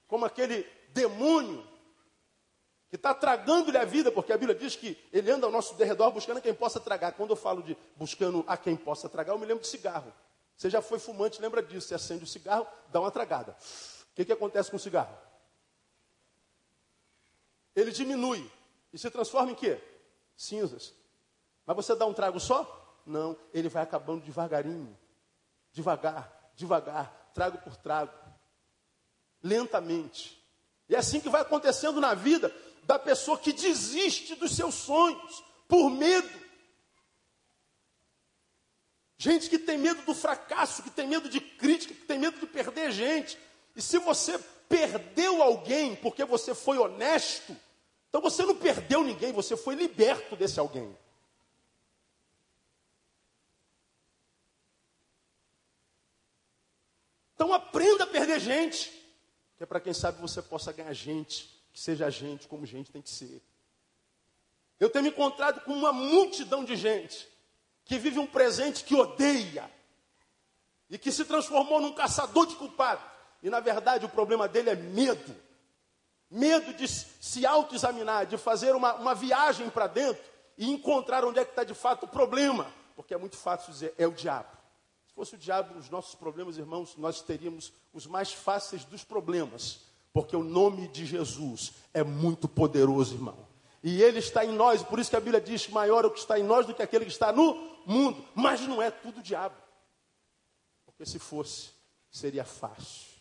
Como 0.07 0.23
aquele 0.23 0.65
demônio 0.93 1.67
que 2.89 2.95
está 2.95 3.13
tragando-lhe 3.13 3.77
a 3.77 3.83
vida, 3.83 4.09
porque 4.09 4.31
a 4.31 4.37
Bíblia 4.37 4.57
diz 4.57 4.77
que 4.77 4.97
ele 5.11 5.29
anda 5.29 5.45
ao 5.45 5.51
nosso 5.51 5.75
derredor 5.75 6.11
buscando 6.11 6.37
a 6.37 6.41
quem 6.41 6.53
possa 6.53 6.79
tragar. 6.79 7.11
Quando 7.11 7.31
eu 7.31 7.35
falo 7.35 7.61
de 7.61 7.75
buscando 7.97 8.41
a 8.47 8.55
quem 8.55 8.77
possa 8.77 9.09
tragar, 9.09 9.33
eu 9.33 9.39
me 9.39 9.45
lembro 9.45 9.63
de 9.63 9.67
cigarro. 9.67 10.13
Você 10.55 10.69
já 10.69 10.81
foi 10.81 10.97
fumante, 10.97 11.41
lembra 11.41 11.61
disso? 11.61 11.89
Você 11.89 11.95
acende 11.95 12.23
o 12.23 12.27
cigarro, 12.27 12.65
dá 12.89 13.01
uma 13.01 13.11
tragada. 13.11 13.51
O 13.51 14.15
que, 14.15 14.23
que 14.23 14.31
acontece 14.31 14.71
com 14.71 14.77
o 14.77 14.79
cigarro? 14.79 15.13
Ele 17.75 17.91
diminui. 17.91 18.49
E 18.93 18.97
se 18.97 19.09
transforma 19.09 19.51
em 19.51 19.55
quê? 19.55 19.79
Cinzas. 20.37 20.93
Mas 21.65 21.75
você 21.75 21.95
dá 21.95 22.05
um 22.05 22.13
trago 22.13 22.39
só? 22.39 23.01
Não, 23.05 23.37
ele 23.53 23.69
vai 23.69 23.83
acabando 23.83 24.23
devagarinho. 24.23 24.97
Devagar, 25.71 26.51
devagar, 26.55 27.31
trago 27.33 27.57
por 27.57 27.75
trago. 27.75 28.13
Lentamente. 29.43 30.41
E 30.87 30.95
é 30.95 30.97
assim 30.97 31.19
que 31.19 31.29
vai 31.29 31.41
acontecendo 31.41 31.99
na 31.99 32.13
vida 32.13 32.55
da 32.83 32.97
pessoa 32.97 33.37
que 33.37 33.51
desiste 33.51 34.35
dos 34.35 34.55
seus 34.55 34.75
sonhos 34.75 35.43
por 35.67 35.89
medo. 35.89 36.45
Gente 39.17 39.49
que 39.49 39.57
tem 39.57 39.77
medo 39.77 40.03
do 40.03 40.13
fracasso, 40.13 40.83
que 40.83 40.89
tem 40.89 41.07
medo 41.07 41.27
de 41.27 41.39
crítica, 41.39 41.93
que 41.93 42.05
tem 42.05 42.19
medo 42.19 42.39
de 42.39 42.45
perder 42.45 42.91
gente. 42.91 43.37
E 43.75 43.81
se 43.81 43.97
você 43.97 44.37
perdeu 44.69 45.41
alguém 45.41 45.95
porque 45.95 46.23
você 46.23 46.53
foi 46.53 46.77
honesto, 46.77 47.55
então 48.15 48.31
você 48.31 48.45
não 48.45 48.55
perdeu 48.55 49.03
ninguém, 49.03 49.33
você 49.33 49.57
foi 49.57 49.75
liberto 49.75 50.37
desse 50.37 50.57
alguém. 50.57 50.97
Então 57.33 57.51
aprenda 57.51 58.05
a 58.05 58.07
perder 58.07 58.39
gente, 58.39 58.89
que 59.57 59.63
é 59.63 59.65
para 59.65 59.81
quem 59.81 59.93
sabe 59.93 60.21
você 60.21 60.41
possa 60.41 60.71
ganhar 60.71 60.93
gente, 60.93 61.61
que 61.73 61.79
seja 61.81 62.09
gente 62.09 62.47
como 62.47 62.65
gente 62.65 62.89
tem 62.89 63.01
que 63.01 63.09
ser. 63.09 63.41
Eu 64.79 64.89
tenho 64.89 65.03
me 65.03 65.09
encontrado 65.09 65.59
com 65.65 65.73
uma 65.73 65.91
multidão 65.91 66.63
de 66.63 66.77
gente 66.77 67.27
que 67.83 67.99
vive 67.99 68.17
um 68.17 68.27
presente 68.27 68.85
que 68.85 68.95
odeia 68.95 69.69
e 70.89 70.97
que 70.97 71.11
se 71.11 71.25
transformou 71.25 71.81
num 71.81 71.93
caçador 71.93 72.47
de 72.47 72.55
culpados. 72.55 73.03
E 73.43 73.49
na 73.49 73.59
verdade 73.59 74.05
o 74.05 74.09
problema 74.09 74.47
dele 74.47 74.69
é 74.69 74.75
medo 74.77 75.44
medo 76.29 76.73
de 76.73 76.87
se 76.87 77.45
autoexaminar, 77.45 78.25
de 78.25 78.37
fazer 78.37 78.75
uma, 78.75 78.93
uma 78.95 79.15
viagem 79.15 79.69
para 79.69 79.87
dentro 79.87 80.23
e 80.57 80.69
encontrar 80.69 81.23
onde 81.25 81.39
é 81.39 81.45
que 81.45 81.51
está 81.51 81.63
de 81.63 81.73
fato 81.73 82.03
o 82.03 82.07
problema. 82.07 82.67
Porque 82.95 83.13
é 83.13 83.17
muito 83.17 83.37
fácil 83.37 83.71
dizer, 83.71 83.93
é 83.97 84.07
o 84.07 84.11
diabo. 84.11 84.49
Se 85.07 85.13
fosse 85.13 85.35
o 85.35 85.37
diabo, 85.37 85.77
os 85.77 85.89
nossos 85.89 86.15
problemas, 86.15 86.57
irmãos, 86.57 86.95
nós 86.97 87.21
teríamos 87.21 87.73
os 87.93 88.07
mais 88.07 88.33
fáceis 88.33 88.83
dos 88.83 89.03
problemas. 89.03 89.81
Porque 90.13 90.35
o 90.35 90.43
nome 90.43 90.87
de 90.87 91.05
Jesus 91.05 91.73
é 91.93 92.03
muito 92.03 92.47
poderoso, 92.47 93.15
irmão. 93.15 93.37
E 93.83 94.01
ele 94.01 94.19
está 94.19 94.43
em 94.43 94.51
nós, 94.51 94.81
por 94.81 94.97
isso 94.97 95.09
que 95.09 95.15
a 95.15 95.19
Bíblia 95.19 95.41
diz: 95.41 95.67
maior 95.67 96.05
é 96.05 96.07
o 96.07 96.11
que 96.11 96.19
está 96.19 96.39
em 96.39 96.43
nós 96.43 96.65
do 96.65 96.73
que 96.73 96.81
aquele 96.81 97.05
que 97.05 97.11
está 97.11 97.31
no 97.31 97.53
mundo. 97.85 98.25
Mas 98.33 98.61
não 98.61 98.81
é 98.81 98.89
tudo 98.89 99.21
diabo. 99.21 99.55
Porque 100.85 101.05
se 101.05 101.19
fosse, 101.19 101.69
seria 102.09 102.45
fácil. 102.45 103.14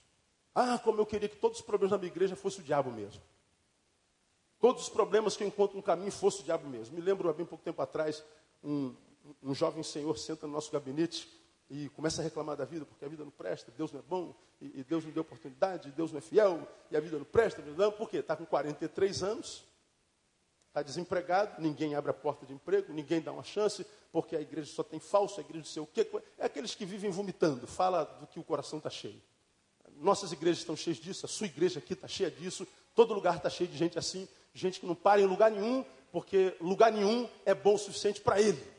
Ah, 0.55 0.79
como 0.79 1.01
eu 1.01 1.07
queria 1.07 1.29
que 1.29 1.37
todos 1.37 1.59
os 1.59 1.65
problemas 1.65 1.91
da 1.91 1.99
minha 1.99 2.11
igreja 2.11 2.37
fossem 2.37 2.61
o 2.61 2.65
diabo 2.65 2.91
mesmo. 2.93 3.21
Todos 4.61 4.85
os 4.85 4.89
problemas 4.89 5.37
que 5.37 5.43
eu 5.43 5.49
encontro 5.49 5.77
no 5.77 5.83
caminho 5.83 6.13
fossem 6.13 6.43
o 6.43 6.45
diabo 6.45 6.69
mesmo. 6.69 6.95
Me 6.95 7.01
lembro, 7.03 7.29
há 7.29 7.33
bem 7.33 7.45
pouco 7.45 7.65
tempo 7.65 7.83
atrás, 7.83 8.25
um, 8.63 8.95
um 9.43 9.55
jovem 9.55 9.83
senhor 9.83 10.17
senta 10.17 10.47
no 10.47 10.53
nosso 10.53 10.71
gabinete 10.71 11.29
e 11.69 11.89
começa 11.91 12.21
a 12.21 12.25
reclamar 12.25 12.57
da 12.57 12.65
vida, 12.65 12.85
porque 12.85 13.05
a 13.05 13.09
vida 13.09 13.25
não 13.25 13.31
presta, 13.31 13.73
Deus 13.77 13.91
não 13.91 14.01
é 14.01 14.03
bom, 14.03 14.35
e, 14.61 14.81
e 14.81 14.85
Deus 14.85 15.05
não 15.05 15.11
deu 15.11 15.23
oportunidade, 15.23 15.91
Deus 15.91 16.13
não 16.13 16.19
é 16.19 16.21
fiel, 16.21 16.67
e 16.91 16.97
a 16.97 17.01
vida 17.01 17.19
não 17.19 17.25
presta. 17.25 17.63
Não, 17.63 17.91
por 17.91 18.09
quê? 18.09 18.19
Está 18.19 18.37
com 18.37 18.47
43 18.47 19.23
anos, 19.23 19.65
está 20.69 20.83
desempregado, 20.83 21.61
ninguém 21.61 21.95
abre 21.95 22.11
a 22.11 22.15
porta 22.15 22.47
de 22.47 22.53
emprego, 22.53 22.93
ninguém 22.93 23.21
dá 23.21 23.33
uma 23.33 23.43
chance, 23.43 23.85
porque 24.13 24.37
a 24.37 24.41
igreja 24.41 24.73
só 24.73 24.83
tem 24.83 25.01
falso, 25.01 25.41
a 25.41 25.43
igreja 25.43 25.59
não 25.67 25.73
sei 25.73 25.83
o 25.83 25.87
quê. 25.87 26.09
É 26.39 26.47
aqueles 26.47 26.75
que 26.75 26.85
vivem 26.85 27.11
vomitando, 27.11 27.67
fala 27.67 28.05
do 28.05 28.27
que 28.27 28.39
o 28.39 28.45
coração 28.45 28.79
está 28.79 28.91
cheio. 28.91 29.21
Nossas 30.01 30.33
igrejas 30.33 30.59
estão 30.59 30.77
cheias 30.77 30.99
disso, 30.99 31.27
a 31.27 31.29
sua 31.29 31.47
igreja 31.47 31.79
aqui 31.79 31.93
está 31.93 32.09
cheia 32.09 32.31
disso, 32.31 32.67
todo 32.95 33.15
lugar 33.15 33.37
está 33.37 33.49
cheio 33.49 33.69
de 33.69 33.77
gente 33.77 33.99
assim, 33.99 34.29
gente 34.53 34.81
que 34.81 34.87
não 34.87 34.95
para 34.95 35.21
em 35.21 35.27
lugar 35.27 35.51
nenhum, 35.51 35.85
porque 36.13 36.57
lugar 36.61 36.93
nenhum 36.93 37.29
é 37.45 37.55
bom 37.55 37.75
o 37.75 37.79
suficiente 37.79 38.21
para 38.21 38.41
ele. 38.41 38.75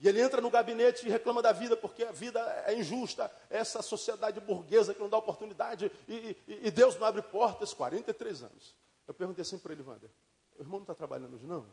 E 0.00 0.08
ele 0.08 0.20
entra 0.20 0.40
no 0.40 0.48
gabinete 0.48 1.06
e 1.06 1.10
reclama 1.10 1.42
da 1.42 1.50
vida, 1.50 1.76
porque 1.76 2.04
a 2.04 2.12
vida 2.12 2.40
é 2.66 2.78
injusta, 2.78 3.30
essa 3.50 3.82
sociedade 3.82 4.38
burguesa 4.40 4.94
que 4.94 5.00
não 5.00 5.08
dá 5.08 5.16
oportunidade, 5.16 5.90
e, 6.06 6.36
e, 6.46 6.66
e 6.66 6.70
Deus 6.70 6.96
não 6.96 7.06
abre 7.06 7.20
portas, 7.20 7.74
43 7.74 8.44
anos. 8.44 8.76
Eu 9.08 9.14
perguntei 9.14 9.42
assim 9.42 9.58
para 9.58 9.72
ele, 9.72 9.82
Wander, 9.82 10.10
o 10.56 10.62
irmão 10.62 10.78
não 10.78 10.84
está 10.84 10.94
trabalhando 10.94 11.34
hoje 11.34 11.46
não? 11.46 11.66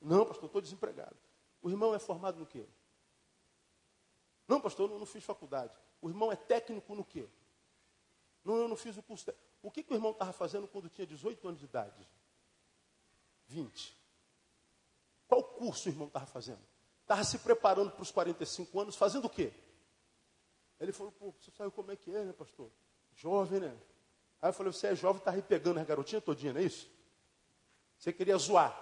Não, 0.00 0.24
pastor, 0.24 0.46
estou 0.46 0.60
desempregado. 0.60 1.16
O 1.62 1.70
irmão 1.70 1.94
é 1.94 1.98
formado 1.98 2.38
no 2.38 2.46
quê? 2.46 2.64
Não, 4.46 4.60
pastor, 4.60 4.86
eu 4.86 4.92
não, 4.92 4.98
não 5.00 5.06
fiz 5.06 5.24
faculdade. 5.24 5.72
O 6.00 6.08
irmão 6.08 6.30
é 6.30 6.36
técnico 6.36 6.94
no 6.94 7.04
quê? 7.04 7.26
Não, 8.44 8.56
eu 8.56 8.68
não 8.68 8.76
fiz 8.76 8.96
o 8.96 9.02
curso. 9.02 9.32
O 9.62 9.70
que, 9.70 9.82
que 9.82 9.92
o 9.92 9.96
irmão 9.96 10.12
estava 10.12 10.32
fazendo 10.32 10.68
quando 10.68 10.88
tinha 10.88 11.06
18 11.06 11.48
anos 11.48 11.60
de 11.60 11.64
idade? 11.64 12.08
20. 13.46 13.96
Qual 15.26 15.42
curso 15.42 15.88
o 15.88 15.92
irmão 15.92 16.06
estava 16.06 16.26
fazendo? 16.26 16.60
Estava 17.00 17.24
se 17.24 17.38
preparando 17.38 17.90
para 17.90 18.02
os 18.02 18.10
45 18.10 18.80
anos, 18.80 18.96
fazendo 18.96 19.26
o 19.26 19.30
quê? 19.30 19.52
Ele 20.78 20.92
falou, 20.92 21.12
pô, 21.12 21.32
você 21.40 21.50
sabe 21.50 21.70
como 21.70 21.90
é 21.90 21.96
que 21.96 22.14
é, 22.14 22.24
né, 22.24 22.32
pastor? 22.32 22.70
Jovem, 23.14 23.60
né? 23.60 23.76
Aí 24.42 24.50
eu 24.50 24.52
falei, 24.52 24.72
você 24.72 24.88
é 24.88 24.94
jovem, 24.94 25.18
está 25.18 25.30
aí 25.30 25.42
pegando 25.42 25.80
as 25.80 25.86
garotinhas 25.86 26.22
todinha, 26.22 26.52
não 26.52 26.60
é 26.60 26.64
isso? 26.64 26.90
Você 27.98 28.12
queria 28.12 28.36
zoar. 28.36 28.78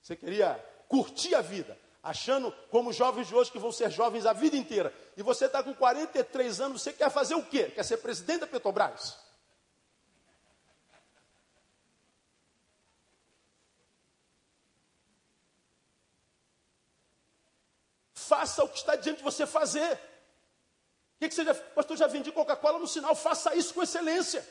Você 0.00 0.14
queria 0.14 0.54
curtir 0.88 1.34
a 1.34 1.42
vida, 1.42 1.76
achando 2.06 2.52
como 2.70 2.92
jovens 2.92 3.26
de 3.26 3.34
hoje 3.34 3.50
que 3.50 3.58
vão 3.58 3.72
ser 3.72 3.90
jovens 3.90 4.26
a 4.26 4.32
vida 4.32 4.56
inteira. 4.56 4.94
E 5.16 5.22
você 5.22 5.46
está 5.46 5.62
com 5.62 5.74
43 5.74 6.60
anos, 6.60 6.82
você 6.82 6.92
quer 6.92 7.10
fazer 7.10 7.34
o 7.34 7.42
quê? 7.42 7.64
Quer 7.64 7.84
ser 7.84 7.96
presidente 7.96 8.40
da 8.40 8.46
Petrobras? 8.46 9.18
Faça 18.14 18.64
o 18.64 18.68
que 18.68 18.78
está 18.78 18.94
diante 18.96 19.18
de 19.18 19.24
você 19.24 19.44
fazer. 19.44 19.94
O 19.94 21.18
que, 21.18 21.28
que 21.28 21.34
você 21.34 21.44
já, 21.44 21.54
pastor, 21.54 21.96
já 21.96 22.06
vendi 22.06 22.30
Coca-Cola 22.30 22.78
no 22.78 22.86
sinal, 22.86 23.14
faça 23.16 23.54
isso 23.54 23.74
com 23.74 23.82
excelência. 23.82 24.46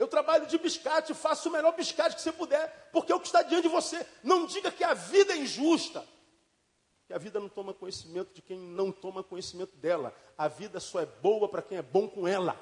Eu 0.00 0.08
trabalho 0.08 0.46
de 0.46 0.56
biscate, 0.56 1.12
faço 1.12 1.50
o 1.50 1.52
melhor 1.52 1.76
biscate 1.76 2.16
que 2.16 2.22
você 2.22 2.32
puder, 2.32 2.88
porque 2.90 3.12
é 3.12 3.14
o 3.14 3.20
que 3.20 3.26
está 3.26 3.42
diante 3.42 3.64
de 3.64 3.68
você. 3.68 4.06
Não 4.22 4.46
diga 4.46 4.72
que 4.72 4.82
a 4.82 4.94
vida 4.94 5.34
é 5.34 5.36
injusta. 5.36 6.02
Que 7.06 7.12
a 7.12 7.18
vida 7.18 7.38
não 7.38 7.50
toma 7.50 7.74
conhecimento 7.74 8.32
de 8.32 8.40
quem 8.40 8.58
não 8.58 8.90
toma 8.90 9.22
conhecimento 9.22 9.76
dela. 9.76 10.16
A 10.38 10.48
vida 10.48 10.80
só 10.80 11.00
é 11.00 11.04
boa 11.04 11.50
para 11.50 11.60
quem 11.60 11.76
é 11.76 11.82
bom 11.82 12.08
com 12.08 12.26
ela. 12.26 12.58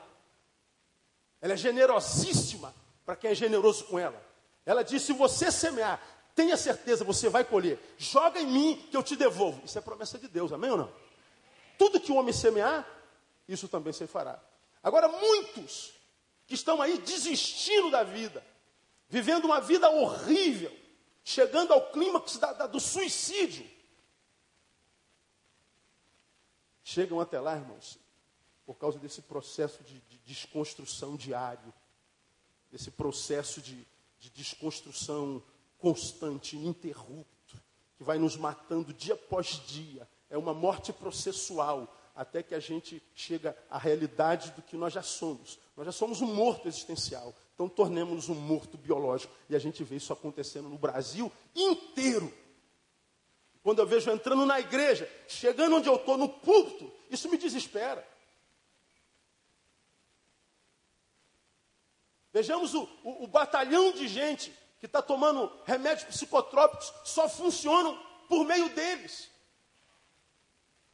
Ela 1.41 1.53
é 1.53 1.57
generosíssima 1.57 2.74
para 3.07 3.14
quem 3.14 3.30
é 3.30 3.34
generoso 3.36 3.84
com 3.84 4.01
ela. 4.01 4.20
Ela 4.66 4.82
diz: 4.82 5.03
se 5.03 5.12
você 5.12 5.53
semear, 5.53 6.03
tenha 6.34 6.57
certeza, 6.57 7.05
você 7.05 7.28
vai 7.28 7.45
colher. 7.45 7.78
Joga 7.97 8.41
em 8.41 8.49
mim 8.49 8.89
que 8.91 8.97
eu 8.97 9.03
te 9.05 9.14
devolvo. 9.14 9.64
Isso 9.64 9.78
é 9.78 9.80
promessa 9.80 10.18
de 10.18 10.26
Deus, 10.26 10.53
amém 10.53 10.72
ou 10.72 10.78
não? 10.78 10.93
Tudo 11.78 12.01
que 12.01 12.11
o 12.11 12.16
homem 12.16 12.32
semear, 12.32 12.84
isso 13.47 13.68
também 13.68 13.93
se 13.93 14.09
fará. 14.09 14.43
Agora, 14.82 15.07
muitos 15.07 15.97
que 16.49 16.55
estão 16.55 16.80
aí 16.80 16.99
desistindo 16.99 17.90
da 17.90 18.03
vida, 18.03 18.44
vivendo 19.07 19.44
uma 19.44 19.61
vida 19.61 19.88
horrível, 19.90 20.74
chegando 21.22 21.74
ao 21.74 21.92
clímax 21.92 22.38
da, 22.38 22.55
da, 22.55 22.66
do 22.66 22.80
suicídio, 22.80 23.68
chegam 26.82 27.20
até 27.20 27.38
lá, 27.38 27.55
irmãos, 27.55 27.99
por 28.64 28.76
causa 28.76 28.99
desse 28.99 29.20
processo 29.20 29.84
de, 29.84 30.01
de 30.01 30.18
desconstrução 30.24 31.16
diário, 31.16 31.72
desse 32.72 32.90
processo 32.90 33.61
de, 33.61 33.86
de 34.18 34.30
desconstrução 34.30 35.42
constante, 35.78 36.57
ininterrupto, 36.57 37.61
que 37.99 38.03
vai 38.03 38.16
nos 38.18 38.38
matando 38.38 38.94
dia 38.94 39.14
após 39.14 39.49
dia. 39.66 40.09
É 40.30 40.38
uma 40.38 40.55
morte 40.55 40.94
processual, 40.94 41.94
até 42.18 42.42
que 42.42 42.52
a 42.52 42.58
gente 42.58 43.00
chega 43.14 43.56
à 43.70 43.78
realidade 43.78 44.50
do 44.50 44.60
que 44.60 44.76
nós 44.76 44.92
já 44.92 45.02
somos. 45.02 45.56
Nós 45.76 45.86
já 45.86 45.92
somos 45.92 46.20
um 46.20 46.26
morto 46.26 46.66
existencial. 46.66 47.32
Então 47.54 47.68
tornemos-nos 47.68 48.28
um 48.28 48.34
morto 48.34 48.76
biológico. 48.76 49.32
E 49.48 49.54
a 49.54 49.58
gente 49.60 49.84
vê 49.84 49.94
isso 49.94 50.12
acontecendo 50.12 50.68
no 50.68 50.76
Brasil 50.76 51.30
inteiro. 51.54 52.34
Quando 53.62 53.78
eu 53.78 53.86
vejo 53.86 54.10
entrando 54.10 54.44
na 54.44 54.58
igreja, 54.58 55.08
chegando 55.28 55.76
onde 55.76 55.88
eu 55.88 55.94
estou, 55.94 56.18
no 56.18 56.28
púlpito, 56.28 56.92
isso 57.08 57.30
me 57.30 57.38
desespera. 57.38 58.04
Vejamos 62.32 62.74
o, 62.74 62.82
o, 63.04 63.24
o 63.24 63.26
batalhão 63.28 63.92
de 63.92 64.08
gente 64.08 64.52
que 64.80 64.86
está 64.86 65.00
tomando 65.00 65.52
remédios 65.64 66.08
psicotrópicos 66.08 66.92
só 67.04 67.28
funcionam 67.28 67.96
por 68.28 68.44
meio 68.44 68.68
deles. 68.70 69.30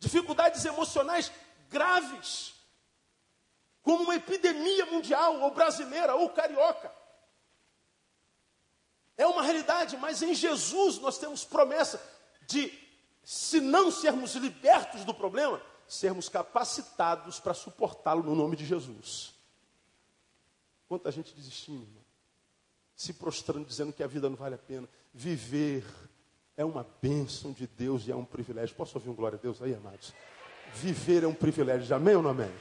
Dificuldades 0.04 0.62
emocionais 0.66 1.32
graves, 1.70 2.54
como 3.82 4.04
uma 4.04 4.16
epidemia 4.16 4.84
mundial, 4.84 5.40
ou 5.40 5.50
brasileira, 5.50 6.14
ou 6.14 6.28
carioca. 6.28 6.92
É 9.16 9.26
uma 9.26 9.42
realidade, 9.42 9.96
mas 9.96 10.20
em 10.20 10.34
Jesus 10.34 10.98
nós 10.98 11.16
temos 11.16 11.42
promessa 11.42 12.02
de, 12.46 12.70
se 13.22 13.62
não 13.62 13.90
sermos 13.90 14.34
libertos 14.34 15.06
do 15.06 15.14
problema, 15.14 15.58
sermos 15.88 16.28
capacitados 16.28 17.40
para 17.40 17.54
suportá-lo 17.54 18.22
no 18.22 18.34
nome 18.34 18.56
de 18.56 18.66
Jesus. 18.66 19.32
Quanta 20.86 21.10
gente 21.10 21.34
desistindo, 21.34 21.82
irmão 21.82 22.04
se 22.94 23.12
prostrando, 23.12 23.66
dizendo 23.66 23.92
que 23.92 24.02
a 24.02 24.06
vida 24.06 24.28
não 24.28 24.36
vale 24.36 24.54
a 24.54 24.58
pena. 24.58 24.88
Viver 25.12 25.84
é 26.56 26.64
uma 26.64 26.86
bênção 27.00 27.52
de 27.52 27.66
Deus 27.66 28.06
e 28.06 28.12
é 28.12 28.16
um 28.16 28.24
privilégio. 28.24 28.76
Posso 28.76 28.96
ouvir 28.96 29.10
um 29.10 29.14
glória 29.14 29.38
a 29.38 29.40
Deus 29.40 29.60
aí, 29.60 29.74
amados? 29.74 30.12
Viver 30.72 31.24
é 31.24 31.26
um 31.26 31.34
privilégio. 31.34 31.94
Amém 31.94 32.16
ou 32.16 32.22
não 32.22 32.30
amém? 32.30 32.52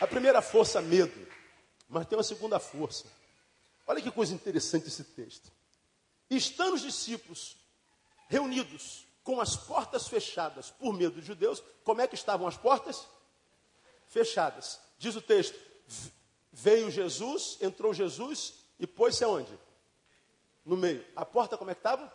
A 0.00 0.06
primeira 0.06 0.40
força, 0.40 0.80
medo. 0.80 1.26
Mas 1.88 2.06
tem 2.06 2.16
uma 2.16 2.24
segunda 2.24 2.58
força. 2.58 3.06
Olha 3.86 4.00
que 4.00 4.10
coisa 4.10 4.34
interessante 4.34 4.88
esse 4.88 5.04
texto. 5.04 5.50
Estando 6.28 6.74
os 6.74 6.82
discípulos 6.82 7.56
reunidos 8.28 9.06
com 9.24 9.40
as 9.40 9.56
portas 9.56 10.06
fechadas 10.06 10.70
por 10.70 10.92
medo 10.92 11.16
dos 11.16 11.24
judeus, 11.24 11.62
como 11.84 12.00
é 12.00 12.06
que 12.06 12.14
estavam 12.14 12.46
as 12.46 12.56
portas? 12.56 13.06
fechadas. 14.10 14.78
Diz 14.98 15.16
o 15.16 15.22
texto: 15.22 15.58
veio 16.52 16.90
Jesus, 16.90 17.58
entrou 17.60 17.94
Jesus 17.94 18.64
e 18.78 18.86
pôs-se 18.86 19.24
aonde? 19.24 19.56
No 20.64 20.76
meio. 20.76 21.04
A 21.14 21.24
porta 21.24 21.56
como 21.56 21.70
é 21.70 21.74
que 21.74 21.80
estava? 21.80 22.12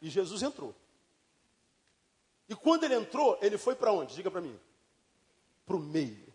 E 0.00 0.08
Jesus 0.08 0.42
entrou. 0.42 0.74
E 2.48 2.54
quando 2.54 2.84
ele 2.84 2.94
entrou, 2.94 3.38
ele 3.42 3.58
foi 3.58 3.74
para 3.74 3.92
onde? 3.92 4.14
Diga 4.14 4.30
para 4.30 4.40
mim. 4.40 4.58
Para 5.64 5.76
o 5.76 5.80
meio. 5.80 6.32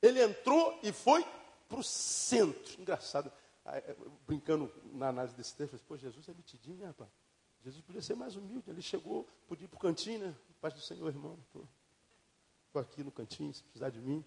Ele 0.00 0.22
entrou 0.22 0.78
e 0.82 0.92
foi 0.92 1.24
para 1.68 1.78
o 1.78 1.84
centro. 1.84 2.80
Engraçado. 2.80 3.30
É, 3.66 3.94
brincando 4.26 4.72
na 4.92 5.08
análise 5.08 5.36
desse 5.36 5.54
texto, 5.54 5.78
pô, 5.86 5.94
Jesus 5.94 6.26
é 6.26 6.32
metidinho, 6.32 6.78
né, 6.78 6.86
rapaz? 6.86 7.10
Jesus 7.62 7.82
podia 7.82 8.00
ser 8.00 8.14
mais 8.14 8.34
humilde. 8.34 8.70
Ele 8.70 8.80
chegou, 8.80 9.28
podia 9.46 9.66
ir 9.66 9.68
para 9.68 9.76
o 9.76 9.80
cantinho, 9.80 10.20
né? 10.20 10.34
Paz 10.60 10.72
do 10.72 10.80
Senhor, 10.80 11.08
irmão. 11.08 11.38
Estou 11.46 12.80
aqui 12.80 13.04
no 13.04 13.12
cantinho, 13.12 13.52
se 13.52 13.62
precisar 13.62 13.90
de 13.90 14.00
mim. 14.00 14.24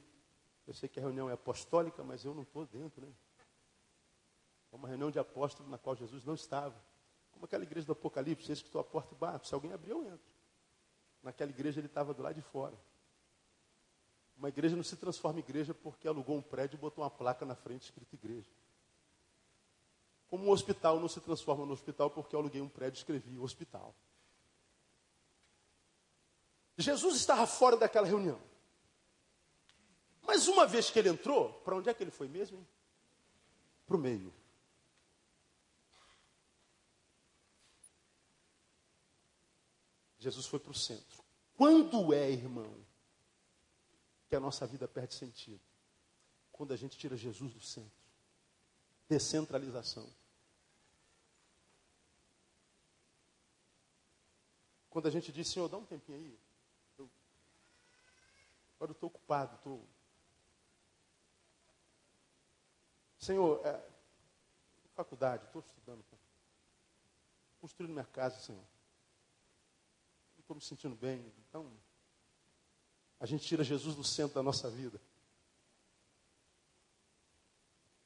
Eu 0.68 0.74
sei 0.74 0.88
que 0.88 1.00
a 1.00 1.02
reunião 1.02 1.30
é 1.30 1.34
apostólica, 1.34 2.04
mas 2.04 2.24
eu 2.24 2.34
não 2.34 2.44
estou 2.44 2.66
dentro, 2.66 3.02
né? 3.06 3.12
É 4.72 4.76
uma 4.76 4.88
reunião 4.88 5.12
de 5.12 5.20
apóstolos 5.20 5.70
na 5.70 5.78
qual 5.78 5.96
Jesus 5.96 6.24
não 6.24 6.34
estava. 6.34 6.76
Como 7.32 7.46
aquela 7.46 7.64
igreja 7.64 7.86
do 7.86 7.94
Apocalipse, 7.94 8.46
você 8.46 8.54
escutou 8.54 8.80
a 8.80 8.84
porta 8.84 9.14
e 9.14 9.18
bato. 9.18 9.48
Se 9.48 9.54
alguém 9.54 9.74
abrir, 9.74 9.92
eu 9.92 10.06
entro. 10.06 10.32
Naquela 11.22 11.52
igreja 11.52 11.80
ele 11.80 11.88
estava 11.88 12.14
do 12.14 12.22
lado 12.22 12.36
de 12.36 12.42
fora. 12.42 12.78
Uma 14.38 14.50
igreja 14.50 14.76
não 14.76 14.84
se 14.84 14.96
transforma 14.96 15.40
em 15.40 15.44
igreja 15.44 15.74
porque 15.74 16.08
alugou 16.08 16.36
um 16.36 16.42
prédio 16.42 16.78
e 16.78 16.80
botou 16.80 17.04
uma 17.04 17.10
placa 17.10 17.46
na 17.46 17.56
frente 17.56 17.84
escrito 17.84 18.14
igreja. 18.16 18.50
Como 20.28 20.46
um 20.46 20.50
hospital 20.50 21.00
não 21.00 21.10
se 21.10 21.20
transforma 21.20 21.66
no 21.66 21.74
hospital 21.74 22.10
porque 22.10 22.36
eu 22.36 22.40
aluguei 22.40 22.62
um 22.62 22.70
prédio 22.70 22.98
e 22.98 23.02
escrevi 23.02 23.38
hospital. 23.38 23.94
Jesus 26.78 27.18
estava 27.18 27.46
fora 27.46 27.78
daquela 27.78 28.08
reunião. 28.08 28.40
Mas 30.32 30.48
uma 30.48 30.66
vez 30.66 30.90
que 30.90 30.98
ele 30.98 31.10
entrou, 31.10 31.52
para 31.56 31.76
onde 31.76 31.90
é 31.90 31.94
que 31.94 32.02
ele 32.02 32.10
foi 32.10 32.26
mesmo? 32.26 32.66
Para 33.86 33.98
o 33.98 34.00
meio. 34.00 34.34
Jesus 40.18 40.46
foi 40.46 40.58
para 40.58 40.72
o 40.72 40.74
centro. 40.74 41.22
Quando 41.58 42.14
é, 42.14 42.32
irmão, 42.32 42.74
que 44.30 44.36
a 44.38 44.40
nossa 44.40 44.66
vida 44.66 44.88
perde 44.88 45.16
sentido? 45.16 45.60
Quando 46.50 46.72
a 46.72 46.78
gente 46.78 46.98
tira 46.98 47.18
Jesus 47.18 47.54
do 47.54 47.60
centro. 47.60 47.92
Descentralização. 49.10 50.10
Quando 54.90 55.08
a 55.08 55.12
gente 55.12 55.30
diz, 55.30 55.50
Senhor, 55.50 55.68
dá 55.68 55.76
um 55.76 55.86
tempinho 55.86 56.18
aí. 56.18 56.40
Agora 58.78 58.92
eu 58.92 58.94
estou 58.94 59.08
ocupado, 59.08 59.58
estou. 59.58 59.86
Senhor, 63.22 63.64
é, 63.64 63.80
faculdade, 64.96 65.46
estou 65.46 65.62
estudando. 65.62 66.04
Construindo 67.60 67.92
minha 67.92 68.06
casa, 68.06 68.40
Senhor. 68.40 68.64
Não 70.34 70.40
estou 70.40 70.56
me 70.56 70.62
sentindo 70.62 70.96
bem. 70.96 71.32
Então, 71.48 71.72
a 73.20 73.28
gente 73.28 73.46
tira 73.46 73.64
Jesus 73.64 73.96
do 73.96 74.04
centro 74.04 74.34
da 74.34 74.42
nossa 74.42 74.72
vida. 74.72 75.00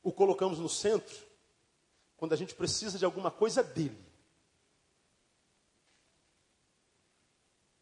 O 0.04 0.12
colocamos 0.12 0.60
no 0.60 0.68
centro 0.68 1.16
quando 2.18 2.34
a 2.34 2.38
gente 2.38 2.54
precisa 2.54 3.00
de 3.00 3.06
alguma 3.06 3.32
coisa 3.32 3.64
dele. 3.64 4.06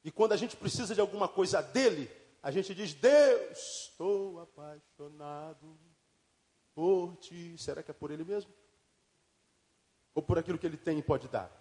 E 0.04 0.12
quando 0.12 0.34
a 0.34 0.38
gente 0.38 0.56
precisa 0.56 0.94
de 0.94 1.02
alguma 1.02 1.28
coisa 1.28 1.64
dele, 1.64 2.12
a 2.44 2.52
gente 2.52 2.76
diz, 2.76 2.94
Deus, 2.94 3.90
estou 3.90 4.40
apaixonado 4.40 5.93
por 6.74 7.16
ti. 7.18 7.56
Será 7.58 7.84
que 7.84 7.92
é 7.92 7.94
por 7.94 8.12
ele 8.12 8.24
mesmo? 8.24 8.52
Ou 10.14 10.22
por 10.22 10.38
aquilo 10.38 10.58
que 10.58 10.66
ele 10.66 10.78
tem 10.78 11.00
e 11.00 11.04
pode 11.04 11.28
dar? 11.28 11.52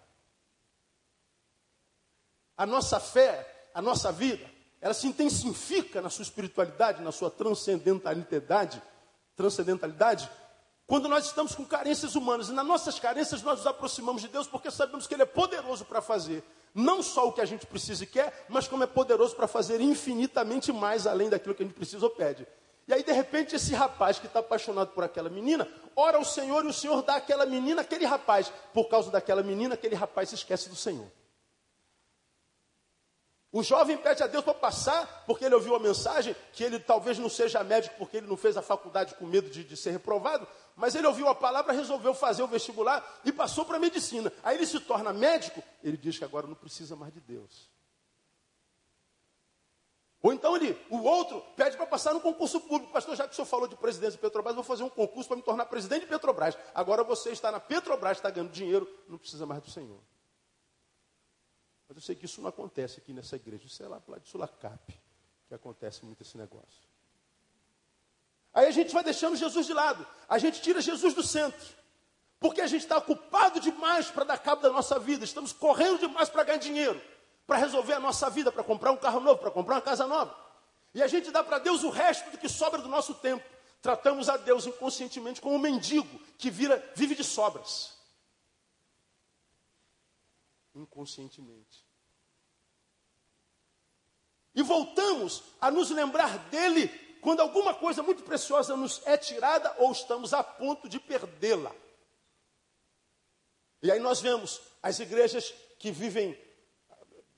A 2.55 2.65
nossa 2.65 2.99
fé, 2.99 3.69
a 3.73 3.81
nossa 3.81 4.11
vida, 4.11 4.49
ela 4.79 4.93
se 4.93 5.07
intensifica 5.07 6.01
na 6.01 6.09
sua 6.09 6.23
espiritualidade, 6.23 7.01
na 7.01 7.11
sua 7.11 7.31
transcendentalidade, 7.31 8.81
transcendentalidade, 9.35 10.29
quando 10.85 11.07
nós 11.07 11.25
estamos 11.25 11.55
com 11.55 11.65
carências 11.65 12.15
humanas. 12.15 12.49
E 12.49 12.53
nas 12.53 12.65
nossas 12.65 12.99
carências 12.99 13.41
nós 13.41 13.59
nos 13.59 13.67
aproximamos 13.67 14.21
de 14.21 14.27
Deus 14.27 14.47
porque 14.47 14.69
sabemos 14.69 15.07
que 15.07 15.13
Ele 15.13 15.23
é 15.23 15.25
poderoso 15.25 15.85
para 15.85 16.01
fazer 16.01 16.43
não 16.73 17.03
só 17.03 17.27
o 17.27 17.31
que 17.31 17.41
a 17.41 17.45
gente 17.45 17.65
precisa 17.65 18.03
e 18.03 18.07
quer, 18.07 18.45
mas 18.49 18.67
como 18.67 18.83
é 18.83 18.87
poderoso 18.87 19.35
para 19.35 19.47
fazer 19.47 19.79
infinitamente 19.79 20.71
mais 20.71 21.05
além 21.05 21.29
daquilo 21.29 21.53
que 21.53 21.63
a 21.63 21.65
gente 21.65 21.75
precisa 21.75 22.05
ou 22.05 22.11
pede. 22.11 22.47
E 22.87 22.93
aí, 22.93 23.03
de 23.03 23.11
repente, 23.11 23.55
esse 23.55 23.73
rapaz 23.73 24.19
que 24.19 24.27
está 24.27 24.39
apaixonado 24.39 24.89
por 24.89 25.03
aquela 25.03 25.29
menina, 25.29 25.67
ora 25.95 26.17
ao 26.17 26.25
Senhor 26.25 26.65
e 26.65 26.67
o 26.67 26.73
Senhor 26.73 27.01
dá 27.01 27.15
àquela 27.15 27.45
menina 27.45 27.81
aquele 27.81 28.05
rapaz. 28.05 28.51
Por 28.73 28.89
causa 28.89 29.09
daquela 29.09 29.41
menina, 29.41 29.75
aquele 29.75 29.95
rapaz 29.95 30.29
se 30.29 30.35
esquece 30.35 30.69
do 30.69 30.75
Senhor. 30.75 31.07
O 33.53 33.61
jovem 33.61 33.95
pede 33.95 34.23
a 34.23 34.27
Deus 34.27 34.43
para 34.43 34.55
passar, 34.55 35.23
porque 35.27 35.45
ele 35.45 35.53
ouviu 35.53 35.75
a 35.75 35.79
mensagem, 35.79 36.35
que 36.53 36.63
ele 36.63 36.79
talvez 36.79 37.19
não 37.19 37.29
seja 37.29 37.63
médico, 37.63 37.95
porque 37.99 38.17
ele 38.17 38.25
não 38.25 38.35
fez 38.35 38.57
a 38.57 38.63
faculdade 38.63 39.13
com 39.13 39.27
medo 39.27 39.47
de, 39.47 39.63
de 39.63 39.77
ser 39.77 39.91
reprovado, 39.91 40.47
mas 40.75 40.95
ele 40.95 41.05
ouviu 41.05 41.27
a 41.27 41.35
palavra, 41.35 41.71
resolveu 41.71 42.15
fazer 42.15 42.41
o 42.41 42.47
vestibular 42.47 43.21
e 43.23 43.31
passou 43.31 43.63
para 43.63 43.77
a 43.77 43.79
medicina. 43.79 44.33
Aí 44.43 44.57
ele 44.57 44.65
se 44.65 44.79
torna 44.79 45.13
médico, 45.13 45.63
ele 45.83 45.95
diz 45.95 46.17
que 46.17 46.25
agora 46.25 46.47
não 46.47 46.55
precisa 46.55 46.95
mais 46.95 47.13
de 47.13 47.21
Deus. 47.21 47.69
Ou 50.23 50.31
então 50.31 50.55
ele, 50.55 50.81
o 50.89 50.99
outro 51.03 51.41
pede 51.57 51.75
para 51.75 51.85
passar 51.85 52.13
no 52.13 52.21
concurso 52.21 52.61
público. 52.61 52.93
Pastor, 52.93 53.13
já 53.13 53.27
que 53.27 53.33
o 53.33 53.35
senhor 53.35 53.45
falou 53.45 53.67
de 53.67 53.75
presidência 53.75 54.13
de 54.13 54.19
Petrobras, 54.19 54.55
vou 54.55 54.63
fazer 54.63 54.81
um 54.81 54.89
concurso 54.89 55.27
para 55.27 55.35
me 55.35 55.43
tornar 55.43 55.65
presidente 55.65 56.03
de 56.03 56.07
Petrobras. 56.07 56.57
Agora 56.73 57.03
você 57.03 57.31
está 57.31 57.51
na 57.51 57.59
Petrobras, 57.59 58.17
está 58.17 58.29
ganhando 58.29 58.49
dinheiro, 58.49 58.87
não 59.09 59.17
precisa 59.17 59.45
mais 59.45 59.61
do 59.61 59.69
Senhor. 59.69 59.99
Mas 61.89 61.97
eu 61.97 62.01
sei 62.01 62.15
que 62.15 62.23
isso 62.23 62.41
não 62.41 62.47
acontece 62.47 62.99
aqui 62.99 63.11
nessa 63.11 63.35
igreja. 63.35 63.67
Isso 63.67 63.83
é 63.83 63.87
lá 63.87 64.01
de 64.17 64.29
Sulacap 64.29 64.97
que 65.49 65.53
acontece 65.53 66.05
muito 66.05 66.21
esse 66.21 66.37
negócio. 66.37 66.87
Aí 68.53 68.67
a 68.67 68.71
gente 68.71 68.93
vai 68.93 69.03
deixando 69.03 69.35
Jesus 69.35 69.65
de 69.65 69.73
lado. 69.73 70.07
A 70.29 70.37
gente 70.37 70.61
tira 70.61 70.79
Jesus 70.79 71.13
do 71.13 71.21
centro. 71.21 71.75
Porque 72.39 72.61
a 72.61 72.67
gente 72.67 72.83
está 72.83 72.97
ocupado 72.97 73.59
demais 73.59 74.09
para 74.09 74.23
dar 74.23 74.37
cabo 74.37 74.61
da 74.61 74.69
nossa 74.69 74.97
vida. 74.99 75.25
Estamos 75.25 75.51
correndo 75.51 75.99
demais 75.99 76.29
para 76.29 76.43
ganhar 76.43 76.59
dinheiro. 76.59 77.01
Para 77.45 77.57
resolver 77.57 77.93
a 77.93 77.99
nossa 77.99 78.29
vida, 78.29 78.51
para 78.51 78.63
comprar 78.63 78.91
um 78.91 78.97
carro 78.97 79.19
novo, 79.19 79.39
para 79.39 79.51
comprar 79.51 79.75
uma 79.75 79.81
casa 79.81 80.07
nova. 80.07 80.35
E 80.93 81.01
a 81.01 81.07
gente 81.07 81.31
dá 81.31 81.43
para 81.43 81.59
Deus 81.59 81.83
o 81.83 81.89
resto 81.89 82.29
do 82.31 82.37
que 82.37 82.47
sobra 82.47 82.81
do 82.81 82.87
nosso 82.87 83.15
tempo. 83.15 83.43
Tratamos 83.81 84.29
a 84.29 84.37
Deus 84.37 84.65
inconscientemente 84.65 85.41
como 85.41 85.55
um 85.55 85.59
mendigo 85.59 86.19
que 86.37 86.49
vira, 86.49 86.77
vive 86.95 87.15
de 87.15 87.23
sobras. 87.23 87.97
Inconscientemente. 90.73 91.85
E 94.55 94.61
voltamos 94.61 95.43
a 95.59 95.71
nos 95.71 95.89
lembrar 95.89 96.37
dele 96.49 96.87
quando 97.21 97.39
alguma 97.39 97.73
coisa 97.73 98.03
muito 98.03 98.23
preciosa 98.23 98.75
nos 98.77 99.01
é 99.05 99.17
tirada 99.17 99.73
ou 99.79 99.91
estamos 99.91 100.33
a 100.33 100.43
ponto 100.43 100.87
de 100.87 100.99
perdê-la. 100.99 101.73
E 103.81 103.91
aí 103.91 103.99
nós 103.99 104.21
vemos 104.21 104.61
as 104.81 104.99
igrejas 104.99 105.53
que 105.79 105.91
vivem 105.91 106.37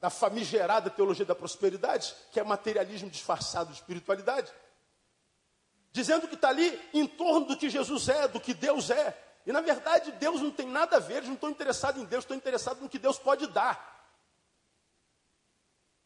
da 0.05 0.09
famigerada 0.11 0.87
teologia 0.87 1.25
da 1.25 1.33
prosperidade, 1.33 2.15
que 2.31 2.39
é 2.39 2.43
materialismo 2.43 3.09
disfarçado 3.09 3.71
de 3.71 3.79
espiritualidade, 3.79 4.53
dizendo 5.91 6.27
que 6.27 6.35
está 6.35 6.49
ali 6.49 6.79
em 6.93 7.07
torno 7.07 7.47
do 7.47 7.57
que 7.57 7.71
Jesus 7.71 8.07
é, 8.07 8.27
do 8.27 8.39
que 8.39 8.53
Deus 8.53 8.91
é. 8.91 9.17
E 9.47 9.51
na 9.51 9.61
verdade 9.61 10.11
Deus 10.11 10.41
não 10.41 10.51
tem 10.51 10.67
nada 10.67 10.97
a 10.97 10.99
ver, 10.99 11.15
eles 11.15 11.27
não 11.27 11.33
estão 11.33 11.49
interessados 11.49 11.99
em 11.99 12.05
Deus, 12.05 12.23
estão 12.23 12.37
interessados 12.37 12.83
no 12.83 12.87
que 12.87 12.99
Deus 12.99 13.17
pode 13.17 13.47
dar. 13.47 14.13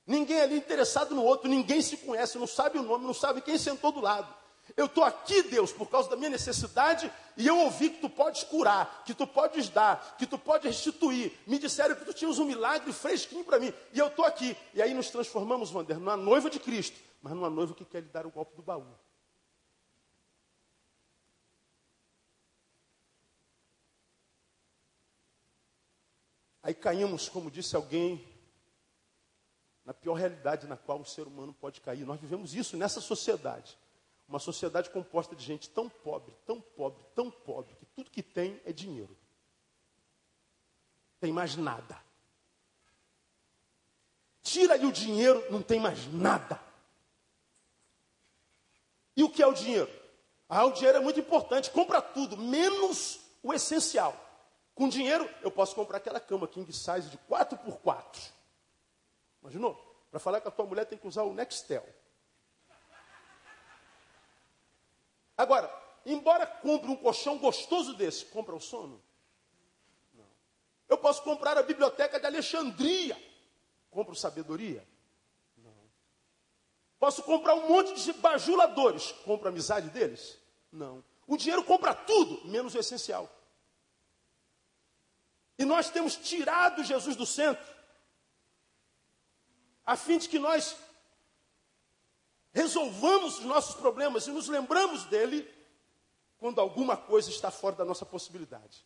Ninguém 0.07 0.39
ali 0.39 0.55
interessado 0.55 1.13
no 1.13 1.21
outro, 1.21 1.49
ninguém 1.49 1.81
se 1.81 1.97
conhece, 1.97 2.37
não 2.37 2.47
sabe 2.47 2.79
o 2.79 2.83
nome, 2.83 3.05
não 3.05 3.13
sabe 3.13 3.41
quem 3.41 3.57
sentou 3.57 3.91
do 3.91 3.99
lado. 3.99 4.33
Eu 4.75 4.85
estou 4.85 5.03
aqui, 5.03 5.43
Deus, 5.43 5.71
por 5.71 5.89
causa 5.89 6.09
da 6.09 6.15
minha 6.15 6.29
necessidade, 6.29 7.11
e 7.35 7.47
eu 7.47 7.57
ouvi 7.59 7.89
que 7.89 8.01
tu 8.01 8.09
podes 8.09 8.43
curar, 8.43 9.03
que 9.05 9.13
tu 9.13 9.25
podes 9.25 9.69
dar, 9.69 10.17
que 10.17 10.27
tu 10.27 10.37
podes 10.37 10.67
restituir. 10.67 11.31
Me 11.47 11.57
disseram 11.57 11.95
que 11.95 12.05
tu 12.05 12.13
tinhas 12.13 12.39
um 12.39 12.45
milagre 12.45 12.91
fresquinho 12.93 13.43
para 13.43 13.59
mim, 13.59 13.73
e 13.93 13.99
eu 13.99 14.07
estou 14.07 14.25
aqui. 14.25 14.55
E 14.73 14.81
aí 14.81 14.93
nos 14.93 15.09
transformamos, 15.09 15.73
Wander, 15.73 15.99
numa 15.99 16.17
noiva 16.17 16.49
de 16.49 16.59
Cristo, 16.59 16.99
mas 17.21 17.33
numa 17.33 17.49
noiva 17.49 17.73
que 17.73 17.85
quer 17.85 18.01
lhe 18.01 18.09
dar 18.09 18.25
o 18.25 18.31
golpe 18.31 18.55
do 18.55 18.61
baú. 18.61 18.85
Aí 26.61 26.73
caímos, 26.73 27.29
como 27.29 27.49
disse 27.49 27.75
alguém, 27.75 28.23
na 29.85 29.93
pior 29.93 30.13
realidade 30.13 30.67
na 30.67 30.77
qual 30.77 30.99
o 30.99 31.05
ser 31.05 31.25
humano 31.25 31.51
pode 31.51 31.81
cair. 31.81 32.05
Nós 32.05 32.19
vivemos 32.19 32.53
isso 32.53 32.77
nessa 32.77 33.01
sociedade. 33.01 33.75
Uma 34.29 34.37
sociedade 34.37 34.91
composta 34.91 35.35
de 35.35 35.43
gente 35.43 35.67
tão 35.71 35.89
pobre, 35.89 36.35
tão 36.45 36.61
pobre, 36.61 37.03
tão 37.15 37.31
pobre, 37.31 37.75
que 37.75 37.85
tudo 37.87 38.11
que 38.11 38.21
tem 38.21 38.61
é 38.63 38.71
dinheiro. 38.71 39.17
Tem 41.19 41.33
mais 41.33 41.55
nada. 41.55 41.99
Tira-lhe 44.43 44.85
o 44.85 44.91
dinheiro, 44.91 45.43
não 45.49 45.63
tem 45.63 45.79
mais 45.79 46.05
nada. 46.13 46.61
E 49.17 49.23
o 49.23 49.31
que 49.31 49.41
é 49.41 49.47
o 49.47 49.53
dinheiro? 49.53 49.91
Ah, 50.47 50.63
o 50.63 50.71
dinheiro 50.71 50.99
é 50.99 51.01
muito 51.01 51.19
importante, 51.19 51.71
compra 51.71 51.99
tudo, 51.99 52.37
menos 52.37 53.19
o 53.41 53.51
essencial. 53.51 54.15
Com 54.75 54.87
dinheiro, 54.87 55.27
eu 55.41 55.49
posso 55.49 55.73
comprar 55.73 55.97
aquela 55.97 56.19
cama 56.19 56.47
king 56.47 56.71
size 56.71 57.09
de 57.09 57.17
4 57.17 57.57
por 57.57 57.79
4 57.79 58.21
Imaginou? 59.41 59.75
Para 60.11 60.19
falar 60.19 60.39
que 60.39 60.47
a 60.47 60.51
tua 60.51 60.65
mulher 60.65 60.85
tem 60.85 60.99
que 60.99 61.07
usar 61.07 61.23
o 61.23 61.33
Nextel. 61.33 61.85
Agora, 65.39 65.73
embora 66.05 66.45
compre 66.45 66.91
um 66.91 66.97
colchão 66.97 67.37
gostoso 67.37 67.93
desse, 67.93 68.25
compra 68.25 68.53
o 68.53 68.59
sono? 68.59 69.01
Não. 70.13 70.27
Eu 70.89 70.97
posso 70.97 71.23
comprar 71.23 71.57
a 71.57 71.63
biblioteca 71.63 72.19
de 72.19 72.25
Alexandria. 72.25 73.17
Compro 73.89 74.13
sabedoria? 74.13 74.85
Não. 75.55 75.73
Posso 76.99 77.23
comprar 77.23 77.55
um 77.55 77.69
monte 77.69 77.93
de 78.03 78.11
bajuladores. 78.11 79.13
Compro 79.23 79.47
a 79.47 79.49
amizade 79.49 79.89
deles? 79.91 80.37
Não. 80.69 81.01
O 81.25 81.37
dinheiro 81.37 81.63
compra 81.63 81.95
tudo, 81.95 82.45
menos 82.45 82.75
o 82.75 82.77
essencial. 82.77 83.33
E 85.57 85.63
nós 85.63 85.89
temos 85.89 86.17
tirado 86.17 86.83
Jesus 86.83 87.15
do 87.15 87.25
centro 87.25 87.65
a 89.85 89.95
fim 89.95 90.17
de 90.17 90.27
que 90.27 90.37
nós 90.37 90.75
resolvamos 92.53 93.39
os 93.39 93.45
nossos 93.45 93.75
problemas 93.75 94.27
e 94.27 94.31
nos 94.31 94.47
lembramos 94.47 95.05
dele 95.05 95.47
quando 96.37 96.59
alguma 96.59 96.95
coisa 96.95 97.29
está 97.29 97.51
fora 97.51 97.75
da 97.75 97.85
nossa 97.85 98.05
possibilidade. 98.05 98.85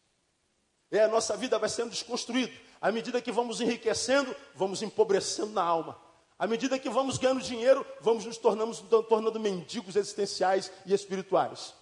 É, 0.91 1.03
a 1.03 1.07
nossa 1.07 1.35
vida 1.35 1.57
vai 1.57 1.69
sendo 1.69 1.89
desconstruída. 1.89 2.53
À 2.79 2.91
medida 2.91 3.21
que 3.21 3.31
vamos 3.31 3.61
enriquecendo, 3.61 4.35
vamos 4.55 4.81
empobrecendo 4.81 5.51
na 5.51 5.63
alma. 5.63 5.99
À 6.37 6.45
medida 6.45 6.77
que 6.77 6.89
vamos 6.89 7.17
ganhando 7.17 7.41
dinheiro, 7.41 7.85
vamos 8.01 8.25
nos 8.25 8.37
tornando, 8.37 8.75
tornando 9.03 9.39
mendigos 9.39 9.95
existenciais 9.95 10.71
e 10.85 10.93
espirituais. 10.93 11.73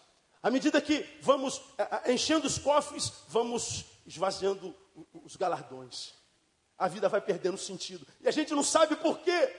À 0.42 0.50
medida 0.50 0.82
que 0.82 1.06
vamos 1.22 1.62
enchendo 2.08 2.48
os 2.48 2.58
cofres, 2.58 3.12
vamos 3.28 3.86
esvaziando 4.06 4.76
os 5.24 5.36
galardões 5.36 6.22
a 6.82 6.88
vida 6.88 7.08
vai 7.08 7.22
perdendo 7.22 7.60
sentido. 7.60 8.08
E 8.22 8.28
a 8.28 8.32
gente 8.32 8.56
não 8.56 8.64
sabe 8.64 8.96
por 8.96 9.20
quê. 9.20 9.56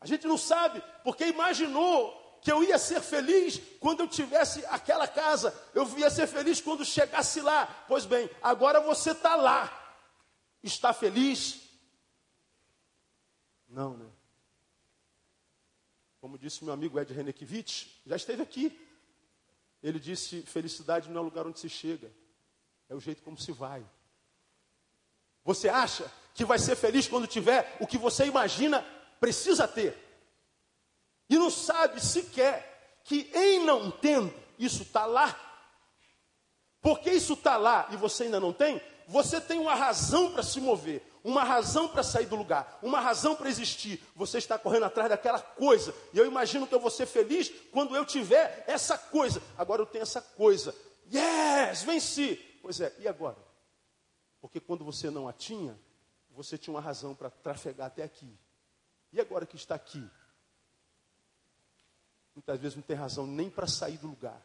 A 0.00 0.06
gente 0.06 0.26
não 0.26 0.38
sabe, 0.38 0.82
porque 1.04 1.26
imaginou 1.26 2.18
que 2.40 2.50
eu 2.50 2.64
ia 2.64 2.78
ser 2.78 3.00
feliz 3.02 3.60
quando 3.78 4.00
eu 4.00 4.08
tivesse 4.08 4.64
aquela 4.66 5.06
casa, 5.06 5.54
eu 5.74 5.86
ia 5.98 6.10
ser 6.10 6.26
feliz 6.26 6.60
quando 6.60 6.84
chegasse 6.84 7.40
lá. 7.40 7.66
Pois 7.86 8.06
bem, 8.06 8.30
agora 8.42 8.80
você 8.80 9.10
está 9.10 9.36
lá. 9.36 9.76
Está 10.62 10.92
feliz? 10.92 11.60
Não, 13.68 13.96
né? 13.96 14.06
Como 16.20 16.38
disse 16.38 16.64
meu 16.64 16.74
amigo 16.74 16.98
Ed 16.98 17.12
Renekiewicz, 17.12 17.88
já 18.06 18.16
esteve 18.16 18.42
aqui. 18.42 18.78
Ele 19.82 19.98
disse: 19.98 20.42
felicidade 20.42 21.08
não 21.08 21.18
é 21.18 21.20
o 21.20 21.24
lugar 21.24 21.46
onde 21.46 21.58
se 21.58 21.68
chega, 21.68 22.10
é 22.88 22.94
o 22.94 23.00
jeito 23.00 23.22
como 23.22 23.38
se 23.38 23.52
vai. 23.52 23.84
Você 25.44 25.68
acha 25.68 26.10
que 26.34 26.44
vai 26.44 26.58
ser 26.58 26.76
feliz 26.76 27.08
quando 27.08 27.26
tiver 27.26 27.76
o 27.80 27.86
que 27.86 27.96
você 27.96 28.26
imagina 28.26 28.84
precisa 29.20 29.68
ter? 29.68 29.96
E 31.28 31.38
não 31.38 31.50
sabe 31.50 32.04
sequer 32.04 32.98
que 33.04 33.30
em 33.32 33.64
não 33.64 33.90
tendo, 33.90 34.34
isso 34.58 34.82
está 34.82 35.06
lá. 35.06 35.38
Porque 36.80 37.10
isso 37.10 37.34
está 37.34 37.56
lá 37.56 37.88
e 37.92 37.96
você 37.96 38.24
ainda 38.24 38.40
não 38.40 38.52
tem, 38.52 38.80
você 39.06 39.40
tem 39.40 39.58
uma 39.58 39.74
razão 39.74 40.32
para 40.32 40.42
se 40.42 40.60
mover, 40.60 41.02
uma 41.22 41.44
razão 41.44 41.88
para 41.88 42.02
sair 42.02 42.26
do 42.26 42.36
lugar, 42.36 42.78
uma 42.82 43.00
razão 43.00 43.36
para 43.36 43.48
existir. 43.48 44.02
Você 44.16 44.38
está 44.38 44.58
correndo 44.58 44.86
atrás 44.86 45.10
daquela 45.10 45.40
coisa. 45.40 45.94
E 46.14 46.18
eu 46.18 46.26
imagino 46.26 46.66
que 46.66 46.74
eu 46.74 46.80
vou 46.80 46.90
ser 46.90 47.06
feliz 47.06 47.52
quando 47.70 47.94
eu 47.94 48.06
tiver 48.06 48.64
essa 48.66 48.96
coisa. 48.96 49.42
Agora 49.58 49.82
eu 49.82 49.86
tenho 49.86 50.02
essa 50.02 50.22
coisa. 50.22 50.74
Yes, 51.12 51.82
venci. 51.82 52.36
Pois 52.62 52.80
é, 52.80 52.94
e 52.98 53.08
agora? 53.08 53.36
Porque 54.40 54.60
quando 54.60 54.84
você 54.84 55.10
não 55.10 55.28
a 55.28 55.32
tinha, 55.32 55.78
você 56.30 56.56
tinha 56.56 56.74
uma 56.74 56.80
razão 56.80 57.14
para 57.14 57.28
trafegar 57.28 57.88
até 57.88 58.02
aqui. 58.02 58.32
E 59.12 59.20
agora 59.20 59.46
que 59.46 59.56
está 59.56 59.74
aqui? 59.74 60.08
Muitas 62.34 62.58
vezes 62.60 62.76
não 62.76 62.82
tem 62.82 62.96
razão 62.96 63.26
nem 63.26 63.50
para 63.50 63.66
sair 63.66 63.98
do 63.98 64.06
lugar. 64.06 64.40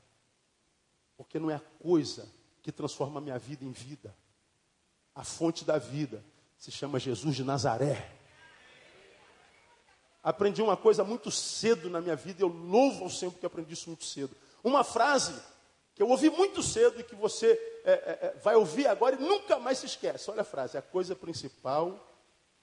Porque 1.16 1.40
não 1.40 1.50
é 1.50 1.56
a 1.56 1.62
coisa 1.80 2.28
que 2.62 2.72
transforma 2.72 3.20
a 3.20 3.22
minha 3.22 3.38
vida 3.38 3.64
em 3.64 3.72
vida. 3.72 4.16
A 5.14 5.24
fonte 5.24 5.64
da 5.64 5.78
vida 5.78 6.24
se 6.58 6.72
chama 6.72 7.00
Jesus 7.00 7.36
de 7.36 7.44
Nazaré. 7.44 8.12
Aprendi 10.24 10.62
uma 10.62 10.76
coisa 10.76 11.04
muito 11.04 11.30
cedo 11.30 11.90
na 11.90 12.02
minha 12.02 12.16
vida, 12.16 12.42
eu 12.42 12.48
louvo 12.48 13.04
ao 13.04 13.10
Senhor 13.10 13.32
porque 13.32 13.46
aprendi 13.46 13.74
isso 13.74 13.88
muito 13.88 14.04
cedo. 14.04 14.36
Uma 14.64 14.84
frase 14.84 15.40
que 15.94 16.02
eu 16.02 16.10
ouvi 16.10 16.30
muito 16.32 16.64
cedo 16.64 17.00
e 17.00 17.04
que 17.04 17.16
você 17.16 17.52
é, 17.86 17.92
é, 17.92 18.20
é, 18.28 18.40
vai 18.44 18.56
ouvir 18.56 18.88
agora 18.88 19.16
e 19.16 19.20
nunca 19.20 19.60
mais 19.60 19.78
se 19.78 19.86
esquece. 19.86 20.30
Olha 20.32 20.42
a 20.42 20.46
frase: 20.46 20.78
a 20.78 20.82
coisa 20.82 21.16
principal 21.16 22.15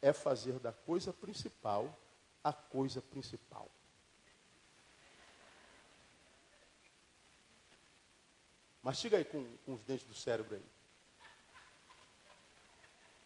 é 0.03 0.12
fazer 0.12 0.59
da 0.59 0.72
coisa 0.72 1.12
principal 1.12 1.96
a 2.44 2.53
coisa 2.53 3.00
principal. 3.00 3.70
Mastiga 8.82 9.16
aí 9.16 9.24
com, 9.24 9.46
com 9.64 9.74
os 9.74 9.82
dentes 9.84 10.07
do 10.07 10.14
cérebro 10.14 10.57
aí. 10.57 10.64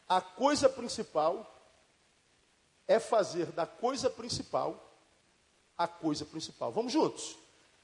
A 0.06 0.20
coisa 0.20 0.68
principal 0.68 1.52
é 2.86 3.00
fazer 3.00 3.46
da 3.52 3.66
coisa 3.66 4.10
principal 4.10 4.82
a 5.78 5.88
coisa 5.88 6.24
principal. 6.24 6.72
Vamos 6.72 6.92
juntos. 6.92 7.36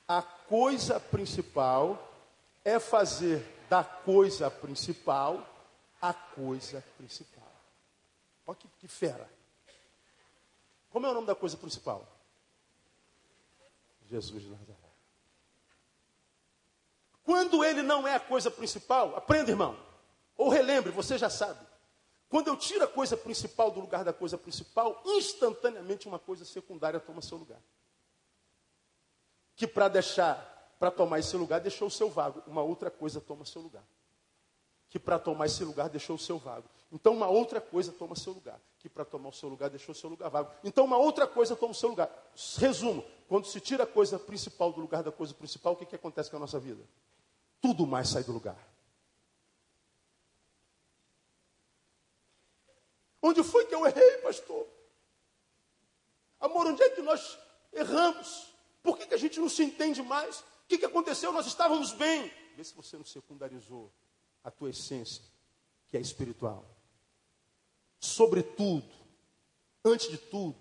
A 0.07 0.23
coisa 0.23 1.01
principal 1.01 2.13
é 2.65 2.79
fazer 2.79 3.45
da 3.69 3.83
coisa 3.83 4.51
principal 4.51 5.47
a 6.01 6.13
coisa 6.13 6.85
principal. 6.97 7.42
Olha 8.47 8.57
que, 8.57 8.69
que 8.79 8.89
fera. 8.89 9.31
Como 10.91 11.07
é 11.07 11.11
o 11.11 11.15
nome 11.15 11.27
da 11.27 11.35
coisa 11.35 11.57
principal? 11.57 12.07
Jesus 14.09 14.43
de 14.43 14.51
Nazaré. 14.51 14.79
Quando 17.25 17.65
ele 17.65 17.83
não 17.83 18.07
é 18.07 18.15
a 18.15 18.21
coisa 18.21 18.51
principal, 18.51 19.17
aprenda, 19.17 19.51
irmão. 19.51 19.79
Ou 20.37 20.49
relembre, 20.49 20.91
você 20.91 21.17
já 21.17 21.31
sabe. 21.31 21.65
Quando 22.29 22.49
eu 22.49 22.57
tiro 22.57 22.85
a 22.85 22.89
coisa 22.89 23.17
principal 23.17 23.71
do 23.71 23.81
lugar 23.81 24.05
da 24.05 24.13
coisa 24.13 24.37
principal, 24.37 25.03
instantaneamente 25.05 26.09
uma 26.09 26.19
coisa 26.19 26.45
secundária 26.45 26.99
toma 26.99 27.23
seu 27.23 27.39
lugar. 27.39 27.61
Que 29.55 29.67
para 29.67 29.89
deixar, 29.89 30.75
para 30.79 30.91
tomar 30.91 31.21
esse 31.21 31.37
lugar, 31.37 31.61
deixou 31.61 31.89
o 31.89 31.91
seu 31.91 32.11
vago. 32.11 32.43
Uma 32.47 32.63
outra 32.63 32.91
coisa 32.91 33.21
toma 33.21 33.45
seu 33.45 33.63
lugar. 33.63 33.85
Que 34.89 34.99
para 34.99 35.19
tomar 35.19 35.47
esse 35.47 35.63
lugar 35.63 35.89
deixou 35.89 36.17
o 36.17 36.19
seu 36.19 36.39
vago. 36.39 36.69
Então 36.93 37.15
uma 37.15 37.27
outra 37.27 37.61
coisa 37.61 37.91
toma 37.91 38.15
seu 38.15 38.33
lugar. 38.33 38.61
Que 38.79 38.89
para 38.89 39.05
tomar 39.05 39.31
o 39.31 39.33
seu 39.33 39.49
lugar 39.49 39.71
deixou 39.71 39.93
o 39.93 39.97
seu 39.97 40.11
lugar 40.11 40.29
vago. 40.29 40.53
Então 40.63 40.85
uma 40.85 40.99
outra 40.99 41.27
coisa 41.27 41.57
toma 41.57 41.73
o 41.73 41.75
seu 41.75 41.89
lugar. 41.89 42.11
Resumo: 42.59 43.05
quando 43.29 43.47
se 43.47 43.61
tira 43.61 43.85
a 43.85 43.87
coisa 43.87 44.19
principal 44.19 44.73
do 44.73 44.81
lugar 44.81 45.03
da 45.03 45.11
coisa 45.11 45.33
principal, 45.33 45.73
o 45.73 45.77
que, 45.77 45.87
que 45.87 45.97
acontece 45.97 46.31
com 46.31 46.37
a 46.37 46.41
nossa 46.41 46.61
vida? 46.61 46.83
tudo 47.63 47.87
mais 47.87 48.09
sai 48.09 48.25
do 48.25 48.33
lugar. 48.33 48.59
Onde 53.23 53.45
foi 53.45 53.65
que 53.67 53.75
eu 53.75 53.87
errei, 53.87 54.19
pastor? 54.19 54.67
Amor, 56.41 56.67
onde 56.67 56.83
é 56.83 56.91
que 56.91 57.01
nós 57.01 57.39
erramos? 57.73 58.53
Por 58.83 58.99
que, 58.99 59.07
que 59.07 59.15
a 59.15 59.19
gente 59.19 59.39
não 59.39 59.49
se 59.49 59.63
entende 59.63 60.03
mais? 60.03 60.41
O 60.41 60.45
que, 60.67 60.77
que 60.77 60.85
aconteceu? 60.85 61.33
Nós 61.33 61.47
estávamos 61.47 61.93
bem. 61.93 62.33
Vê 62.57 62.65
se 62.65 62.75
você 62.75 62.97
não 62.97 63.05
secundarizou 63.05 63.93
a 64.43 64.51
tua 64.51 64.71
essência, 64.71 65.23
que 65.87 65.97
é 65.97 66.01
espiritual. 66.01 66.69
Sobretudo, 68.03 68.85
antes 69.83 70.11
de 70.11 70.19
tudo, 70.19 70.59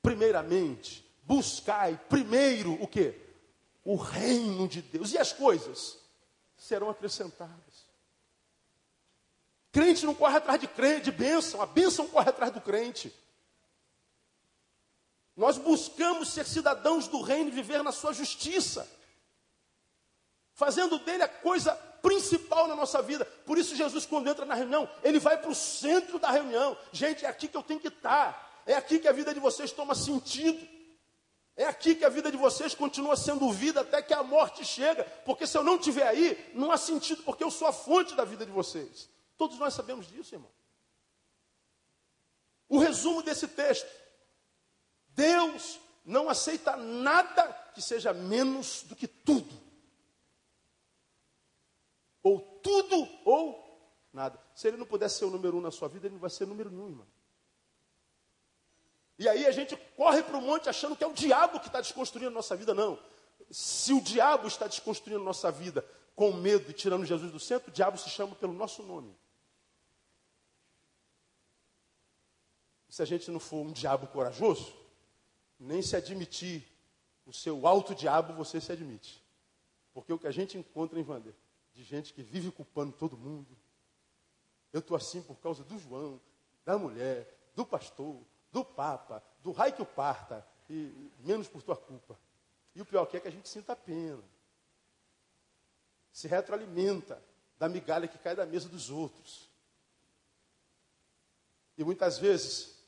primeiramente, 0.00 1.04
buscai 1.24 2.00
primeiro 2.08 2.80
o 2.82 2.88
que? 2.88 3.20
O 3.84 3.96
reino 3.96 4.66
de 4.66 4.80
Deus. 4.80 5.12
E 5.12 5.18
as 5.18 5.30
coisas? 5.30 6.02
serão 6.64 6.88
acrescentadas. 6.88 7.84
Crente 9.70 10.06
não 10.06 10.14
corre 10.14 10.36
atrás 10.36 10.60
de 10.60 10.66
crente, 10.66 11.04
de 11.04 11.12
bênção, 11.12 11.60
a 11.60 11.66
bênção 11.66 12.08
corre 12.08 12.30
atrás 12.30 12.52
do 12.52 12.60
crente. 12.60 13.14
Nós 15.36 15.58
buscamos 15.58 16.28
ser 16.28 16.46
cidadãos 16.46 17.08
do 17.08 17.20
reino 17.20 17.48
e 17.48 17.52
viver 17.52 17.82
na 17.82 17.90
sua 17.90 18.12
justiça, 18.12 18.88
fazendo 20.54 20.98
dele 21.00 21.24
a 21.24 21.28
coisa 21.28 21.74
principal 22.04 22.68
na 22.68 22.76
nossa 22.76 23.00
vida. 23.00 23.24
Por 23.24 23.56
isso, 23.56 23.74
Jesus, 23.74 24.04
quando 24.04 24.28
entra 24.28 24.44
na 24.44 24.54
reunião, 24.54 24.86
ele 25.02 25.18
vai 25.18 25.38
para 25.38 25.50
o 25.50 25.54
centro 25.54 26.18
da 26.18 26.30
reunião. 26.30 26.76
Gente, 26.92 27.24
é 27.24 27.28
aqui 27.28 27.48
que 27.48 27.56
eu 27.56 27.62
tenho 27.62 27.80
que 27.80 27.88
estar, 27.88 28.62
é 28.66 28.74
aqui 28.74 28.98
que 28.98 29.08
a 29.08 29.12
vida 29.12 29.32
de 29.32 29.40
vocês 29.40 29.72
toma 29.72 29.94
sentido. 29.94 30.68
É 31.56 31.64
aqui 31.64 31.94
que 31.94 32.04
a 32.04 32.08
vida 32.10 32.30
de 32.30 32.36
vocês 32.36 32.74
continua 32.74 33.16
sendo 33.16 33.50
vida 33.50 33.80
até 33.80 34.02
que 34.02 34.12
a 34.12 34.22
morte 34.22 34.64
chega, 34.64 35.04
porque 35.24 35.46
se 35.46 35.56
eu 35.56 35.62
não 35.62 35.76
estiver 35.76 36.06
aí, 36.06 36.52
não 36.52 36.70
há 36.70 36.76
sentido, 36.76 37.22
porque 37.22 37.44
eu 37.44 37.50
sou 37.50 37.68
a 37.68 37.72
fonte 37.72 38.14
da 38.14 38.24
vida 38.24 38.44
de 38.44 38.50
vocês. 38.52 39.08
Todos 39.38 39.58
nós 39.58 39.72
sabemos 39.72 40.06
disso, 40.06 40.34
irmão. 40.34 40.50
O 42.68 42.78
resumo 42.78 43.22
desse 43.22 43.48
texto: 43.48 43.88
Deus 45.10 45.78
não 46.04 46.28
aceita 46.28 46.76
nada 46.76 47.44
que 47.72 47.80
seja 47.80 48.12
menos 48.12 48.82
do 48.82 48.94
que 48.96 49.06
tudo. 49.06 49.63
Ou 52.24 52.40
tudo 52.40 53.08
ou 53.24 53.62
nada. 54.12 54.40
Se 54.54 54.66
ele 54.66 54.76
não 54.76 54.86
pudesse 54.86 55.18
ser 55.18 55.26
o 55.26 55.30
número 55.30 55.56
um 55.56 55.60
na 55.60 55.70
sua 55.70 55.88
vida, 55.88 56.06
ele 56.06 56.14
não 56.14 56.20
vai 56.20 56.30
ser 56.30 56.46
número 56.46 56.70
um, 56.70 56.88
irmão. 56.88 57.06
E 59.18 59.28
aí 59.28 59.46
a 59.46 59.52
gente 59.52 59.76
corre 59.96 60.22
para 60.22 60.36
o 60.36 60.42
monte 60.42 60.68
achando 60.68 60.96
que 60.96 61.04
é 61.04 61.06
o 61.06 61.12
diabo 61.12 61.60
que 61.60 61.66
está 61.66 61.80
desconstruindo 61.80 62.30
a 62.30 62.34
nossa 62.34 62.56
vida. 62.56 62.74
Não. 62.74 62.98
Se 63.50 63.92
o 63.92 64.00
diabo 64.00 64.48
está 64.48 64.66
desconstruindo 64.66 65.20
a 65.20 65.24
nossa 65.24 65.52
vida 65.52 65.86
com 66.16 66.32
medo 66.32 66.70
e 66.70 66.74
tirando 66.74 67.04
Jesus 67.04 67.30
do 67.30 67.38
centro, 67.38 67.70
o 67.70 67.72
diabo 67.72 67.98
se 67.98 68.08
chama 68.08 68.34
pelo 68.34 68.52
nosso 68.52 68.82
nome. 68.82 69.14
Se 72.88 73.02
a 73.02 73.04
gente 73.04 73.30
não 73.30 73.40
for 73.40 73.66
um 73.66 73.72
diabo 73.72 74.06
corajoso, 74.06 74.72
nem 75.58 75.82
se 75.82 75.96
admitir 75.96 76.64
o 77.26 77.32
seu 77.32 77.66
alto 77.66 77.94
diabo, 77.94 78.32
você 78.32 78.60
se 78.60 78.72
admite. 78.72 79.22
Porque 79.92 80.12
o 80.12 80.18
que 80.18 80.26
a 80.26 80.32
gente 80.32 80.56
encontra 80.56 80.98
em 80.98 81.02
Vander, 81.02 81.34
de 81.74 81.82
gente 81.82 82.12
que 82.12 82.22
vive 82.22 82.50
culpando 82.50 82.92
todo 82.92 83.16
mundo. 83.16 83.56
Eu 84.72 84.80
estou 84.80 84.96
assim 84.96 85.22
por 85.22 85.36
causa 85.36 85.62
do 85.64 85.78
João, 85.78 86.20
da 86.64 86.78
mulher, 86.78 87.50
do 87.54 87.66
pastor, 87.66 88.20
do 88.50 88.64
Papa, 88.64 89.22
do 89.42 89.52
raio 89.52 89.74
que 89.74 89.82
o 89.82 89.86
parta, 89.86 90.46
e 90.68 91.10
menos 91.20 91.48
por 91.48 91.62
tua 91.62 91.76
culpa. 91.76 92.18
E 92.74 92.80
o 92.80 92.86
pior 92.86 93.06
que 93.06 93.16
é 93.16 93.20
que 93.20 93.28
a 93.28 93.30
gente 93.30 93.48
sinta 93.48 93.76
pena. 93.76 94.22
Se 96.12 96.26
retroalimenta 96.28 97.22
da 97.58 97.68
migalha 97.68 98.08
que 98.08 98.18
cai 98.18 98.34
da 98.34 98.46
mesa 98.46 98.68
dos 98.68 98.90
outros. 98.90 99.48
E 101.76 101.84
muitas 101.84 102.18
vezes 102.18 102.78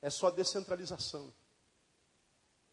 é 0.00 0.10
só 0.10 0.30
descentralização. 0.30 1.32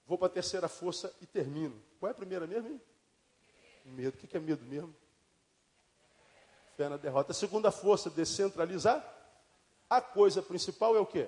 Vou 0.05 0.17
para 0.17 0.27
a 0.27 0.31
terceira 0.31 0.67
força 0.67 1.15
e 1.21 1.27
termino. 1.27 1.79
Qual 1.99 2.09
é 2.09 2.11
a 2.11 2.15
primeira 2.15 2.47
mesmo? 2.47 2.69
Hein? 2.69 2.81
Medo. 3.85 4.15
O 4.15 4.27
que 4.27 4.35
é 4.35 4.39
medo 4.39 4.65
mesmo? 4.65 4.95
Fé 6.79 6.87
na 6.87 6.95
derrota. 6.95 7.33
A 7.33 7.35
segunda 7.35 7.71
força, 7.71 8.09
descentralizar. 8.09 9.03
A 9.89 9.99
coisa 9.99 10.41
principal 10.41 10.95
é 10.95 10.99
o 10.99 11.05
quê? 11.05 11.27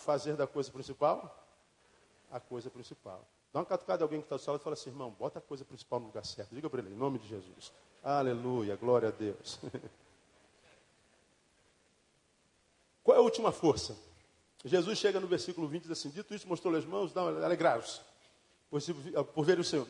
fazer 0.00 0.36
da 0.36 0.46
coisa 0.46 0.70
principal 0.70 1.36
a 2.30 2.38
coisa 2.38 2.70
principal. 2.70 3.26
Dá 3.52 3.60
uma 3.60 3.66
catucada 3.66 4.02
a 4.02 4.04
alguém 4.04 4.20
que 4.20 4.26
está 4.26 4.36
do 4.36 4.42
sala 4.42 4.58
e 4.58 4.60
fala 4.60 4.74
assim, 4.74 4.90
irmão, 4.90 5.10
bota 5.18 5.38
a 5.38 5.42
coisa 5.42 5.64
principal 5.64 5.98
no 5.98 6.06
lugar 6.06 6.24
certo. 6.24 6.54
Diga 6.54 6.70
para 6.70 6.80
ele, 6.80 6.90
em 6.90 6.96
nome 6.96 7.18
de 7.18 7.26
Jesus. 7.26 7.72
Aleluia, 8.04 8.76
glória 8.76 9.08
a 9.08 9.10
Deus. 9.10 9.58
Qual 13.02 13.16
é 13.16 13.18
a 13.18 13.22
última 13.22 13.50
força? 13.50 13.96
Jesus 14.64 14.98
chega 14.98 15.18
no 15.18 15.26
versículo 15.26 15.66
20 15.66 15.80
e 15.80 15.82
diz 15.88 15.98
assim, 15.98 16.10
dito 16.10 16.32
isso, 16.34 16.46
mostrou 16.46 16.76
as 16.76 16.84
mãos, 16.84 17.16
alegrados 17.16 18.00
por, 18.70 18.80
por 19.34 19.44
ver 19.44 19.58
o 19.58 19.64
Senhor. 19.64 19.88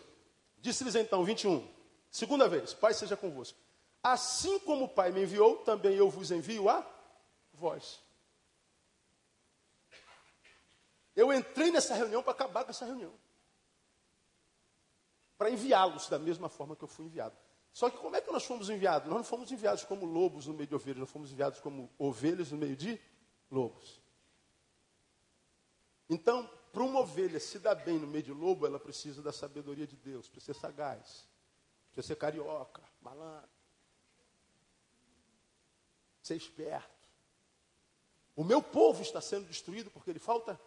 Disse-lhes 0.62 0.94
então, 0.94 1.24
21, 1.24 1.68
segunda 2.10 2.48
vez, 2.48 2.72
Pai 2.72 2.94
seja 2.94 3.16
convosco. 3.16 3.58
Assim 4.02 4.58
como 4.60 4.86
o 4.86 4.88
Pai 4.88 5.12
me 5.12 5.22
enviou, 5.22 5.58
também 5.58 5.94
eu 5.94 6.08
vos 6.08 6.30
envio 6.30 6.68
a 6.68 6.86
vós. 7.52 8.00
Eu 11.14 11.32
entrei 11.32 11.70
nessa 11.70 11.94
reunião 11.94 12.22
para 12.22 12.32
acabar 12.32 12.64
com 12.64 12.70
essa 12.70 12.86
reunião. 12.86 13.12
Para 15.36 15.50
enviá-los 15.50 16.08
da 16.08 16.18
mesma 16.18 16.48
forma 16.48 16.74
que 16.74 16.84
eu 16.84 16.88
fui 16.88 17.06
enviado. 17.06 17.36
Só 17.72 17.90
que 17.90 17.98
como 17.98 18.16
é 18.16 18.20
que 18.20 18.32
nós 18.32 18.44
fomos 18.44 18.70
enviados? 18.70 19.08
Nós 19.08 19.18
não 19.18 19.24
fomos 19.24 19.52
enviados 19.52 19.84
como 19.84 20.06
lobos 20.06 20.46
no 20.46 20.54
meio 20.54 20.66
de 20.66 20.74
ovelhas, 20.74 21.00
nós 21.00 21.10
fomos 21.10 21.30
enviados 21.30 21.60
como 21.60 21.90
ovelhas 21.98 22.50
no 22.50 22.58
meio 22.58 22.76
de 22.76 23.00
lobos. 23.50 24.00
Então, 26.08 26.48
para 26.72 26.82
uma 26.82 27.00
ovelha 27.00 27.38
se 27.38 27.58
dar 27.58 27.74
bem 27.74 27.98
no 27.98 28.06
meio 28.06 28.24
de 28.24 28.32
lobo, 28.32 28.66
ela 28.66 28.80
precisa 28.80 29.22
da 29.22 29.32
sabedoria 29.32 29.86
de 29.86 29.96
Deus, 29.96 30.28
precisa 30.28 30.54
ser 30.54 30.60
sagaz, 30.60 31.28
precisa 31.92 32.14
ser 32.14 32.16
carioca, 32.16 32.82
malandro, 33.00 33.59
ser 36.30 36.36
esperto. 36.36 36.88
O 38.36 38.44
meu 38.44 38.62
povo 38.62 39.02
está 39.02 39.20
sendo 39.20 39.46
destruído 39.46 39.90
porque 39.90 40.10
ele 40.10 40.20
falta 40.20 40.58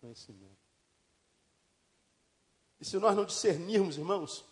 conhecimento. 0.00 0.62
E 2.80 2.84
se 2.84 2.96
nós 2.98 3.14
não 3.14 3.24
discernirmos, 3.24 3.96
irmãos, 3.96 4.44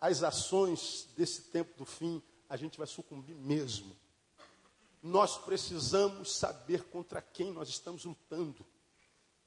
as 0.00 0.22
ações 0.22 1.08
desse 1.16 1.42
tempo 1.42 1.78
do 1.78 1.86
fim, 1.86 2.22
a 2.48 2.56
gente 2.56 2.76
vai 2.76 2.86
sucumbir 2.86 3.34
mesmo. 3.34 3.96
Nós 5.02 5.38
precisamos 5.38 6.36
saber 6.36 6.82
contra 6.84 7.22
quem 7.22 7.52
nós 7.52 7.68
estamos 7.68 8.04
lutando. 8.04 8.66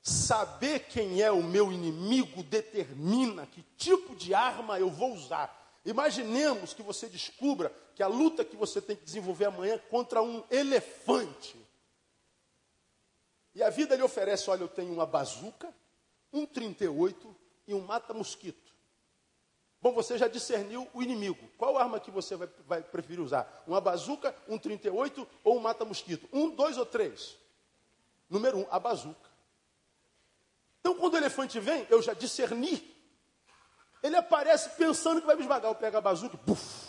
Saber 0.02 0.88
quem 0.88 1.22
é 1.22 1.30
o 1.30 1.44
meu 1.44 1.72
inimigo 1.72 2.42
determina 2.44 3.46
que 3.46 3.62
tipo 3.78 4.16
de 4.16 4.34
arma 4.34 4.80
eu 4.80 4.90
vou 4.90 5.14
usar. 5.14 5.60
Imaginemos 5.86 6.74
que 6.74 6.82
você 6.82 7.08
descubra 7.08 7.70
que 8.00 8.04
a 8.04 8.08
luta 8.08 8.46
que 8.46 8.56
você 8.56 8.82
tem 8.82 8.96
que 8.96 9.04
desenvolver 9.04 9.44
amanhã 9.44 9.74
é 9.74 9.78
contra 9.78 10.22
um 10.22 10.42
elefante. 10.50 11.60
E 13.54 13.62
a 13.62 13.70
vida 13.70 13.94
lhe 13.94 14.02
oferece: 14.02 14.50
olha, 14.50 14.62
eu 14.62 14.70
tenho 14.70 14.94
uma 14.94 15.06
bazuca, 15.06 15.68
um 16.32 16.46
38 16.46 17.36
e 17.68 17.74
um 17.74 17.82
mata-mosquito. 17.82 18.74
Bom, 19.82 19.92
você 19.92 20.18
já 20.18 20.30
discerniu 20.30 20.88
o 20.94 21.04
inimigo. 21.04 21.46
Qual 21.58 21.78
arma 21.78 22.00
que 22.00 22.10
você 22.10 22.38
vai, 22.38 22.50
vai 22.66 22.82
preferir 22.82 23.20
usar? 23.20 23.66
Uma 23.68 23.82
bazuca, 23.82 24.34
um 24.48 24.58
38 24.58 25.28
ou 25.44 25.58
um 25.58 25.60
mata-mosquito? 25.60 26.26
Um, 26.32 26.50
dois 26.50 26.78
ou 26.78 26.86
três? 26.86 27.36
Número 28.30 28.60
um, 28.60 28.68
a 28.72 28.80
bazuca. 28.80 29.30
Então, 30.80 30.96
quando 30.96 31.16
o 31.16 31.18
elefante 31.18 31.60
vem, 31.60 31.86
eu 31.90 32.02
já 32.02 32.14
discerni. 32.14 32.96
Ele 34.02 34.16
aparece 34.16 34.70
pensando 34.78 35.20
que 35.20 35.28
vai 35.28 35.36
me 35.36 35.42
esmagar. 35.42 35.70
Eu 35.70 35.76
pego 35.76 35.98
a 35.98 36.02
bazuca 36.02 36.38
e. 36.38 36.89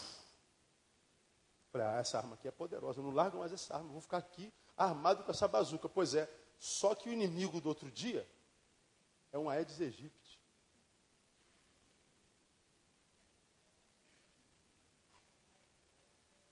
Falei, 1.71 1.87
ah, 1.87 1.99
essa 1.99 2.19
arma 2.19 2.35
aqui 2.35 2.49
é 2.49 2.51
poderosa. 2.51 3.01
Não 3.01 3.11
largo 3.11 3.39
mais 3.39 3.53
essa 3.53 3.75
arma. 3.75 3.89
vou 3.91 4.01
ficar 4.01 4.19
aqui 4.19 4.53
armado 4.77 5.23
com 5.23 5.31
essa 5.31 5.47
bazuca. 5.47 5.89
Pois 5.89 6.15
é, 6.15 6.29
só 6.59 6.95
que 6.95 7.09
o 7.09 7.13
inimigo 7.13 7.61
do 7.61 7.69
outro 7.69 7.91
dia 7.91 8.29
é 9.33 9.39
um 9.39 9.49
Aedes 9.49 9.81
aegypti. 9.81 10.41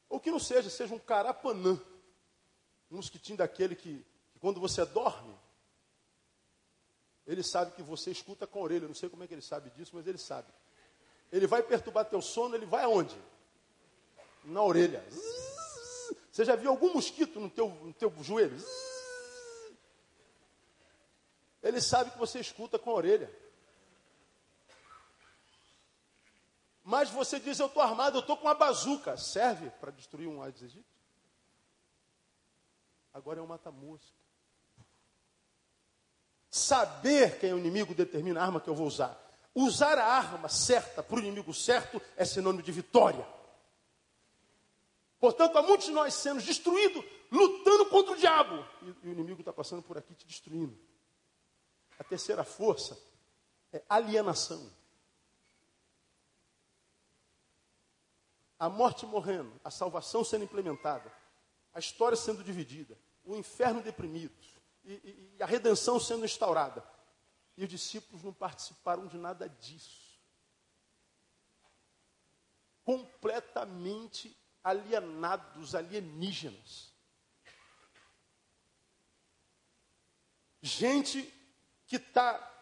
Ou 0.09 0.21
que 0.21 0.31
não 0.31 0.39
seja, 0.39 0.71
seja 0.71 0.95
um 0.95 0.99
carapanã. 0.99 1.81
Um 2.91 2.97
mosquitinho 2.97 3.37
daquele 3.37 3.75
que, 3.75 4.07
que 4.33 4.39
quando 4.39 4.61
você 4.61 4.85
dorme, 4.87 5.37
ele 7.27 7.43
sabe 7.43 7.73
que 7.73 7.83
você 7.83 8.11
escuta 8.11 8.47
com 8.47 8.61
a 8.61 8.63
orelha. 8.63 8.89
Não 8.89 8.95
sei 8.95 9.09
como 9.09 9.25
é 9.25 9.27
que 9.27 9.35
ele 9.35 9.43
sabe 9.43 9.69
disso, 9.71 9.95
mas 9.95 10.07
ele 10.07 10.17
sabe. 10.17 10.49
Ele 11.31 11.47
vai 11.47 11.63
perturbar 11.63 12.07
teu 12.07 12.23
sono, 12.23 12.55
ele 12.55 12.65
vai 12.65 12.85
aonde? 12.85 13.21
Na 14.45 14.63
orelha. 14.63 15.05
Você 16.31 16.45
já 16.45 16.55
viu 16.55 16.71
algum 16.71 16.95
mosquito 16.95 17.41
no 17.41 17.51
teu, 17.51 17.69
no 17.69 17.93
teu 17.93 18.13
joelho? 18.23 18.57
Ele 21.63 21.81
sabe 21.81 22.11
que 22.11 22.19
você 22.19 22.39
escuta 22.39 22.79
com 22.79 22.91
a 22.91 22.95
orelha. 22.95 23.31
Mas 26.85 27.11
você 27.11 27.39
diz, 27.39 27.59
eu 27.59 27.67
estou 27.67 27.83
armado, 27.83 28.17
eu 28.17 28.21
estou 28.21 28.37
com 28.37 28.47
uma 28.47 28.55
bazuca. 28.55 29.17
Serve 29.17 29.69
para 29.81 29.91
destruir 29.91 30.27
um 30.27 30.43
Aedes 30.43 30.63
aegypti? 30.63 30.87
Agora 33.13 33.41
é 33.41 33.43
um 33.43 33.47
mata-mosca. 33.47 34.17
Saber 36.51 37.39
quem 37.39 37.51
é 37.51 37.55
o 37.55 37.59
inimigo 37.59 37.95
determina 37.95 38.41
a 38.41 38.45
arma 38.45 38.61
que 38.61 38.69
eu 38.69 38.75
vou 38.75 38.87
usar. 38.87 39.21
Usar 39.55 39.99
a 39.99 40.07
arma 40.07 40.49
certa 40.49 41.03
para 41.03 41.17
o 41.17 41.19
inimigo 41.19 41.53
certo 41.53 42.01
é 42.17 42.25
sinônimo 42.25 42.63
de 42.63 42.73
vitória. 42.73 43.27
Portanto, 45.21 45.57
há 45.57 45.63
muitos 45.63 45.87
de 45.87 45.93
nós 45.93 46.15
sendo 46.15 46.41
destruídos, 46.41 47.05
lutando 47.31 47.87
contra 47.87 48.13
o 48.13 48.17
diabo. 48.17 48.65
E, 48.83 49.07
e 49.07 49.09
o 49.09 49.13
inimigo 49.13 49.41
está 49.41 49.53
passando 49.53 49.83
por 49.83 49.99
aqui 49.99 50.15
te 50.15 50.27
destruindo. 50.27 50.79
A 51.99 52.05
terceira 52.05 52.45
força 52.45 52.97
é 53.73 53.83
alienação. 53.89 54.71
a 58.59 58.69
morte 58.69 59.07
morrendo, 59.07 59.53
a 59.63 59.71
salvação 59.71 60.25
sendo 60.25 60.45
implementada, 60.45 61.13
a 61.73 61.79
história 61.79 62.17
sendo 62.17 62.43
dividida, 62.43 62.99
o 63.25 63.37
inferno 63.37 63.81
deprimido 63.81 64.35
e, 64.85 64.93
e, 64.93 65.37
e 65.39 65.43
a 65.43 65.47
redenção 65.47 66.01
sendo 66.01 66.25
instaurada. 66.25 66.83
E 67.57 67.63
os 67.63 67.69
discípulos 67.69 68.23
não 68.23 68.33
participaram 68.33 69.07
de 69.07 69.17
nada 69.17 69.49
disso. 69.49 70.19
Completamente 72.85 74.37
alienados, 74.69 75.75
alienígenas. 75.75 76.93
Gente 80.61 81.23
que 81.87 81.97
está 81.97 82.55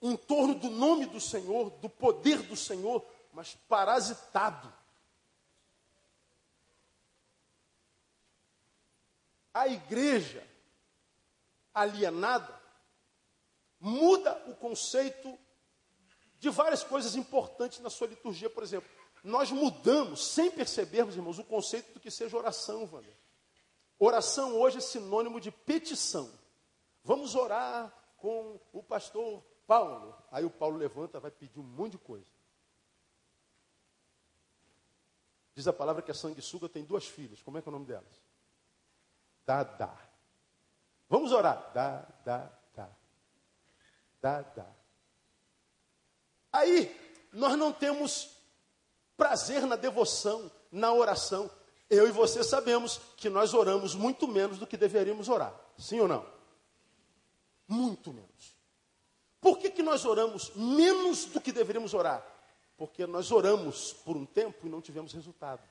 em 0.00 0.16
torno 0.16 0.54
do 0.54 0.70
nome 0.70 1.06
do 1.06 1.20
Senhor, 1.20 1.70
do 1.70 1.88
poder 1.88 2.42
do 2.42 2.56
Senhor, 2.56 3.04
mas 3.32 3.54
parasitado. 3.68 4.72
a 9.58 9.66
igreja 9.66 10.46
alienada 11.74 12.56
muda 13.80 14.40
o 14.46 14.54
conceito 14.54 15.36
de 16.38 16.48
várias 16.48 16.84
coisas 16.84 17.16
importantes 17.16 17.80
na 17.80 17.90
sua 17.90 18.06
liturgia. 18.06 18.48
Por 18.48 18.62
exemplo, 18.62 18.88
nós 19.28 19.50
mudamos, 19.50 20.26
sem 20.32 20.50
percebermos, 20.50 21.14
irmãos, 21.14 21.38
o 21.38 21.44
conceito 21.44 21.92
do 21.92 22.00
que 22.00 22.10
seja 22.10 22.36
oração, 22.36 22.88
Wander. 22.90 23.16
Oração 23.98 24.56
hoje 24.56 24.78
é 24.78 24.80
sinônimo 24.80 25.40
de 25.40 25.50
petição. 25.50 26.30
Vamos 27.04 27.34
orar 27.34 27.92
com 28.16 28.60
o 28.72 28.82
pastor 28.82 29.42
Paulo. 29.66 30.16
Aí 30.30 30.44
o 30.44 30.50
Paulo 30.50 30.76
levanta, 30.76 31.20
vai 31.20 31.30
pedir 31.30 31.58
um 31.58 31.64
monte 31.64 31.92
de 31.92 31.98
coisa. 31.98 32.26
Diz 35.54 35.66
a 35.66 35.72
palavra 35.72 36.02
que 36.02 36.10
a 36.10 36.14
sanguessuga 36.14 36.68
tem 36.68 36.84
duas 36.84 37.04
filhas. 37.04 37.42
Como 37.42 37.58
é 37.58 37.62
que 37.62 37.68
é 37.68 37.70
o 37.70 37.72
nome 37.72 37.86
delas? 37.86 38.28
dá, 39.44 39.64
dá. 39.64 39.96
Vamos 41.08 41.32
orar. 41.32 41.72
Dá, 41.72 42.06
dá, 42.22 42.52
dá. 42.74 42.88
Dá, 44.20 44.42
dá. 44.42 44.66
Aí, 46.52 46.94
nós 47.32 47.56
não 47.56 47.72
temos 47.72 48.37
prazer 49.18 49.66
na 49.66 49.76
devoção, 49.76 50.50
na 50.72 50.90
oração. 50.94 51.50
Eu 51.90 52.08
e 52.08 52.12
você 52.12 52.42
sabemos 52.42 52.98
que 53.18 53.28
nós 53.28 53.52
oramos 53.52 53.94
muito 53.94 54.26
menos 54.26 54.58
do 54.58 54.66
que 54.66 54.78
deveríamos 54.78 55.28
orar. 55.28 55.54
Sim 55.76 56.00
ou 56.00 56.08
não? 56.08 56.24
Muito 57.66 58.14
menos. 58.14 58.56
Por 59.38 59.58
que, 59.58 59.70
que 59.70 59.82
nós 59.82 60.06
oramos 60.06 60.50
menos 60.54 61.26
do 61.26 61.40
que 61.40 61.52
deveríamos 61.52 61.92
orar? 61.92 62.26
Porque 62.78 63.06
nós 63.06 63.30
oramos 63.30 63.92
por 63.92 64.16
um 64.16 64.24
tempo 64.24 64.66
e 64.66 64.70
não 64.70 64.80
tivemos 64.80 65.12
resultado. 65.12 65.62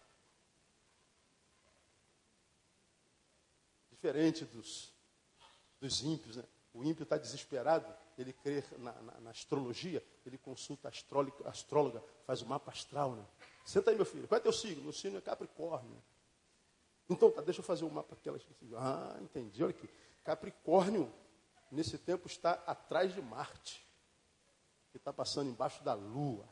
diferente 4.08 4.46
dos, 4.46 4.94
dos 5.82 6.02
ímpios. 6.02 6.38
Né? 6.38 6.44
O 6.74 6.84
ímpio 6.84 7.04
está 7.04 7.18
desesperado, 7.18 7.86
ele 8.18 8.34
crê 8.34 8.64
na, 8.78 8.92
na, 8.94 9.20
na, 9.20 9.30
astrologia, 9.30 10.04
ele 10.26 10.38
consulta 10.38 10.88
a 10.88 11.50
astróloga, 11.50 12.04
faz 12.26 12.42
o 12.42 12.48
mapa 12.48 12.72
astral. 12.72 13.12
Né? 13.12 13.26
Senta 13.66 13.92
aí, 13.92 13.96
meu 13.96 14.06
filho, 14.06 14.28
qual 14.28 14.38
é 14.38 14.42
teu 14.42 14.52
signo? 14.52 14.84
Meu 14.84 14.94
signo 14.94 15.18
é 15.18 15.22
Capricórnio. 15.22 16.02
Então, 17.10 17.32
tá, 17.32 17.42
deixa 17.42 17.60
eu 17.60 17.64
fazer 17.64 17.86
o 17.86 17.92
mapa 17.92 18.16
aquela. 18.16 18.40
Ah, 18.76 19.18
entendi, 19.22 19.64
olha 19.64 19.70
aqui. 19.70 19.90
Capricórnio, 20.24 21.12
nesse 21.72 21.98
tempo, 21.98 22.28
está 22.28 22.54
atrás 22.66 23.14
de 23.14 23.22
Marte, 23.22 23.86
que 24.92 24.98
está 24.98 25.14
passando 25.14 25.50
embaixo 25.50 25.84
da 25.84 25.94
Lua. 25.94 26.46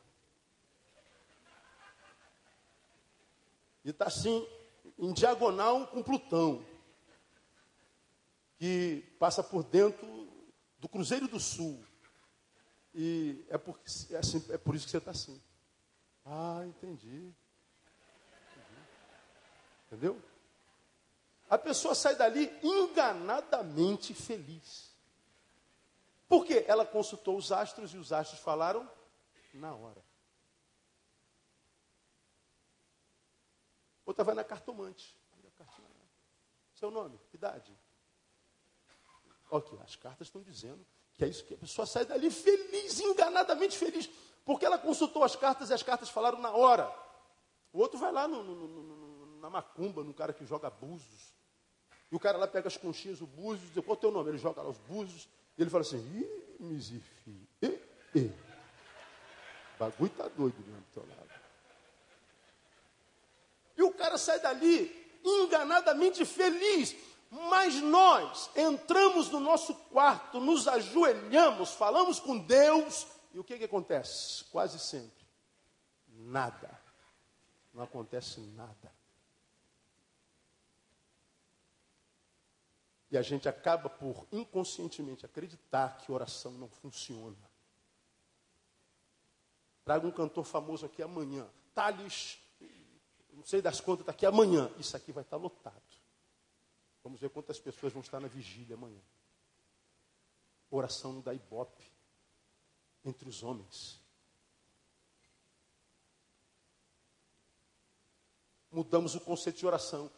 E 3.83 3.89
está 3.89 4.05
assim, 4.05 4.47
em 4.97 5.11
diagonal 5.13 5.87
com 5.87 6.01
Plutão 6.01 6.65
que 8.57 9.03
passa 9.19 9.43
por 9.43 9.63
dentro 9.63 10.24
do 10.85 10.89
Cruzeiro 10.89 11.27
do 11.27 11.39
Sul. 11.39 11.83
E 12.93 13.43
é, 13.49 13.57
por, 13.57 13.79
é, 14.11 14.17
assim, 14.17 14.45
é 14.49 14.57
por 14.57 14.75
isso 14.75 14.85
que 14.85 14.91
você 14.91 14.99
está 14.99 15.09
assim. 15.09 15.41
Ah, 16.23 16.61
entendi. 16.63 17.07
entendi. 17.07 17.33
Entendeu? 19.87 20.21
A 21.49 21.57
pessoa 21.57 21.95
sai 21.95 22.15
dali 22.15 22.55
enganadamente 22.61 24.13
feliz. 24.13 24.93
Por 26.27 26.45
quê? 26.45 26.63
Ela 26.67 26.85
consultou 26.85 27.35
os 27.35 27.51
astros 27.51 27.91
e 27.91 27.97
os 27.97 28.13
astros 28.13 28.39
falaram 28.39 28.87
na 29.55 29.73
hora. 29.73 30.03
Outra 34.05 34.23
vai 34.23 34.35
na 34.35 34.43
cartomante. 34.43 35.17
Seu 36.75 36.91
nome, 36.91 37.19
idade, 37.33 37.75
Ok, 39.49 39.77
as 39.83 39.95
cartas 39.95 40.27
estão 40.27 40.41
dizendo 40.41 40.85
que 41.13 41.23
é 41.23 41.27
isso 41.27 41.43
que 41.45 41.53
a 41.53 41.57
pessoa 41.57 41.85
sai 41.85 42.05
dali 42.05 42.29
feliz, 42.29 42.99
enganadamente 42.99 43.77
feliz, 43.77 44.09
porque 44.43 44.65
ela 44.65 44.77
consultou 44.77 45.23
as 45.23 45.35
cartas 45.35 45.69
e 45.69 45.73
as 45.73 45.83
cartas 45.83 46.09
falaram 46.09 46.39
na 46.39 46.51
hora. 46.51 46.93
O 47.71 47.79
outro 47.79 47.97
vai 47.97 48.11
lá 48.11 48.27
no, 48.27 48.43
no, 48.43 48.67
no, 48.67 49.39
na 49.39 49.49
macumba, 49.49 50.03
no 50.03 50.13
cara 50.13 50.33
que 50.33 50.45
joga 50.45 50.69
búzios. 50.69 51.33
E 52.11 52.15
o 52.15 52.19
cara 52.19 52.37
lá 52.37 52.47
pega 52.47 52.67
as 52.67 52.77
conchinhas, 52.77 53.21
o 53.21 53.27
búzios, 53.27 53.71
diz, 53.73 53.83
qual 53.83 53.95
é 53.95 53.97
o 53.97 54.01
teu 54.01 54.11
nome? 54.11 54.29
Ele 54.29 54.37
joga 54.37 54.61
lá 54.61 54.69
os 54.69 54.77
búzios, 54.77 55.27
E 55.57 55.61
ele 55.61 55.69
fala 55.69 55.81
assim, 55.81 55.97
ih, 55.97 56.63
misifi, 56.63 57.49
e. 57.61 58.31
O 59.75 59.79
bagulho 59.79 60.11
tá 60.11 60.27
doido 60.29 60.57
mesmo 60.59 60.81
do 60.81 60.93
teu 60.93 61.03
lado. 61.03 61.29
E 63.77 63.83
o 63.83 63.91
cara 63.91 64.17
sai 64.17 64.39
dali 64.39 65.19
enganadamente 65.23 66.23
feliz. 66.23 66.95
Mas 67.29 67.75
nós 67.81 68.49
entramos 68.55 69.29
no 69.29 69.39
nosso 69.39 69.75
quarto, 69.75 70.39
nos 70.39 70.67
ajoelhamos, 70.67 71.71
falamos 71.71 72.19
com 72.19 72.37
Deus, 72.37 73.07
e 73.33 73.39
o 73.39 73.43
que, 73.43 73.57
que 73.57 73.65
acontece? 73.65 74.45
Quase 74.45 74.79
sempre, 74.79 75.25
nada. 76.07 76.79
Não 77.73 77.83
acontece 77.83 78.39
nada. 78.39 78.95
E 83.11 83.17
a 83.17 83.21
gente 83.21 83.47
acaba 83.47 83.89
por 83.89 84.25
inconscientemente 84.31 85.25
acreditar 85.25 85.97
que 85.97 86.11
oração 86.11 86.51
não 86.53 86.67
funciona. 86.67 87.37
Traga 89.83 90.07
um 90.07 90.11
cantor 90.11 90.43
famoso 90.45 90.85
aqui 90.85 91.03
amanhã. 91.03 91.47
Thales, 91.73 92.39
não 93.31 93.45
sei 93.45 93.61
das 93.61 93.79
contas, 93.79 94.01
está 94.01 94.11
aqui 94.11 94.25
amanhã. 94.25 94.71
Isso 94.79 94.97
aqui 94.97 95.11
vai 95.11 95.23
estar 95.23 95.37
lotado. 95.37 95.84
Vamos 97.05 97.21
ver 97.21 97.29
quantas 97.29 97.59
pessoas 97.59 97.93
vão 97.93 98.01
estar 98.01 98.19
na 98.19 98.27
vigília 98.27 98.75
amanhã. 98.75 98.99
Oração 100.71 101.21
da 101.21 101.35
ibope 101.35 101.83
entre 103.05 103.29
os 103.29 103.43
homens. 103.43 104.01
Mudamos 108.71 109.13
o 109.13 109.19
conceito 109.19 109.59
de 109.59 109.67
oração. 109.67 110.09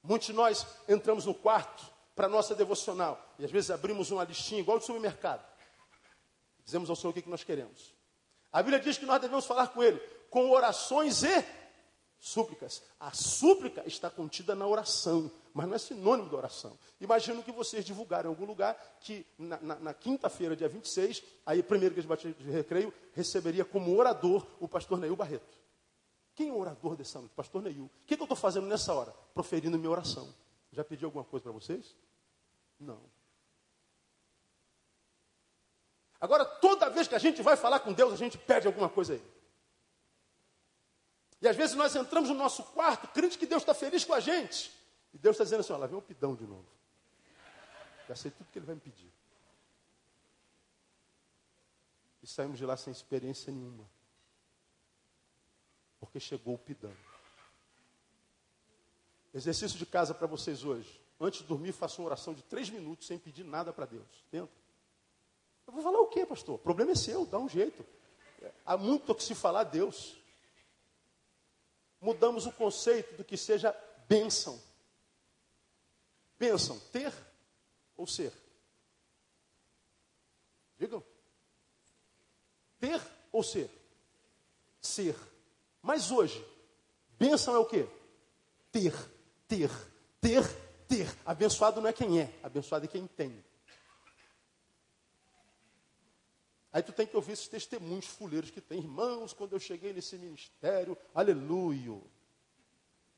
Muitos 0.00 0.28
de 0.28 0.32
nós 0.34 0.64
entramos 0.88 1.26
no 1.26 1.34
quarto 1.34 1.84
para 2.14 2.26
a 2.26 2.30
nossa 2.30 2.54
devocional. 2.54 3.34
E 3.40 3.44
às 3.44 3.50
vezes 3.50 3.72
abrimos 3.72 4.12
uma 4.12 4.22
listinha, 4.22 4.60
igual 4.60 4.78
de 4.78 4.86
supermercado. 4.86 5.44
Dizemos 6.64 6.88
ao 6.88 6.94
Senhor 6.94 7.10
o 7.10 7.20
que 7.20 7.28
nós 7.28 7.42
queremos. 7.42 7.92
A 8.52 8.62
Bíblia 8.62 8.78
diz 8.78 8.96
que 8.96 9.04
nós 9.04 9.20
devemos 9.20 9.46
falar 9.46 9.66
com 9.70 9.82
Ele 9.82 9.98
com 10.30 10.48
orações 10.52 11.24
e 11.24 11.65
súplicas. 12.18 12.82
A 12.98 13.12
súplica 13.12 13.82
está 13.86 14.10
contida 14.10 14.54
na 14.54 14.66
oração, 14.66 15.30
mas 15.52 15.66
não 15.66 15.74
é 15.74 15.78
sinônimo 15.78 16.28
da 16.28 16.36
oração. 16.36 16.78
Imagino 17.00 17.42
que 17.42 17.52
vocês 17.52 17.84
divulgaram 17.84 18.30
em 18.30 18.32
algum 18.34 18.44
lugar 18.44 18.74
que 19.00 19.26
na, 19.38 19.58
na, 19.60 19.74
na 19.76 19.94
quinta-feira, 19.94 20.56
dia 20.56 20.68
26, 20.68 21.22
aí 21.44 21.62
primeiro 21.62 21.94
que 21.94 22.00
eles 22.00 22.36
de 22.36 22.50
recreio, 22.50 22.92
receberia 23.12 23.64
como 23.64 23.96
orador 23.96 24.46
o 24.60 24.68
pastor 24.68 24.98
Neil 24.98 25.16
Barreto. 25.16 25.56
Quem 26.34 26.50
é 26.50 26.52
o 26.52 26.58
orador 26.58 26.96
dessa 26.96 27.18
noite? 27.18 27.32
Pastor 27.34 27.62
Neil. 27.62 27.84
O 27.84 27.90
que, 28.06 28.16
que 28.16 28.22
eu 28.22 28.26
estou 28.26 28.36
fazendo 28.36 28.66
nessa 28.66 28.92
hora? 28.92 29.12
Proferindo 29.32 29.78
minha 29.78 29.90
oração. 29.90 30.34
Já 30.70 30.84
pedi 30.84 31.04
alguma 31.04 31.24
coisa 31.24 31.44
para 31.44 31.52
vocês? 31.52 31.96
Não. 32.78 33.00
Agora, 36.20 36.44
toda 36.44 36.90
vez 36.90 37.08
que 37.08 37.14
a 37.14 37.18
gente 37.18 37.42
vai 37.42 37.56
falar 37.56 37.80
com 37.80 37.92
Deus, 37.92 38.12
a 38.12 38.16
gente 38.16 38.36
pede 38.36 38.66
alguma 38.66 38.88
coisa 38.88 39.14
aí. 39.14 39.22
E 41.40 41.48
às 41.48 41.56
vezes 41.56 41.76
nós 41.76 41.94
entramos 41.94 42.28
no 42.28 42.34
nosso 42.34 42.62
quarto, 42.64 43.08
crente 43.08 43.36
que 43.36 43.46
Deus 43.46 43.62
está 43.62 43.74
feliz 43.74 44.04
com 44.04 44.14
a 44.14 44.20
gente. 44.20 44.72
E 45.12 45.18
Deus 45.18 45.34
está 45.34 45.44
dizendo 45.44 45.60
assim: 45.60 45.72
ó, 45.72 45.76
lá 45.76 45.86
vem 45.86 45.98
um 45.98 46.02
pidão 46.02 46.34
de 46.34 46.46
novo. 46.46 46.66
Já 48.08 48.14
sei 48.14 48.30
tudo 48.30 48.50
que 48.50 48.58
ele 48.58 48.66
vai 48.66 48.74
me 48.74 48.80
pedir. 48.80 49.12
E 52.22 52.26
saímos 52.26 52.58
de 52.58 52.64
lá 52.64 52.76
sem 52.76 52.90
experiência 52.90 53.52
nenhuma. 53.52 53.84
Porque 56.00 56.18
chegou 56.18 56.54
o 56.54 56.58
pidão. 56.58 56.92
Exercício 59.32 59.78
de 59.78 59.86
casa 59.86 60.14
para 60.14 60.26
vocês 60.26 60.64
hoje. 60.64 61.00
Antes 61.20 61.40
de 61.40 61.46
dormir, 61.46 61.72
faça 61.72 62.00
uma 62.00 62.06
oração 62.06 62.34
de 62.34 62.42
três 62.42 62.70
minutos 62.70 63.06
sem 63.06 63.18
pedir 63.18 63.44
nada 63.44 63.72
para 63.72 63.86
Deus. 63.86 64.24
Tenta. 64.30 64.52
Eu 65.66 65.72
vou 65.72 65.82
falar 65.82 66.00
o 66.00 66.06
quê, 66.06 66.24
pastor? 66.24 66.54
O 66.54 66.58
problema 66.58 66.92
é 66.92 66.94
seu, 66.94 67.26
dá 67.26 67.38
um 67.38 67.48
jeito. 67.48 67.84
Há 68.64 68.76
muito 68.76 69.12
o 69.12 69.14
que 69.14 69.22
se 69.22 69.34
falar 69.34 69.60
a 69.60 69.64
Deus 69.64 70.16
mudamos 72.00 72.46
o 72.46 72.52
conceito 72.52 73.16
do 73.16 73.24
que 73.24 73.36
seja 73.36 73.74
bênção. 74.08 74.60
Bênção, 76.38 76.78
ter 76.92 77.12
ou 77.96 78.06
ser? 78.06 78.32
Digam. 80.78 81.02
Ter 82.78 83.00
ou 83.32 83.42
ser? 83.42 83.70
Ser. 84.80 85.16
Mas 85.80 86.10
hoje, 86.10 86.44
bênção 87.18 87.54
é 87.54 87.58
o 87.58 87.64
quê? 87.64 87.88
Ter, 88.70 88.92
ter, 89.48 89.70
ter, 90.20 90.42
ter. 90.86 91.16
Abençoado 91.24 91.80
não 91.80 91.88
é 91.88 91.92
quem 91.92 92.20
é, 92.20 92.38
abençoado 92.42 92.84
é 92.84 92.88
quem 92.88 93.06
tem. 93.06 93.44
Aí 96.76 96.82
tu 96.82 96.92
tem 96.92 97.06
que 97.06 97.16
ouvir 97.16 97.32
esses 97.32 97.48
testemunhos 97.48 98.04
fuleiros 98.04 98.50
que 98.50 98.60
tem. 98.60 98.80
Irmãos, 98.80 99.32
quando 99.32 99.54
eu 99.54 99.58
cheguei 99.58 99.94
nesse 99.94 100.18
ministério, 100.18 100.94
aleluia. 101.14 101.98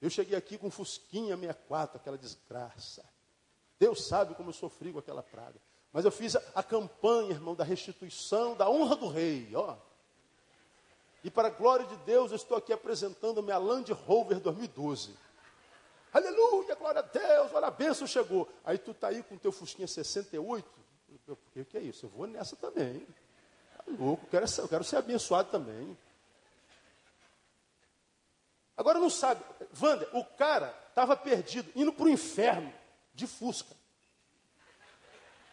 Eu 0.00 0.08
cheguei 0.08 0.38
aqui 0.38 0.56
com 0.56 0.70
Fusquinha 0.70 1.36
64, 1.36 1.96
aquela 1.96 2.16
desgraça. 2.16 3.04
Deus 3.76 4.06
sabe 4.06 4.36
como 4.36 4.50
eu 4.50 4.52
sofri 4.52 4.92
com 4.92 5.00
aquela 5.00 5.24
praga. 5.24 5.60
Mas 5.92 6.04
eu 6.04 6.12
fiz 6.12 6.36
a, 6.36 6.42
a 6.54 6.62
campanha, 6.62 7.32
irmão, 7.32 7.56
da 7.56 7.64
restituição, 7.64 8.54
da 8.54 8.70
honra 8.70 8.94
do 8.94 9.08
rei, 9.08 9.50
ó. 9.56 9.76
E 11.24 11.28
para 11.28 11.48
a 11.48 11.50
glória 11.50 11.84
de 11.84 11.96
Deus, 12.04 12.30
eu 12.30 12.36
estou 12.36 12.56
aqui 12.56 12.72
apresentando 12.72 13.42
minha 13.42 13.58
Land 13.58 13.92
Rover 13.92 14.38
2012. 14.38 15.16
Aleluia, 16.12 16.76
glória 16.76 17.00
a 17.00 17.02
Deus, 17.02 17.52
olha 17.52 17.66
a 17.66 17.72
bênção 17.72 18.06
chegou. 18.06 18.48
Aí 18.64 18.78
tu 18.78 18.92
está 18.92 19.08
aí 19.08 19.20
com 19.20 19.36
teu 19.36 19.50
Fusquinha 19.50 19.88
68. 19.88 20.64
O 21.26 21.64
que, 21.64 21.76
é 21.76 21.80
isso? 21.80 22.06
Eu 22.06 22.10
vou 22.10 22.24
nessa 22.28 22.54
também 22.54 23.04
louco, 23.96 24.24
eu 24.26 24.30
quero, 24.30 24.48
ser, 24.48 24.60
eu 24.62 24.68
quero 24.68 24.84
ser 24.84 24.96
abençoado 24.96 25.50
também. 25.50 25.96
Agora 28.76 28.98
não 28.98 29.10
sabe, 29.10 29.42
Wander, 29.80 30.08
o 30.12 30.24
cara 30.24 30.72
estava 30.88 31.16
perdido, 31.16 31.70
indo 31.74 31.92
para 31.92 32.06
o 32.06 32.08
inferno 32.08 32.72
de 33.12 33.26
Fusca. 33.26 33.74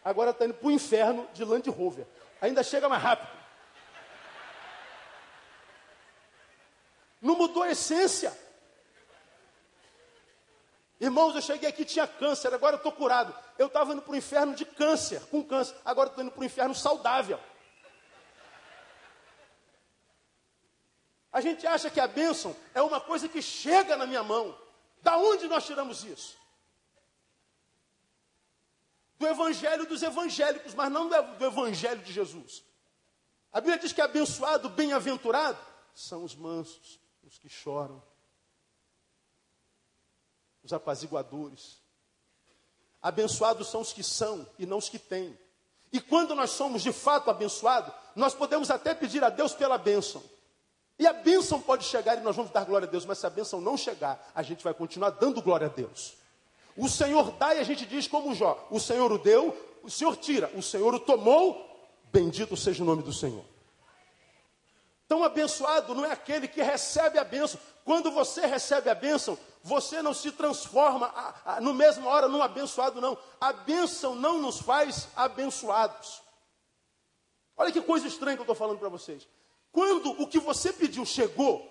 Agora 0.04 0.30
está 0.30 0.44
indo 0.44 0.54
para 0.54 0.68
o 0.68 0.70
inferno 0.70 1.28
de 1.32 1.44
Land 1.44 1.68
Rover. 1.68 2.06
Ainda 2.40 2.62
chega 2.62 2.88
mais 2.88 3.02
rápido. 3.02 3.36
Não 7.20 7.36
mudou 7.36 7.64
a 7.64 7.70
essência. 7.70 8.32
Irmãos, 11.00 11.34
eu 11.34 11.42
cheguei 11.42 11.68
aqui 11.68 11.84
tinha 11.84 12.06
câncer, 12.06 12.54
agora 12.54 12.74
eu 12.74 12.78
estou 12.78 12.92
curado. 12.92 13.34
Eu 13.58 13.66
estava 13.66 13.92
indo 13.92 14.02
para 14.02 14.12
o 14.12 14.16
inferno 14.16 14.54
de 14.54 14.64
câncer, 14.64 15.20
com 15.26 15.42
câncer. 15.42 15.76
Agora 15.84 16.08
estou 16.08 16.22
indo 16.22 16.30
para 16.30 16.40
o 16.40 16.44
inferno 16.44 16.74
saudável. 16.74 17.40
A 21.36 21.40
gente 21.42 21.66
acha 21.66 21.90
que 21.90 22.00
a 22.00 22.06
bênção 22.06 22.56
é 22.72 22.80
uma 22.80 22.98
coisa 22.98 23.28
que 23.28 23.42
chega 23.42 23.94
na 23.94 24.06
minha 24.06 24.22
mão. 24.22 24.58
Da 25.02 25.18
onde 25.18 25.46
nós 25.46 25.66
tiramos 25.66 26.02
isso? 26.02 26.34
Do 29.18 29.26
evangelho 29.26 29.84
dos 29.84 30.02
evangélicos, 30.02 30.72
mas 30.72 30.90
não 30.90 31.10
do 31.10 31.44
evangelho 31.44 32.00
de 32.00 32.10
Jesus. 32.10 32.64
A 33.52 33.60
Bíblia 33.60 33.78
diz 33.78 33.92
que 33.92 34.00
abençoado, 34.00 34.70
bem-aventurado, 34.70 35.58
são 35.94 36.24
os 36.24 36.34
mansos, 36.34 36.98
os 37.22 37.36
que 37.36 37.50
choram, 37.50 38.02
os 40.62 40.72
apaziguadores. 40.72 41.82
Abençoados 43.02 43.68
são 43.68 43.82
os 43.82 43.92
que 43.92 44.02
são 44.02 44.48
e 44.58 44.64
não 44.64 44.78
os 44.78 44.88
que 44.88 44.98
têm. 44.98 45.38
E 45.92 46.00
quando 46.00 46.34
nós 46.34 46.52
somos 46.52 46.82
de 46.82 46.94
fato 46.94 47.28
abençoados, 47.28 47.92
nós 48.14 48.34
podemos 48.34 48.70
até 48.70 48.94
pedir 48.94 49.22
a 49.22 49.28
Deus 49.28 49.52
pela 49.52 49.76
bênção. 49.76 50.24
E 50.98 51.06
a 51.06 51.12
bênção 51.12 51.60
pode 51.60 51.84
chegar 51.84 52.16
e 52.16 52.20
nós 52.20 52.34
vamos 52.34 52.50
dar 52.50 52.64
glória 52.64 52.88
a 52.88 52.90
Deus, 52.90 53.04
mas 53.04 53.18
se 53.18 53.26
a 53.26 53.30
bênção 53.30 53.60
não 53.60 53.76
chegar, 53.76 54.30
a 54.34 54.42
gente 54.42 54.64
vai 54.64 54.72
continuar 54.72 55.10
dando 55.10 55.42
glória 55.42 55.66
a 55.66 55.70
Deus. 55.70 56.14
O 56.76 56.88
Senhor 56.88 57.32
dá 57.32 57.54
e 57.54 57.58
a 57.58 57.64
gente 57.64 57.84
diz 57.84 58.08
como 58.08 58.34
Jó: 58.34 58.66
o 58.70 58.80
Senhor 58.80 59.10
o 59.12 59.18
deu, 59.18 59.56
o 59.82 59.90
Senhor 59.90 60.16
tira, 60.16 60.50
o 60.54 60.62
Senhor 60.62 60.94
o 60.94 61.00
tomou, 61.00 61.66
bendito 62.12 62.56
seja 62.56 62.82
o 62.82 62.86
nome 62.86 63.02
do 63.02 63.12
Senhor. 63.12 63.44
Tão 65.08 65.22
abençoado 65.22 65.94
não 65.94 66.04
é 66.04 66.12
aquele 66.12 66.48
que 66.48 66.62
recebe 66.62 67.18
a 67.18 67.24
bênção. 67.24 67.60
Quando 67.84 68.10
você 68.10 68.44
recebe 68.44 68.90
a 68.90 68.94
bênção, 68.94 69.38
você 69.62 70.02
não 70.02 70.12
se 70.12 70.32
transforma 70.32 71.06
a, 71.06 71.56
a, 71.56 71.60
no 71.60 71.72
mesmo 71.72 72.08
hora 72.08 72.26
num 72.26 72.42
abençoado, 72.42 73.00
não. 73.00 73.16
A 73.40 73.52
bênção 73.52 74.16
não 74.16 74.40
nos 74.40 74.60
faz 74.60 75.06
abençoados. 75.14 76.20
Olha 77.56 77.70
que 77.70 77.80
coisa 77.80 78.08
estranha 78.08 78.36
que 78.36 78.40
eu 78.40 78.44
estou 78.44 78.56
falando 78.56 78.78
para 78.78 78.88
vocês. 78.88 79.26
Quando 79.76 80.22
o 80.22 80.26
que 80.26 80.38
você 80.38 80.72
pediu 80.72 81.04
chegou, 81.04 81.70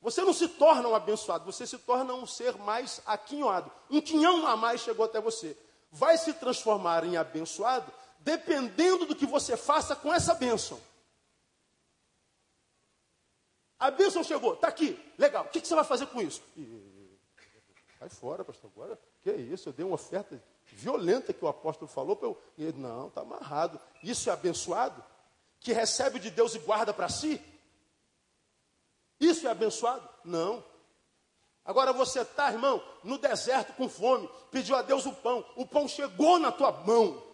você 0.00 0.22
não 0.22 0.32
se 0.32 0.48
torna 0.48 0.88
um 0.88 0.94
abençoado, 0.94 1.44
você 1.44 1.66
se 1.66 1.76
torna 1.76 2.14
um 2.14 2.26
ser 2.26 2.56
mais 2.56 3.02
aquinhoado. 3.04 3.70
Um 3.90 4.00
quinhão 4.00 4.46
a 4.46 4.56
mais 4.56 4.80
chegou 4.80 5.04
até 5.04 5.20
você. 5.20 5.54
Vai 5.90 6.16
se 6.16 6.32
transformar 6.32 7.04
em 7.04 7.18
abençoado 7.18 7.92
dependendo 8.20 9.04
do 9.04 9.14
que 9.14 9.26
você 9.26 9.54
faça 9.54 9.94
com 9.94 10.10
essa 10.10 10.32
bênção. 10.32 10.80
A 13.78 13.90
bênção 13.90 14.24
chegou, 14.24 14.54
está 14.54 14.68
aqui, 14.68 14.98
legal. 15.18 15.44
O 15.44 15.48
que, 15.48 15.60
que, 15.60 15.68
você 15.68 15.74
vai 15.74 15.84
fazer 15.84 16.06
com 16.06 16.22
isso? 16.22 16.42
Sai 17.98 18.08
fora, 18.08 18.42
pastor. 18.46 18.70
Agora, 18.74 18.98
que 19.22 19.28
é 19.28 19.36
isso? 19.36 19.68
Eu 19.68 19.74
dei 19.74 19.84
uma 19.84 19.96
oferta 19.96 20.42
violenta 20.68 21.34
que 21.34 21.44
o 21.44 21.48
apóstolo 21.48 21.86
falou. 21.86 22.16
Para 22.16 22.28
eu... 22.28 22.72
não, 22.78 23.08
está 23.08 23.20
amarrado. 23.20 23.78
Isso 24.02 24.30
é 24.30 24.32
abençoado? 24.32 25.04
Que 25.62 25.72
recebe 25.72 26.18
de 26.18 26.30
Deus 26.30 26.54
e 26.54 26.58
guarda 26.58 26.92
para 26.92 27.08
si? 27.08 27.40
Isso 29.20 29.46
é 29.46 29.50
abençoado? 29.50 30.08
Não. 30.24 30.64
Agora 31.64 31.92
você 31.92 32.22
está, 32.22 32.50
irmão, 32.50 32.82
no 33.04 33.16
deserto 33.16 33.72
com 33.74 33.88
fome, 33.88 34.28
pediu 34.50 34.74
a 34.74 34.82
Deus 34.82 35.06
o 35.06 35.12
pão, 35.12 35.44
o 35.54 35.64
pão 35.64 35.86
chegou 35.86 36.40
na 36.40 36.50
tua 36.50 36.72
mão. 36.72 37.10
O 37.10 37.24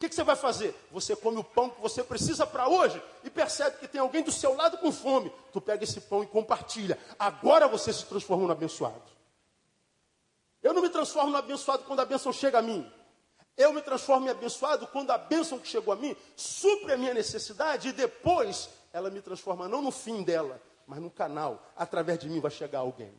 que, 0.00 0.08
que 0.08 0.14
você 0.16 0.24
vai 0.24 0.34
fazer? 0.34 0.74
Você 0.90 1.14
come 1.14 1.38
o 1.38 1.44
pão 1.44 1.70
que 1.70 1.80
você 1.80 2.02
precisa 2.02 2.44
para 2.44 2.68
hoje 2.68 3.00
e 3.22 3.30
percebe 3.30 3.78
que 3.78 3.86
tem 3.86 4.00
alguém 4.00 4.24
do 4.24 4.32
seu 4.32 4.56
lado 4.56 4.78
com 4.78 4.90
fome. 4.90 5.32
Tu 5.52 5.60
pega 5.60 5.84
esse 5.84 6.00
pão 6.00 6.24
e 6.24 6.26
compartilha. 6.26 6.98
Agora 7.16 7.68
você 7.68 7.92
se 7.92 8.04
transforma 8.06 8.44
no 8.44 8.52
abençoado. 8.52 9.00
Eu 10.60 10.74
não 10.74 10.82
me 10.82 10.88
transformo 10.88 11.30
no 11.30 11.36
abençoado 11.36 11.84
quando 11.84 12.00
a 12.00 12.04
bênção 12.04 12.32
chega 12.32 12.58
a 12.58 12.62
mim. 12.62 12.90
Eu 13.62 13.72
me 13.72 13.80
transformo 13.80 14.26
em 14.26 14.30
abençoado 14.30 14.88
quando 14.88 15.12
a 15.12 15.18
bênção 15.18 15.56
que 15.56 15.68
chegou 15.68 15.94
a 15.94 15.96
mim 15.96 16.16
supre 16.34 16.92
a 16.92 16.96
minha 16.96 17.14
necessidade 17.14 17.90
e 17.90 17.92
depois 17.92 18.68
ela 18.92 19.08
me 19.08 19.22
transforma 19.22 19.68
não 19.68 19.80
no 19.80 19.92
fim 19.92 20.24
dela, 20.24 20.60
mas 20.84 21.00
no 21.00 21.08
canal. 21.08 21.64
Através 21.76 22.18
de 22.18 22.28
mim 22.28 22.40
vai 22.40 22.50
chegar 22.50 22.80
alguém. 22.80 23.14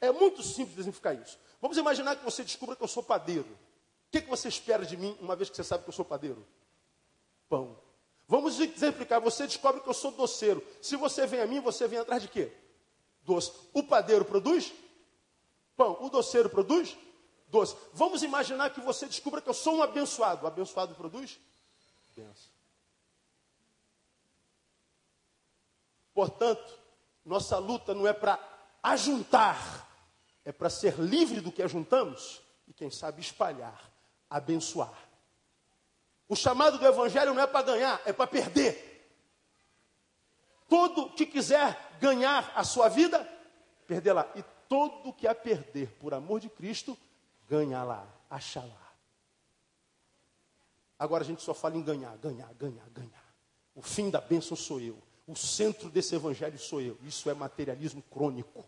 É 0.00 0.10
muito 0.10 0.42
simples 0.42 0.76
exemplificar 0.76 1.14
isso. 1.14 1.38
Vamos 1.60 1.76
imaginar 1.76 2.16
que 2.16 2.24
você 2.24 2.42
descubra 2.42 2.74
que 2.74 2.82
eu 2.82 2.88
sou 2.88 3.00
padeiro. 3.00 3.46
O 3.46 4.10
que, 4.10 4.22
que 4.22 4.28
você 4.28 4.48
espera 4.48 4.84
de 4.84 4.96
mim, 4.96 5.16
uma 5.20 5.36
vez 5.36 5.48
que 5.48 5.54
você 5.54 5.62
sabe 5.62 5.84
que 5.84 5.90
eu 5.90 5.94
sou 5.94 6.04
padeiro? 6.04 6.44
Pão. 7.48 7.78
Vamos 8.26 8.58
exemplificar, 8.58 9.20
você 9.20 9.46
descobre 9.46 9.80
que 9.82 9.88
eu 9.88 9.94
sou 9.94 10.10
doceiro. 10.10 10.66
Se 10.82 10.96
você 10.96 11.28
vem 11.28 11.40
a 11.40 11.46
mim, 11.46 11.60
você 11.60 11.86
vem 11.86 12.00
atrás 12.00 12.20
de 12.20 12.28
quê? 12.28 12.50
Doce. 13.22 13.52
O 13.72 13.84
padeiro 13.84 14.24
produz? 14.24 14.72
Pão. 15.76 15.96
O 16.00 16.10
doceiro 16.10 16.50
produz? 16.50 16.96
Doce. 17.50 17.76
Vamos 17.92 18.22
imaginar 18.22 18.70
que 18.70 18.80
você 18.80 19.06
descubra 19.06 19.40
que 19.40 19.48
eu 19.48 19.54
sou 19.54 19.76
um 19.76 19.82
abençoado. 19.82 20.44
O 20.44 20.46
abençoado 20.46 20.94
produz? 20.94 21.38
Benção. 22.16 22.52
Portanto, 26.14 26.78
nossa 27.24 27.58
luta 27.58 27.94
não 27.94 28.06
é 28.06 28.12
para 28.12 28.38
ajuntar 28.82 29.90
é 30.44 30.52
para 30.52 30.70
ser 30.70 30.98
livre 30.98 31.40
do 31.40 31.52
que 31.52 31.62
ajuntamos 31.62 32.40
e, 32.66 32.72
quem 32.72 32.90
sabe, 32.90 33.20
espalhar, 33.20 33.90
abençoar. 34.28 35.08
O 36.28 36.36
chamado 36.36 36.78
do 36.78 36.86
Evangelho 36.86 37.34
não 37.34 37.42
é 37.42 37.46
para 37.46 37.66
ganhar, 37.66 38.00
é 38.04 38.12
para 38.12 38.26
perder. 38.26 38.88
Todo 40.68 41.10
que 41.10 41.26
quiser 41.26 41.98
ganhar 42.00 42.52
a 42.54 42.64
sua 42.64 42.88
vida, 42.88 43.28
perder 43.86 44.12
lá. 44.12 44.28
E 44.36 44.42
todo 44.68 45.12
que 45.12 45.26
a 45.26 45.34
perder 45.34 45.90
por 45.98 46.14
amor 46.14 46.40
de 46.40 46.48
Cristo, 46.48 46.96
ganha 47.50 47.82
lá, 47.82 48.06
acha 48.30 48.60
lá. 48.60 48.92
Agora 50.96 51.24
a 51.24 51.26
gente 51.26 51.42
só 51.42 51.52
fala 51.52 51.76
em 51.76 51.82
ganhar, 51.82 52.16
ganhar, 52.18 52.54
ganhar, 52.54 52.88
ganhar. 52.90 53.34
O 53.74 53.82
fim 53.82 54.08
da 54.08 54.20
bênção 54.20 54.56
sou 54.56 54.80
eu. 54.80 55.02
O 55.26 55.34
centro 55.34 55.90
desse 55.90 56.14
evangelho 56.14 56.58
sou 56.58 56.80
eu. 56.80 56.96
Isso 57.02 57.28
é 57.28 57.34
materialismo 57.34 58.02
crônico. 58.02 58.64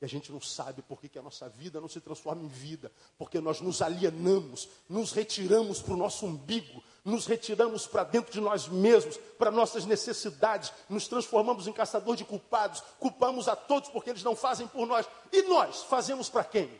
E 0.00 0.04
a 0.04 0.08
gente 0.08 0.30
não 0.30 0.40
sabe 0.40 0.82
por 0.82 1.00
que, 1.00 1.18
a 1.18 1.22
nossa 1.22 1.48
vida 1.48 1.80
não 1.80 1.88
se 1.88 2.00
transforma 2.00 2.44
em 2.44 2.48
vida. 2.48 2.92
Porque 3.16 3.40
nós 3.40 3.60
nos 3.60 3.82
alienamos, 3.82 4.68
nos 4.88 5.10
retiramos 5.10 5.82
para 5.82 5.94
o 5.94 5.96
nosso 5.96 6.26
umbigo, 6.26 6.84
nos 7.08 7.26
retiramos 7.26 7.86
para 7.86 8.04
dentro 8.04 8.32
de 8.32 8.40
nós 8.40 8.68
mesmos, 8.68 9.16
para 9.38 9.50
nossas 9.50 9.84
necessidades, 9.84 10.72
nos 10.88 11.08
transformamos 11.08 11.66
em 11.66 11.72
caçador 11.72 12.16
de 12.16 12.24
culpados, 12.24 12.82
culpamos 12.98 13.48
a 13.48 13.56
todos 13.56 13.88
porque 13.88 14.10
eles 14.10 14.22
não 14.22 14.36
fazem 14.36 14.66
por 14.68 14.86
nós. 14.86 15.08
E 15.32 15.42
nós 15.42 15.82
fazemos 15.84 16.28
para 16.28 16.44
quem? 16.44 16.70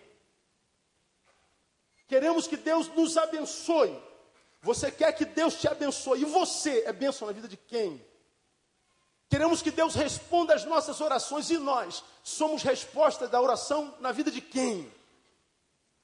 Queremos 2.06 2.46
que 2.46 2.56
Deus 2.56 2.88
nos 2.88 3.16
abençoe. 3.16 3.96
Você 4.62 4.90
quer 4.90 5.12
que 5.12 5.24
Deus 5.24 5.54
te 5.54 5.68
abençoe. 5.68 6.22
E 6.22 6.24
você 6.24 6.82
é 6.86 6.92
bênção 6.92 7.26
na 7.26 7.32
vida 7.32 7.48
de 7.48 7.56
quem? 7.56 8.04
Queremos 9.28 9.60
que 9.60 9.70
Deus 9.70 9.94
responda 9.94 10.54
às 10.54 10.64
nossas 10.64 11.00
orações 11.00 11.50
e 11.50 11.58
nós 11.58 12.02
somos 12.22 12.62
resposta 12.62 13.28
da 13.28 13.40
oração 13.40 13.94
na 14.00 14.10
vida 14.10 14.30
de 14.30 14.40
quem? 14.40 14.90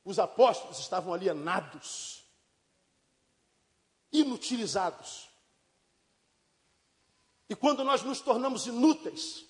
Os 0.04 0.18
apóstolos 0.18 0.78
estavam 0.78 1.14
alienados, 1.14 2.23
inutilizados. 4.14 5.28
E 7.50 7.54
quando 7.54 7.84
nós 7.84 8.02
nos 8.02 8.20
tornamos 8.20 8.66
inúteis, 8.66 9.44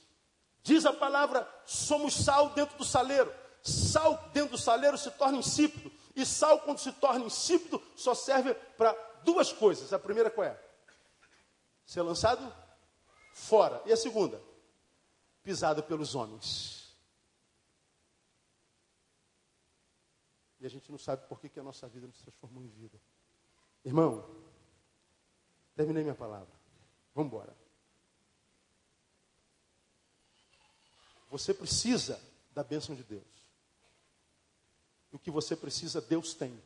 diz 0.63 0.85
a 0.87 0.93
palavra, 0.93 1.49
somos 1.65 2.15
sal 2.15 2.51
dentro 2.51 2.77
do 2.79 2.85
saleiro. 2.85 3.33
Sal 3.63 4.31
dentro 4.33 4.53
do 4.53 4.59
saleiro 4.59 4.99
se 4.99 5.11
torna 5.13 5.39
insípido. 5.39 5.93
E 6.17 6.25
sal, 6.25 6.61
quando 6.61 6.79
se 6.79 6.93
torna 6.93 7.25
insípido, 7.25 7.81
só 7.95 8.15
serve 8.15 8.55
para 8.77 8.93
duas 9.23 9.53
coisas. 9.53 9.93
A 9.93 9.99
primeira 9.99 10.31
qual 10.31 10.47
é? 10.47 10.61
Ser 11.85 12.03
lançado 12.03 12.55
fora. 13.33 13.83
E 13.87 13.93
a 13.93 13.97
segunda? 13.97 14.43
Pisada 15.43 15.83
pelos 15.83 16.15
homens. 16.15 16.97
E 20.61 20.67
a 20.67 20.71
gente 20.71 20.91
não 20.91 20.99
sabe 20.99 21.27
por 21.29 21.41
que, 21.41 21.49
que 21.49 21.61
a 21.61 21.63
nossa 21.63 21.87
vida 21.89 22.07
não 22.07 22.15
se 22.15 22.23
transformou 22.23 22.63
em 22.63 22.69
vida. 22.69 22.99
Irmão, 23.85 24.25
terminei 25.75 26.03
minha 26.03 26.15
palavra. 26.15 26.53
Vamos 27.15 27.33
embora. 27.33 27.57
Você 31.31 31.53
precisa 31.53 32.21
da 32.53 32.63
bênção 32.63 32.95
de 32.95 33.03
Deus. 33.03 33.25
E 35.13 35.17
o 35.17 35.19
que 35.19 35.31
você 35.31 35.57
precisa, 35.57 36.01
Deus 36.01 36.35
tem. 36.35 36.63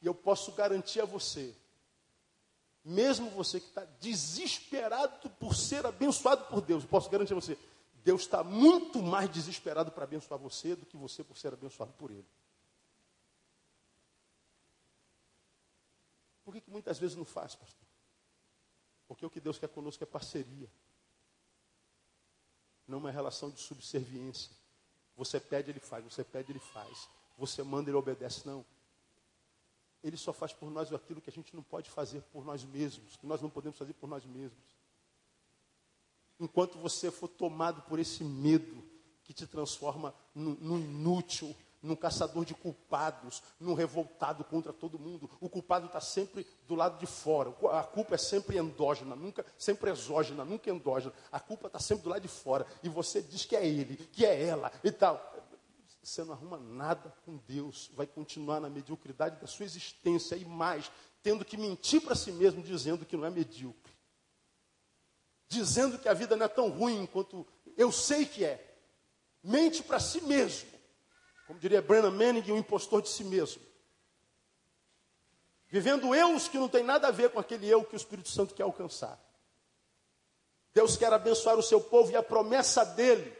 E 0.00 0.06
eu 0.06 0.14
posso 0.14 0.52
garantir 0.52 1.00
a 1.00 1.04
você 1.04 1.54
mesmo 2.84 3.30
você 3.30 3.58
que 3.58 3.68
está 3.68 3.84
desesperado 3.98 5.30
por 5.30 5.54
ser 5.54 5.86
abençoado 5.86 6.44
por 6.44 6.60
Deus, 6.60 6.84
posso 6.84 7.08
garantir 7.08 7.32
a 7.32 7.36
você, 7.36 7.56
Deus 8.04 8.22
está 8.22 8.44
muito 8.44 9.02
mais 9.02 9.30
desesperado 9.30 9.90
para 9.90 10.04
abençoar 10.04 10.38
você 10.38 10.76
do 10.76 10.84
que 10.84 10.96
você 10.96 11.24
por 11.24 11.38
ser 11.38 11.54
abençoado 11.54 11.92
por 11.94 12.10
Ele. 12.10 12.26
Por 16.44 16.52
que, 16.52 16.60
que 16.60 16.70
muitas 16.70 16.98
vezes 16.98 17.16
não 17.16 17.24
faz, 17.24 17.54
pastor? 17.54 17.86
Porque 19.08 19.24
o 19.24 19.30
que 19.30 19.40
Deus 19.40 19.58
quer 19.58 19.68
conosco 19.68 20.02
é 20.02 20.06
parceria. 20.06 20.70
Não 22.86 22.98
uma 22.98 23.10
relação 23.10 23.50
de 23.50 23.60
subserviência. 23.60 24.50
Você 25.16 25.40
pede, 25.40 25.70
ele 25.70 25.80
faz. 25.80 26.04
Você 26.04 26.22
pede, 26.22 26.52
ele 26.52 26.58
faz. 26.58 27.08
Você 27.38 27.62
manda, 27.62 27.90
ele 27.90 27.96
obedece. 27.96 28.46
Não. 28.46 28.64
Ele 30.02 30.16
só 30.16 30.32
faz 30.32 30.52
por 30.52 30.70
nós 30.70 30.92
aquilo 30.92 31.20
que 31.20 31.30
a 31.30 31.32
gente 31.32 31.56
não 31.56 31.62
pode 31.62 31.88
fazer 31.88 32.20
por 32.24 32.44
nós 32.44 32.62
mesmos, 32.62 33.16
que 33.16 33.26
nós 33.26 33.40
não 33.40 33.48
podemos 33.48 33.78
fazer 33.78 33.94
por 33.94 34.06
nós 34.06 34.24
mesmos. 34.26 34.62
Enquanto 36.38 36.78
você 36.78 37.10
for 37.10 37.28
tomado 37.28 37.80
por 37.82 37.98
esse 37.98 38.22
medo 38.22 38.84
que 39.22 39.32
te 39.32 39.46
transforma 39.46 40.14
num, 40.34 40.78
inútil, 40.78 41.56
num 41.84 41.94
caçador 41.94 42.44
de 42.44 42.54
culpados, 42.54 43.42
num 43.60 43.74
revoltado 43.74 44.42
contra 44.42 44.72
todo 44.72 44.98
mundo. 44.98 45.30
O 45.40 45.48
culpado 45.48 45.86
está 45.86 46.00
sempre 46.00 46.46
do 46.66 46.74
lado 46.74 46.98
de 46.98 47.06
fora. 47.06 47.50
A 47.72 47.82
culpa 47.82 48.14
é 48.14 48.18
sempre 48.18 48.56
endógena, 48.56 49.14
nunca, 49.14 49.44
sempre 49.58 49.90
exógena, 49.90 50.44
nunca 50.44 50.70
endógena. 50.70 51.12
A 51.30 51.38
culpa 51.38 51.66
está 51.66 51.78
sempre 51.78 52.04
do 52.04 52.10
lado 52.10 52.22
de 52.22 52.28
fora. 52.28 52.66
E 52.82 52.88
você 52.88 53.20
diz 53.20 53.44
que 53.44 53.54
é 53.54 53.66
ele, 53.66 53.96
que 54.12 54.24
é 54.24 54.44
ela 54.46 54.72
e 54.82 54.90
tal 54.90 55.32
você 56.02 56.22
não 56.22 56.34
arruma 56.34 56.58
nada 56.58 57.14
com 57.24 57.38
Deus, 57.48 57.90
vai 57.94 58.06
continuar 58.06 58.60
na 58.60 58.68
mediocridade 58.68 59.40
da 59.40 59.46
sua 59.46 59.64
existência 59.64 60.36
e 60.36 60.44
mais, 60.44 60.90
tendo 61.22 61.44
que 61.44 61.56
mentir 61.56 62.02
para 62.02 62.14
si 62.14 62.30
mesmo, 62.30 62.62
dizendo 62.62 63.06
que 63.06 63.16
não 63.16 63.24
é 63.24 63.30
medíocre. 63.30 63.94
Dizendo 65.48 65.98
que 65.98 66.08
a 66.08 66.14
vida 66.14 66.36
não 66.36 66.44
é 66.44 66.48
tão 66.48 66.68
ruim 66.68 67.06
quanto 67.06 67.46
eu 67.76 67.90
sei 67.90 68.26
que 68.26 68.44
é. 68.44 68.76
Mente 69.42 69.82
para 69.82 69.98
si 69.98 70.20
mesmo. 70.22 70.73
Como 71.46 71.58
diria 71.58 71.82
Brennan 71.82 72.10
Manning, 72.10 72.52
um 72.52 72.58
impostor 72.58 73.02
de 73.02 73.08
si 73.08 73.24
mesmo. 73.24 73.62
Vivendo 75.68 76.14
eus 76.14 76.48
que 76.48 76.58
não 76.58 76.68
tem 76.68 76.84
nada 76.84 77.08
a 77.08 77.10
ver 77.10 77.30
com 77.30 77.38
aquele 77.38 77.68
eu 77.68 77.84
que 77.84 77.94
o 77.94 77.96
Espírito 77.96 78.28
Santo 78.28 78.54
quer 78.54 78.62
alcançar. 78.62 79.20
Deus 80.72 80.96
quer 80.96 81.12
abençoar 81.12 81.58
o 81.58 81.62
seu 81.62 81.80
povo 81.80 82.10
e 82.10 82.16
a 82.16 82.22
promessa 82.22 82.84
dele 82.84 83.36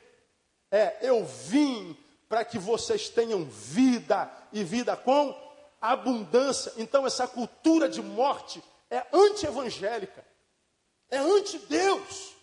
é: 0.71 0.99
eu 1.01 1.25
vim 1.25 1.97
para 2.29 2.45
que 2.45 2.59
vocês 2.59 3.09
tenham 3.09 3.45
vida 3.45 4.31
e 4.53 4.65
vida 4.65 4.97
com 4.97 5.33
abundância. 5.81 6.73
Então, 6.77 7.07
essa 7.07 7.29
cultura 7.29 7.89
de 7.89 8.03
morte 8.03 8.63
é 8.91 9.05
anti-evangélica, 9.13 10.25
é 11.11 11.19
anti-Deus. 11.19 12.34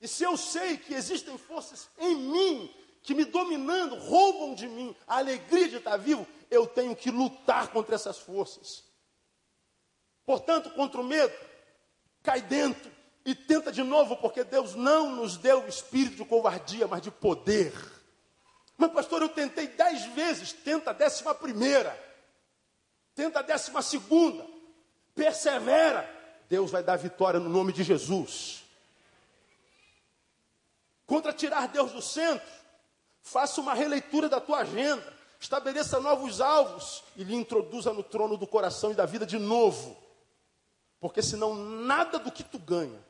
E 0.00 0.06
se 0.06 0.22
eu 0.22 0.36
sei 0.36 0.76
que 0.76 0.94
existem 0.94 1.36
forças 1.36 1.88
em 1.98 2.14
mim 2.14 2.74
que 3.02 3.14
me 3.14 3.24
dominando, 3.24 3.96
roubam 3.96 4.54
de 4.54 4.68
mim 4.68 4.94
a 5.06 5.16
alegria 5.16 5.68
de 5.68 5.76
estar 5.76 5.96
vivo, 5.96 6.26
eu 6.50 6.66
tenho 6.66 6.94
que 6.94 7.10
lutar 7.10 7.68
contra 7.68 7.94
essas 7.94 8.18
forças. 8.18 8.84
Portanto, 10.26 10.70
contra 10.70 11.00
o 11.00 11.04
medo, 11.04 11.32
cai 12.22 12.42
dentro 12.42 12.90
e 13.24 13.34
tenta 13.34 13.72
de 13.72 13.82
novo, 13.82 14.16
porque 14.16 14.44
Deus 14.44 14.74
não 14.74 15.14
nos 15.16 15.36
deu 15.36 15.64
o 15.64 15.68
espírito 15.68 16.16
de 16.16 16.24
covardia, 16.24 16.86
mas 16.86 17.02
de 17.02 17.10
poder. 17.10 17.72
Mas, 18.76 18.92
pastor, 18.92 19.22
eu 19.22 19.28
tentei 19.28 19.66
dez 19.66 20.04
vezes, 20.14 20.52
tenta 20.52 20.90
a 20.90 20.92
décima 20.92 21.34
primeira, 21.34 21.98
tenta 23.14 23.40
a 23.40 23.42
décima 23.42 23.82
segunda, 23.82 24.46
persevera. 25.14 26.08
Deus 26.48 26.70
vai 26.70 26.82
dar 26.82 26.96
vitória 26.96 27.40
no 27.40 27.48
nome 27.48 27.72
de 27.72 27.82
Jesus. 27.82 28.64
Contra 31.08 31.32
tirar 31.32 31.66
Deus 31.66 31.90
do 31.90 32.00
centro, 32.00 32.46
faça 33.20 33.60
uma 33.60 33.74
releitura 33.74 34.28
da 34.28 34.40
tua 34.40 34.58
agenda, 34.58 35.12
estabeleça 35.40 35.98
novos 35.98 36.40
alvos 36.40 37.02
e 37.16 37.24
lhe 37.24 37.34
introduza 37.34 37.92
no 37.92 38.04
trono 38.04 38.36
do 38.36 38.46
coração 38.46 38.92
e 38.92 38.94
da 38.94 39.06
vida 39.06 39.26
de 39.26 39.40
novo. 39.40 39.96
Porque 41.00 41.20
senão 41.20 41.56
nada 41.56 42.20
do 42.20 42.30
que 42.30 42.44
tu 42.44 42.60
ganha 42.60 43.08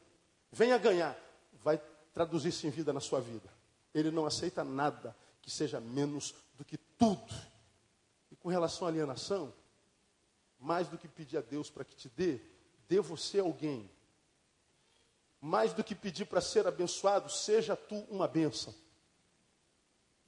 venha 0.53 0.79
ganhar, 0.79 1.17
vai 1.63 1.81
traduzir-se 2.13 2.67
em 2.67 2.71
vida 2.71 2.93
na 2.93 3.01
sua 3.01 3.21
vida. 3.21 3.49
Ele 3.95 4.11
não 4.11 4.27
aceita 4.27 4.65
nada 4.65 5.17
que 5.43 5.51
seja 5.51 5.81
menos 5.81 6.35
do 6.55 6.65
que 6.65 6.77
tudo. 6.77 7.35
E 8.31 8.37
com 8.37 8.49
relação 8.49 8.87
à 8.87 8.91
alienação, 8.91 9.53
mais 10.59 10.89
do 10.89 10.99
que 10.99 11.09
pedir 11.09 11.39
a 11.39 11.41
Deus 11.41 11.71
para 11.71 11.85
que 11.85 11.95
te 11.95 12.09
dê, 12.09 12.41
dê 12.89 13.01
você 13.01 13.39
alguém. 13.39 13.89
Mais 15.41 15.73
do 15.73 15.85
que 15.85 15.95
pedir 15.95 16.25
para 16.25 16.41
ser 16.41 16.67
abençoado, 16.67 17.31
seja 17.31 17.77
tu 17.77 17.97
uma 18.11 18.27
bênção. 18.27 18.75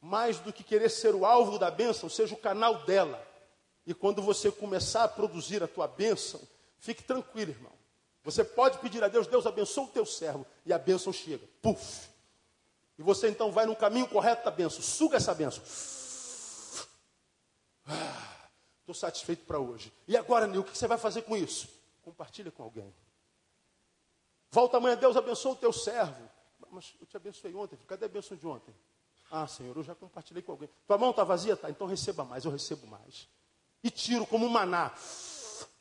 Mais 0.01 0.39
do 0.39 0.53
que 0.53 0.63
querer 0.63 0.89
ser 0.89 1.15
o 1.15 1.27
alvo 1.27 1.59
da 1.59 1.71
bênção, 1.71 2.09
seja 2.09 2.35
o 2.35 2.39
canal 2.39 2.85
dela. 2.85 3.27
E 3.87 3.93
quando 3.93 4.23
você 4.23 4.51
começar 4.51 5.05
a 5.05 5.09
produzir 5.09 5.63
a 5.63 5.69
tua 5.69 5.89
bênção, 5.89 6.41
fique 6.79 7.03
tranquilo, 7.03 7.51
irmão. 7.51 7.73
Você 8.23 8.45
pode 8.45 8.79
pedir 8.79 9.03
a 9.03 9.09
Deus, 9.09 9.27
Deus 9.27 9.47
abençoe 9.47 9.85
o 9.85 9.89
teu 9.89 10.07
servo, 10.07 10.47
e 10.65 10.73
a 10.73 10.79
bênção 10.79 11.13
chega. 11.13 11.47
Puf! 11.61 12.09
E 12.99 13.03
você 13.03 13.29
então 13.29 13.51
vai 13.51 13.65
no 13.65 13.75
caminho 13.75 14.07
correto 14.07 14.45
da 14.45 14.51
bênção, 14.51 14.83
suga 14.83 15.17
essa 15.17 15.35
bênção. 15.35 15.63
Estou 18.83 18.93
ah, 18.93 18.95
satisfeito 18.95 19.45
para 19.47 19.59
hoje. 19.59 19.93
E 20.07 20.17
agora, 20.17 20.47
Nil, 20.47 20.61
o 20.61 20.65
que 20.65 20.77
você 20.77 20.87
vai 20.87 20.99
fazer 20.99 21.23
com 21.23 21.37
isso? 21.37 21.69
Compartilha 22.03 22.51
com 22.51 22.63
alguém. 22.63 22.95
Volta 24.51 24.79
amanhã, 24.79 24.97
Deus 24.97 25.17
abençoe 25.17 25.53
o 25.53 25.57
teu 25.57 25.73
servo. 25.73 26.29
Mas 26.71 26.95
eu 27.01 27.07
te 27.07 27.17
abençoei 27.17 27.55
ontem, 27.55 27.79
cadê 27.87 28.07
a 28.07 28.09
bênção 28.09 28.37
de 28.37 28.47
ontem? 28.47 28.75
Ah, 29.31 29.47
Senhor, 29.47 29.77
eu 29.77 29.83
já 29.83 29.95
compartilhei 29.95 30.43
com 30.43 30.53
alguém. 30.53 30.69
Tua 30.87 30.99
mão 30.99 31.11
está 31.11 31.23
vazia? 31.23 31.57
Tá, 31.57 31.71
então 31.71 31.87
receba 31.87 32.25
mais, 32.25 32.45
eu 32.45 32.51
recebo 32.51 32.87
mais. 32.87 33.29
E 33.83 33.91
tiro 33.91 34.27
como 34.27 34.47
um 34.47 34.49
maná 34.49 34.93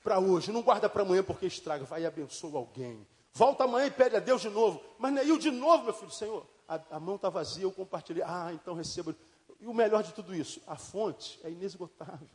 para 0.04 0.20
hoje, 0.20 0.52
não 0.52 0.62
guarda 0.62 0.88
para 0.88 1.02
amanhã 1.02 1.24
porque 1.24 1.46
estraga, 1.46 1.84
vai 1.84 2.04
e 2.04 2.06
abençoa 2.06 2.58
alguém. 2.58 3.08
Volta 3.34 3.64
amanhã 3.64 3.88
e 3.88 3.92
pede 3.92 4.16
a 4.16 4.20
Deus 4.20 4.42
de 4.42 4.50
novo. 4.50 4.82
Mas 4.98 5.14
Neil, 5.14 5.38
de 5.38 5.52
novo, 5.52 5.84
meu 5.84 5.94
filho, 5.94 6.12
Senhor, 6.12 6.48
a, 6.68 6.80
a 6.92 7.00
mão 7.00 7.16
está 7.16 7.30
vazia, 7.30 7.64
eu 7.64 7.72
compartilhei. 7.72 8.24
Ah, 8.24 8.52
então 8.54 8.74
receba. 8.74 9.16
E 9.60 9.68
o 9.68 9.74
melhor 9.74 10.04
de 10.04 10.14
tudo 10.14 10.34
isso, 10.34 10.62
a 10.68 10.76
fonte 10.76 11.40
é 11.44 11.50
inesgotável. 11.50 12.30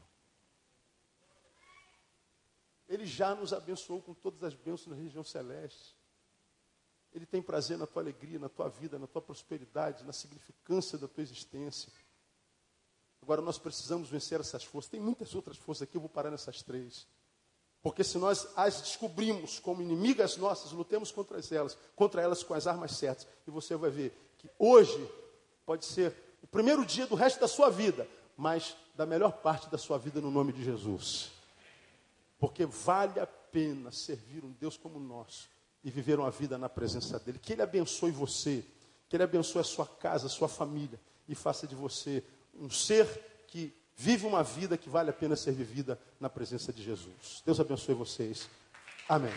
Ele 2.89 3.07
já 3.07 3.35
nos 3.35 3.53
abençoou 3.53 4.03
com 4.03 4.13
todas 4.13 4.43
as 4.43 4.55
bênçãos 4.55 4.97
na 4.97 5.03
região 5.03 5.25
celeste. 5.25 5.97
Ele 7.15 7.25
tem 7.25 7.41
prazer 7.41 7.79
na 7.79 7.87
tua 7.87 8.03
alegria, 8.03 8.39
na 8.41 8.49
tua 8.49 8.69
vida, 8.69 8.99
na 8.99 9.07
tua 9.07 9.23
prosperidade, 9.23 10.05
na 10.05 10.13
significância 10.13 10.99
da 10.99 11.07
tua 11.07 11.23
existência. 11.23 11.93
Agora 13.23 13.41
nós 13.41 13.57
precisamos 13.57 14.09
vencer 14.09 14.41
essas 14.41 14.65
forças. 14.65 14.91
Tem 14.91 15.01
muitas 15.01 15.35
outras 15.35 15.57
forças 15.57 15.83
aqui, 15.83 15.97
eu 15.97 16.01
vou 16.01 16.11
parar 16.11 16.31
nessas 16.31 16.61
três. 16.61 17.07
Porque 17.81 18.03
se 18.03 18.19
nós 18.19 18.49
as 18.57 18.81
descobrimos 18.81 19.61
como 19.61 19.81
inimigas 19.81 20.37
nossas, 20.37 20.73
lutemos 20.73 21.13
contra 21.13 21.39
elas, 21.53 21.79
contra 21.95 22.21
elas 22.21 22.43
com 22.43 22.53
as 22.53 22.67
armas 22.67 22.97
certas. 22.97 23.29
E 23.47 23.51
você 23.51 23.77
vai 23.77 23.91
ver 23.91 24.13
que 24.39 24.51
hoje 24.59 25.09
pode 25.65 25.85
ser 25.85 26.13
o 26.43 26.47
primeiro 26.47 26.85
dia 26.85 27.07
do 27.07 27.15
resto 27.15 27.41
da 27.41 27.49
sua 27.49 27.71
vida, 27.71 28.09
mas 28.37 28.77
da 28.97 29.07
melhor 29.07 29.33
parte 29.33 29.71
da 29.71 29.79
sua 29.79 29.99
vida 29.99 30.21
no 30.21 30.31
nome 30.31 30.53
de 30.53 30.65
Jesus. 30.65 31.31
Porque 32.39 32.67
vale 32.67 33.21
a 33.21 33.27
pena 33.27 33.93
servir 33.93 34.45
um 34.45 34.51
Deus 34.53 34.77
como 34.77 34.97
o 34.97 35.03
nosso 35.03 35.54
e 35.85 35.91
viver 35.91 36.19
uma 36.19 36.31
vida 36.31 36.59
na 36.59 36.69
presença 36.69 37.19
dele. 37.19 37.39
Que 37.39 37.53
ele 37.53 37.63
abençoe 37.63 38.11
você, 38.11 38.65
que 39.09 39.15
ele 39.15 39.23
abençoe 39.23 39.61
a 39.61 39.65
sua 39.65 39.87
casa, 39.87 40.27
a 40.27 40.31
sua 40.31 40.49
família 40.49 40.99
e 41.29 41.35
faça 41.35 41.67
de 41.67 41.75
você 41.75 42.25
um 42.59 42.71
ser 42.71 43.07
que 43.47 43.73
Vive 43.97 44.27
uma 44.27 44.43
vida 44.43 44.77
que 44.77 44.89
vale 44.89 45.11
a 45.11 45.13
pena 45.13 45.37
ser 45.37 45.53
vivida 45.53 45.99
na 46.19 46.29
presença 46.29 46.73
de 46.73 46.83
Jesus. 46.83 47.43
Deus 47.47 47.61
abençoe 47.61 47.95
vocês. 47.95 48.49
Amém. 49.09 49.33